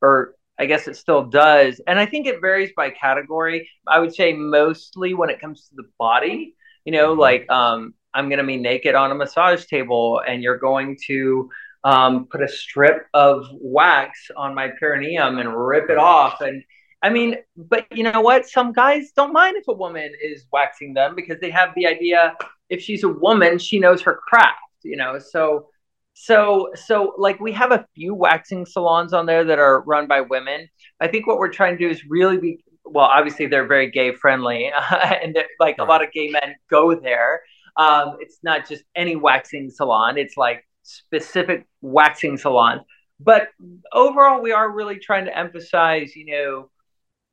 or 0.00 0.34
I 0.58 0.64
guess 0.64 0.88
it 0.88 0.96
still 0.96 1.24
does. 1.26 1.78
And 1.86 2.00
I 2.00 2.06
think 2.06 2.26
it 2.26 2.40
varies 2.40 2.70
by 2.74 2.88
category. 2.88 3.68
I 3.86 3.98
would 3.98 4.14
say 4.14 4.32
mostly 4.32 5.12
when 5.12 5.28
it 5.28 5.38
comes 5.38 5.68
to 5.68 5.74
the 5.76 5.88
body, 5.98 6.54
you 6.86 6.92
know, 6.92 7.10
mm-hmm. 7.10 7.20
like 7.20 7.50
um, 7.50 7.92
I'm 8.14 8.30
going 8.30 8.38
to 8.38 8.46
be 8.46 8.56
naked 8.56 8.94
on 8.94 9.10
a 9.10 9.14
massage 9.14 9.66
table 9.66 10.22
and 10.26 10.42
you're 10.42 10.56
going 10.56 10.96
to 11.08 11.50
um, 11.86 12.26
put 12.26 12.42
a 12.42 12.48
strip 12.48 13.06
of 13.14 13.46
wax 13.52 14.28
on 14.36 14.56
my 14.56 14.70
perineum 14.80 15.38
and 15.38 15.56
rip 15.56 15.88
it 15.88 15.98
off. 15.98 16.40
And 16.40 16.64
I 17.00 17.10
mean, 17.10 17.36
but 17.56 17.86
you 17.92 18.02
know 18.02 18.20
what? 18.20 18.48
Some 18.48 18.72
guys 18.72 19.12
don't 19.14 19.32
mind 19.32 19.56
if 19.56 19.68
a 19.68 19.72
woman 19.72 20.10
is 20.20 20.46
waxing 20.52 20.94
them 20.94 21.14
because 21.14 21.38
they 21.38 21.50
have 21.50 21.68
the 21.76 21.86
idea 21.86 22.34
if 22.68 22.82
she's 22.82 23.04
a 23.04 23.08
woman, 23.08 23.60
she 23.60 23.78
knows 23.78 24.02
her 24.02 24.16
craft, 24.26 24.58
you 24.82 24.96
know. 24.96 25.20
So, 25.20 25.68
so, 26.14 26.70
so 26.74 27.14
like 27.18 27.38
we 27.38 27.52
have 27.52 27.70
a 27.70 27.86
few 27.94 28.14
waxing 28.14 28.66
salons 28.66 29.12
on 29.12 29.24
there 29.24 29.44
that 29.44 29.60
are 29.60 29.82
run 29.82 30.08
by 30.08 30.22
women. 30.22 30.68
I 31.00 31.06
think 31.06 31.28
what 31.28 31.38
we're 31.38 31.52
trying 31.52 31.78
to 31.78 31.84
do 31.84 31.88
is 31.88 32.04
really 32.08 32.38
be 32.38 32.64
well. 32.84 33.06
Obviously, 33.06 33.46
they're 33.46 33.68
very 33.68 33.92
gay 33.92 34.12
friendly, 34.12 34.72
and 34.90 35.38
like 35.60 35.78
right. 35.78 35.78
a 35.78 35.84
lot 35.84 36.02
of 36.02 36.10
gay 36.10 36.30
men 36.30 36.56
go 36.68 36.96
there. 36.96 37.42
Um, 37.76 38.16
it's 38.18 38.38
not 38.42 38.68
just 38.68 38.82
any 38.96 39.14
waxing 39.14 39.70
salon. 39.70 40.18
It's 40.18 40.36
like 40.36 40.64
specific 40.86 41.66
waxing 41.80 42.36
salons. 42.36 42.82
But 43.18 43.48
overall, 43.92 44.42
we 44.42 44.52
are 44.52 44.70
really 44.70 44.98
trying 44.98 45.24
to 45.24 45.36
emphasize, 45.36 46.14
you 46.14 46.26
know, 46.26 46.70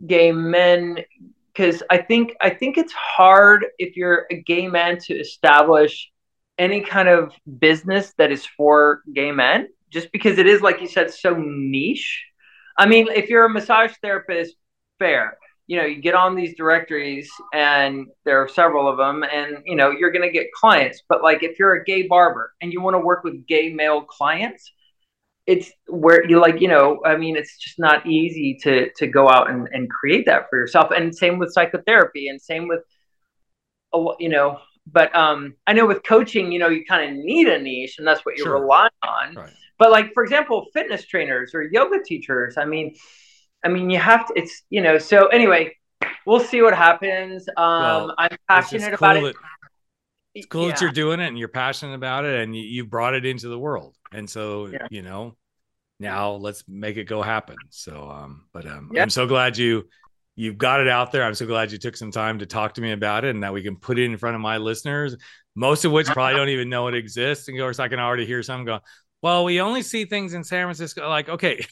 gay 0.05 0.31
men 0.31 0.99
because 1.53 1.83
I 1.89 1.97
think 1.97 2.35
I 2.41 2.49
think 2.49 2.77
it's 2.77 2.93
hard 2.93 3.65
if 3.77 3.95
you're 3.95 4.25
a 4.31 4.35
gay 4.35 4.67
man 4.67 4.97
to 4.99 5.13
establish 5.13 6.11
any 6.57 6.81
kind 6.81 7.07
of 7.07 7.33
business 7.59 8.13
that 8.17 8.31
is 8.31 8.45
for 8.45 9.01
gay 9.13 9.31
men, 9.31 9.69
just 9.89 10.11
because 10.11 10.37
it 10.37 10.47
is 10.47 10.61
like 10.61 10.81
you 10.81 10.87
said 10.87 11.11
so 11.11 11.35
niche. 11.37 12.25
I 12.77 12.87
mean, 12.87 13.07
if 13.09 13.29
you're 13.29 13.45
a 13.45 13.49
massage 13.49 13.93
therapist, 14.01 14.55
fair. 14.99 15.37
You 15.67 15.77
know, 15.77 15.85
you 15.85 16.01
get 16.01 16.13
on 16.13 16.35
these 16.35 16.55
directories 16.55 17.29
and 17.53 18.07
there 18.25 18.41
are 18.41 18.47
several 18.47 18.87
of 18.87 18.97
them, 18.97 19.23
and 19.23 19.57
you 19.65 19.75
know, 19.75 19.91
you're 19.91 20.11
gonna 20.11 20.31
get 20.31 20.51
clients. 20.51 21.03
But 21.07 21.23
like 21.23 21.43
if 21.43 21.57
you're 21.57 21.75
a 21.75 21.83
gay 21.83 22.07
barber 22.07 22.53
and 22.61 22.73
you 22.73 22.81
want 22.81 22.95
to 22.95 22.99
work 22.99 23.23
with 23.23 23.47
gay 23.47 23.73
male 23.73 24.01
clients, 24.01 24.71
it's 25.45 25.71
where 25.87 26.27
you 26.27 26.39
like 26.39 26.61
you 26.61 26.67
know 26.67 27.01
i 27.05 27.17
mean 27.17 27.35
it's 27.35 27.57
just 27.57 27.77
not 27.77 28.05
easy 28.05 28.57
to 28.61 28.89
to 28.95 29.07
go 29.07 29.29
out 29.29 29.49
and, 29.49 29.67
and 29.73 29.89
create 29.89 30.25
that 30.25 30.49
for 30.49 30.57
yourself 30.57 30.91
and 30.91 31.13
same 31.13 31.37
with 31.37 31.51
psychotherapy 31.51 32.27
and 32.27 32.41
same 32.41 32.67
with 32.67 32.79
you 34.19 34.29
know 34.29 34.59
but 34.87 35.13
um 35.15 35.53
i 35.67 35.73
know 35.73 35.85
with 35.85 36.03
coaching 36.03 36.51
you 36.51 36.59
know 36.59 36.69
you 36.69 36.83
kind 36.85 37.09
of 37.09 37.25
need 37.25 37.47
a 37.47 37.59
niche 37.59 37.97
and 37.97 38.07
that's 38.07 38.25
what 38.25 38.37
you 38.37 38.43
sure. 38.43 38.59
rely 38.59 38.87
on 39.03 39.35
right. 39.35 39.53
but 39.77 39.91
like 39.91 40.13
for 40.13 40.23
example 40.23 40.65
fitness 40.73 41.05
trainers 41.05 41.53
or 41.53 41.63
yoga 41.63 42.01
teachers 42.03 42.57
i 42.57 42.65
mean 42.65 42.95
i 43.63 43.67
mean 43.67 43.89
you 43.89 43.99
have 43.99 44.27
to 44.27 44.33
it's 44.35 44.63
you 44.69 44.81
know 44.81 44.97
so 44.97 45.27
anyway 45.27 45.75
we'll 46.25 46.39
see 46.39 46.61
what 46.61 46.75
happens 46.75 47.47
um 47.57 47.81
well, 47.81 48.15
i'm 48.17 48.37
passionate 48.47 48.97
cool 48.97 49.09
about 49.09 49.17
it 49.17 49.35
it's 50.35 50.47
cool 50.47 50.63
yeah. 50.63 50.69
that 50.71 50.81
you're 50.81 50.91
doing 50.91 51.19
it 51.19 51.27
and 51.27 51.37
you're 51.37 51.47
passionate 51.47 51.93
about 51.93 52.25
it 52.25 52.41
and 52.41 52.55
you, 52.55 52.63
you 52.63 52.85
brought 52.85 53.13
it 53.13 53.23
into 53.25 53.47
the 53.49 53.59
world 53.59 53.95
and 54.13 54.29
so, 54.29 54.67
yeah. 54.67 54.87
you 54.89 55.01
know, 55.01 55.35
now 55.99 56.31
let's 56.33 56.63
make 56.67 56.97
it 56.97 57.05
go 57.05 57.21
happen. 57.21 57.55
So, 57.69 58.09
um, 58.09 58.45
but 58.53 58.65
um, 58.67 58.91
yeah. 58.93 59.01
I'm 59.01 59.09
so 59.09 59.27
glad 59.27 59.57
you 59.57 59.87
you've 60.35 60.57
got 60.57 60.79
it 60.79 60.87
out 60.87 61.11
there. 61.11 61.23
I'm 61.23 61.35
so 61.35 61.45
glad 61.45 61.71
you 61.71 61.77
took 61.77 61.95
some 61.95 62.11
time 62.11 62.39
to 62.39 62.45
talk 62.45 62.73
to 62.75 62.81
me 62.81 62.91
about 62.91 63.23
it 63.25 63.31
and 63.31 63.43
that 63.43 63.53
we 63.53 63.61
can 63.61 63.75
put 63.75 63.99
it 63.99 64.05
in 64.05 64.17
front 64.17 64.35
of 64.35 64.41
my 64.41 64.57
listeners, 64.57 65.15
most 65.55 65.85
of 65.85 65.91
which 65.91 66.07
probably 66.07 66.35
don't 66.35 66.49
even 66.49 66.69
know 66.69 66.87
it 66.87 66.95
exists. 66.95 67.47
And 67.47 67.57
of 67.59 67.63
course, 67.63 67.79
I 67.79 67.87
can 67.87 67.99
already 67.99 68.25
hear 68.25 68.41
some 68.41 68.65
go, 68.65 68.79
well, 69.21 69.43
we 69.43 69.61
only 69.61 69.83
see 69.83 70.05
things 70.05 70.33
in 70.33 70.43
San 70.43 70.65
Francisco. 70.65 71.07
Like, 71.07 71.29
okay, 71.29 71.65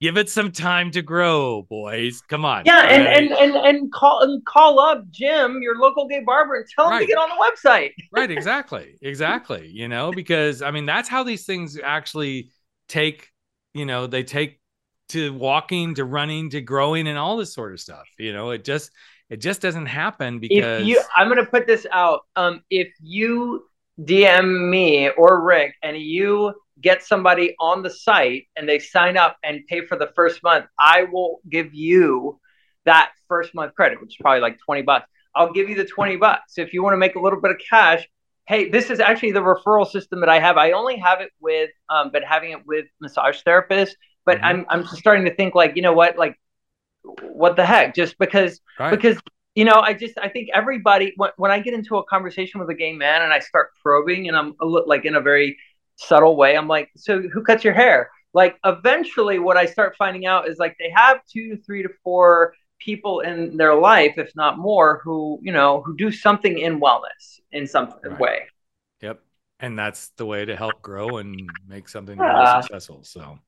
give 0.00 0.16
it 0.16 0.28
some 0.28 0.52
time 0.52 0.90
to 0.92 1.02
grow, 1.02 1.62
boys. 1.62 2.20
Come 2.28 2.44
on. 2.44 2.64
Yeah, 2.66 2.86
and 2.86 3.04
right? 3.04 3.16
and, 3.16 3.32
and 3.32 3.66
and 3.66 3.92
call 3.92 4.22
and 4.22 4.44
call 4.44 4.78
up 4.78 5.08
Jim, 5.10 5.60
your 5.62 5.78
local 5.78 6.06
gay 6.06 6.20
barber, 6.20 6.56
and 6.56 6.66
tell 6.74 6.90
him 6.90 7.00
to 7.00 7.06
get 7.06 7.18
on 7.18 7.28
the 7.28 7.36
website. 7.36 7.92
right, 8.12 8.30
exactly. 8.30 8.96
Exactly. 9.02 9.68
You 9.68 9.88
know, 9.88 10.10
because 10.12 10.62
I 10.62 10.70
mean 10.70 10.86
that's 10.86 11.08
how 11.08 11.22
these 11.22 11.46
things 11.46 11.78
actually 11.82 12.50
take, 12.88 13.30
you 13.74 13.86
know, 13.86 14.06
they 14.06 14.22
take 14.22 14.60
to 15.10 15.32
walking 15.32 15.94
to 15.94 16.04
running 16.04 16.50
to 16.50 16.60
growing 16.60 17.06
and 17.06 17.18
all 17.18 17.36
this 17.36 17.54
sort 17.54 17.72
of 17.72 17.80
stuff. 17.80 18.06
You 18.18 18.32
know, 18.32 18.50
it 18.50 18.64
just 18.64 18.90
it 19.30 19.38
just 19.38 19.60
doesn't 19.60 19.86
happen 19.86 20.38
because 20.38 20.82
if 20.82 20.88
you 20.88 21.02
I'm 21.16 21.28
gonna 21.28 21.46
put 21.46 21.66
this 21.66 21.86
out. 21.90 22.22
Um 22.36 22.62
if 22.70 22.88
you 23.00 23.64
DM 24.00 24.68
me 24.68 25.08
or 25.10 25.42
Rick 25.42 25.74
and 25.82 25.96
you 25.96 26.54
get 26.80 27.02
somebody 27.02 27.54
on 27.58 27.82
the 27.82 27.90
site 27.90 28.48
and 28.56 28.68
they 28.68 28.78
sign 28.78 29.16
up 29.16 29.36
and 29.42 29.66
pay 29.66 29.86
for 29.86 29.96
the 29.96 30.10
first 30.14 30.42
month, 30.42 30.66
I 30.78 31.04
will 31.04 31.40
give 31.48 31.74
you 31.74 32.38
that 32.84 33.12
first 33.28 33.54
month 33.54 33.74
credit, 33.74 34.00
which 34.00 34.10
is 34.10 34.16
probably 34.20 34.40
like 34.40 34.58
20 34.64 34.82
bucks. 34.82 35.08
I'll 35.34 35.52
give 35.52 35.68
you 35.68 35.76
the 35.76 35.84
20 35.84 36.16
bucks. 36.16 36.58
If 36.58 36.72
you 36.72 36.82
want 36.82 36.94
to 36.94 36.98
make 36.98 37.14
a 37.14 37.20
little 37.20 37.40
bit 37.40 37.50
of 37.50 37.58
cash, 37.68 38.06
hey, 38.46 38.68
this 38.68 38.90
is 38.90 39.00
actually 39.00 39.32
the 39.32 39.40
referral 39.40 39.86
system 39.86 40.20
that 40.20 40.28
I 40.28 40.38
have. 40.38 40.56
I 40.56 40.72
only 40.72 40.96
have 40.96 41.20
it 41.20 41.30
with, 41.40 41.70
um, 41.88 42.10
but 42.12 42.22
having 42.22 42.52
it 42.52 42.66
with 42.66 42.86
massage 43.00 43.42
therapists. 43.42 43.92
But 44.24 44.38
mm-hmm. 44.38 44.46
I'm, 44.46 44.66
I'm 44.68 44.82
just 44.82 44.96
starting 44.96 45.24
to 45.26 45.34
think 45.34 45.54
like, 45.54 45.76
you 45.76 45.82
know 45.82 45.92
what, 45.92 46.16
like, 46.16 46.38
what 47.02 47.56
the 47.56 47.66
heck? 47.66 47.94
Just 47.94 48.18
because, 48.18 48.60
right. 48.78 48.90
because 48.90 49.18
you 49.56 49.64
know, 49.64 49.80
I 49.80 49.94
just 49.94 50.18
I 50.18 50.28
think 50.28 50.50
everybody 50.54 51.14
when, 51.16 51.30
when 51.38 51.50
I 51.50 51.60
get 51.60 51.72
into 51.72 51.96
a 51.96 52.04
conversation 52.04 52.60
with 52.60 52.68
a 52.68 52.74
gay 52.74 52.92
man 52.92 53.22
and 53.22 53.32
I 53.32 53.38
start 53.38 53.70
probing 53.82 54.28
and 54.28 54.36
I'm 54.36 54.54
a, 54.60 54.66
like 54.66 55.06
in 55.06 55.16
a 55.16 55.20
very 55.20 55.56
subtle 55.96 56.36
way. 56.36 56.56
I'm 56.56 56.68
like, 56.68 56.90
so 56.96 57.20
who 57.20 57.42
cuts 57.42 57.64
your 57.64 57.74
hair? 57.74 58.10
Like 58.32 58.58
eventually 58.64 59.38
what 59.38 59.56
I 59.56 59.66
start 59.66 59.96
finding 59.96 60.26
out 60.26 60.48
is 60.48 60.58
like 60.58 60.76
they 60.78 60.92
have 60.94 61.20
two, 61.26 61.56
three 61.64 61.82
to 61.82 61.88
four 62.04 62.54
people 62.78 63.20
in 63.20 63.56
their 63.56 63.74
life, 63.74 64.14
if 64.18 64.30
not 64.36 64.58
more, 64.58 65.00
who, 65.02 65.38
you 65.42 65.52
know, 65.52 65.82
who 65.82 65.96
do 65.96 66.12
something 66.12 66.58
in 66.58 66.78
wellness 66.80 67.40
in 67.52 67.66
some 67.66 67.94
right. 68.04 68.20
way. 68.20 68.42
Yep. 69.00 69.20
And 69.60 69.78
that's 69.78 70.08
the 70.18 70.26
way 70.26 70.44
to 70.44 70.54
help 70.54 70.82
grow 70.82 71.16
and 71.16 71.50
make 71.66 71.88
something 71.88 72.18
successful. 72.18 73.02
So 73.04 73.38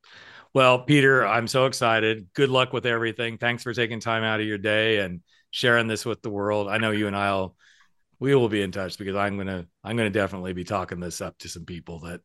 well, 0.54 0.80
Peter, 0.80 1.26
I'm 1.26 1.46
so 1.46 1.66
excited. 1.66 2.28
Good 2.32 2.48
luck 2.48 2.72
with 2.72 2.86
everything. 2.86 3.36
Thanks 3.36 3.62
for 3.62 3.74
taking 3.74 4.00
time 4.00 4.24
out 4.24 4.40
of 4.40 4.46
your 4.46 4.58
day 4.58 4.98
and 4.98 5.20
sharing 5.50 5.86
this 5.86 6.06
with 6.06 6.22
the 6.22 6.30
world. 6.30 6.68
I 6.68 6.78
know 6.78 6.90
you 6.90 7.06
and 7.06 7.16
I'll 7.16 7.54
we 8.20 8.34
will 8.34 8.48
be 8.48 8.62
in 8.62 8.72
touch 8.72 8.98
because 8.98 9.14
I'm 9.14 9.36
gonna 9.36 9.66
I'm 9.84 9.96
gonna 9.96 10.10
definitely 10.10 10.52
be 10.52 10.64
talking 10.64 11.00
this 11.00 11.20
up 11.20 11.38
to 11.38 11.48
some 11.48 11.64
people 11.64 12.00
that 12.00 12.20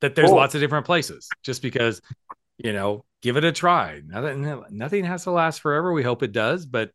that 0.00 0.14
there's 0.14 0.28
cool. 0.28 0.36
lots 0.36 0.54
of 0.54 0.60
different 0.60 0.86
places 0.86 1.28
just 1.42 1.62
because 1.62 2.00
you 2.58 2.72
know 2.72 3.04
give 3.22 3.36
it 3.36 3.44
a 3.44 3.52
try. 3.52 4.00
Nothing 4.06 4.62
nothing 4.70 5.04
has 5.04 5.24
to 5.24 5.30
last 5.30 5.60
forever. 5.60 5.92
We 5.92 6.02
hope 6.02 6.22
it 6.22 6.32
does 6.32 6.66
but 6.66 6.90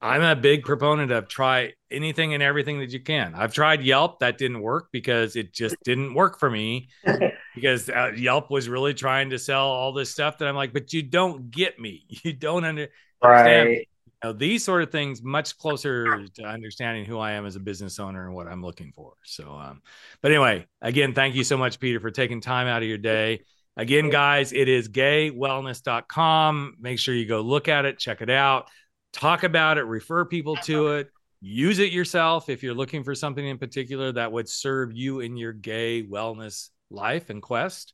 i'm 0.00 0.22
a 0.22 0.36
big 0.36 0.64
proponent 0.64 1.10
of 1.10 1.28
try 1.28 1.72
anything 1.90 2.34
and 2.34 2.42
everything 2.42 2.80
that 2.80 2.90
you 2.90 3.00
can. 3.00 3.34
I've 3.34 3.54
tried 3.54 3.82
yelp. 3.82 4.18
That 4.18 4.36
didn't 4.36 4.60
work 4.60 4.88
because 4.92 5.34
it 5.36 5.54
just 5.54 5.76
didn't 5.84 6.12
work 6.14 6.38
for 6.38 6.50
me 6.50 6.88
because 7.54 7.88
uh, 7.88 8.12
yelp 8.14 8.50
was 8.50 8.68
really 8.68 8.92
trying 8.92 9.30
to 9.30 9.38
sell 9.38 9.66
all 9.66 9.92
this 9.92 10.10
stuff 10.10 10.38
that 10.38 10.48
i'm 10.48 10.56
like 10.56 10.72
but 10.72 10.92
you 10.92 11.02
don't 11.02 11.50
get 11.50 11.78
me. 11.78 12.04
You 12.24 12.32
don't 12.32 12.64
under- 12.64 12.88
understand 13.22 13.68
right 13.68 13.88
know, 14.24 14.32
these 14.32 14.64
sort 14.64 14.82
of 14.82 14.90
things 14.90 15.22
much 15.22 15.56
closer 15.58 16.26
to 16.26 16.44
understanding 16.44 17.04
who 17.04 17.18
I 17.18 17.32
am 17.32 17.46
as 17.46 17.56
a 17.56 17.60
business 17.60 17.98
owner 17.98 18.26
and 18.26 18.34
what 18.34 18.46
I'm 18.46 18.62
looking 18.62 18.92
for. 18.92 19.12
So, 19.24 19.52
um, 19.52 19.82
but 20.22 20.30
anyway, 20.30 20.66
again, 20.80 21.14
thank 21.14 21.34
you 21.34 21.44
so 21.44 21.56
much, 21.56 21.78
Peter, 21.78 22.00
for 22.00 22.10
taking 22.10 22.40
time 22.40 22.66
out 22.66 22.82
of 22.82 22.88
your 22.88 22.98
day. 22.98 23.42
Again, 23.76 24.08
guys, 24.08 24.52
it 24.52 24.68
is 24.68 24.88
gaywellness.com. 24.88 26.76
Make 26.80 26.98
sure 26.98 27.14
you 27.14 27.26
go 27.26 27.40
look 27.40 27.68
at 27.68 27.84
it, 27.84 27.98
check 27.98 28.22
it 28.22 28.30
out, 28.30 28.68
talk 29.12 29.42
about 29.42 29.78
it, 29.78 29.82
refer 29.82 30.24
people 30.24 30.56
to 30.56 30.92
it, 30.92 31.08
use 31.40 31.78
it 31.80 31.92
yourself 31.92 32.48
if 32.48 32.62
you're 32.62 32.74
looking 32.74 33.04
for 33.04 33.14
something 33.14 33.44
in 33.44 33.58
particular 33.58 34.12
that 34.12 34.32
would 34.32 34.48
serve 34.48 34.92
you 34.92 35.20
in 35.20 35.36
your 35.36 35.52
gay 35.52 36.02
wellness 36.02 36.70
life 36.90 37.30
and 37.30 37.42
quest. 37.42 37.92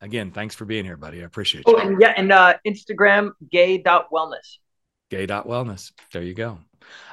again, 0.00 0.30
thanks 0.30 0.54
for 0.54 0.64
being 0.64 0.84
here, 0.84 0.96
buddy. 0.96 1.20
I 1.20 1.24
appreciate 1.26 1.64
you. 1.66 1.76
Oh, 1.76 1.78
and 1.78 2.00
yeah, 2.00 2.14
and 2.16 2.32
uh, 2.32 2.54
Instagram 2.66 3.32
gay.wellness. 3.50 4.58
Gay.wellness. 5.10 5.92
There 6.12 6.22
you 6.22 6.34
go. 6.34 6.58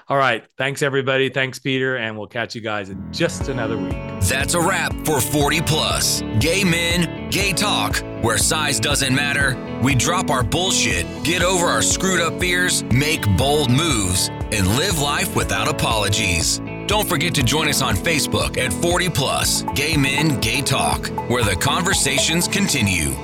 All 0.07 0.17
right. 0.17 0.45
Thanks, 0.57 0.83
everybody. 0.83 1.29
Thanks, 1.29 1.57
Peter. 1.57 1.97
And 1.97 2.15
we'll 2.15 2.27
catch 2.27 2.53
you 2.53 2.61
guys 2.61 2.89
in 2.89 3.11
just 3.11 3.47
another 3.49 3.75
week. 3.75 3.95
That's 4.21 4.53
a 4.53 4.61
wrap 4.61 4.93
for 5.03 5.19
40 5.19 5.61
Plus. 5.61 6.21
Gay 6.39 6.63
men, 6.63 7.29
gay 7.31 7.53
talk, 7.53 7.97
where 8.21 8.37
size 8.37 8.79
doesn't 8.79 9.13
matter. 9.15 9.57
We 9.81 9.95
drop 9.95 10.29
our 10.29 10.43
bullshit, 10.43 11.07
get 11.23 11.41
over 11.41 11.65
our 11.65 11.81
screwed 11.81 12.19
up 12.21 12.39
fears, 12.39 12.83
make 12.85 13.25
bold 13.35 13.71
moves, 13.71 14.29
and 14.51 14.67
live 14.77 14.99
life 14.99 15.35
without 15.35 15.67
apologies. 15.67 16.59
Don't 16.85 17.09
forget 17.09 17.33
to 17.35 17.43
join 17.43 17.67
us 17.67 17.81
on 17.81 17.95
Facebook 17.95 18.57
at 18.57 18.71
40 18.71 19.09
Plus 19.09 19.63
Gay 19.73 19.97
Men, 19.97 20.39
Gay 20.39 20.61
Talk, 20.61 21.07
where 21.29 21.43
the 21.43 21.55
conversations 21.55 22.47
continue. 22.47 23.15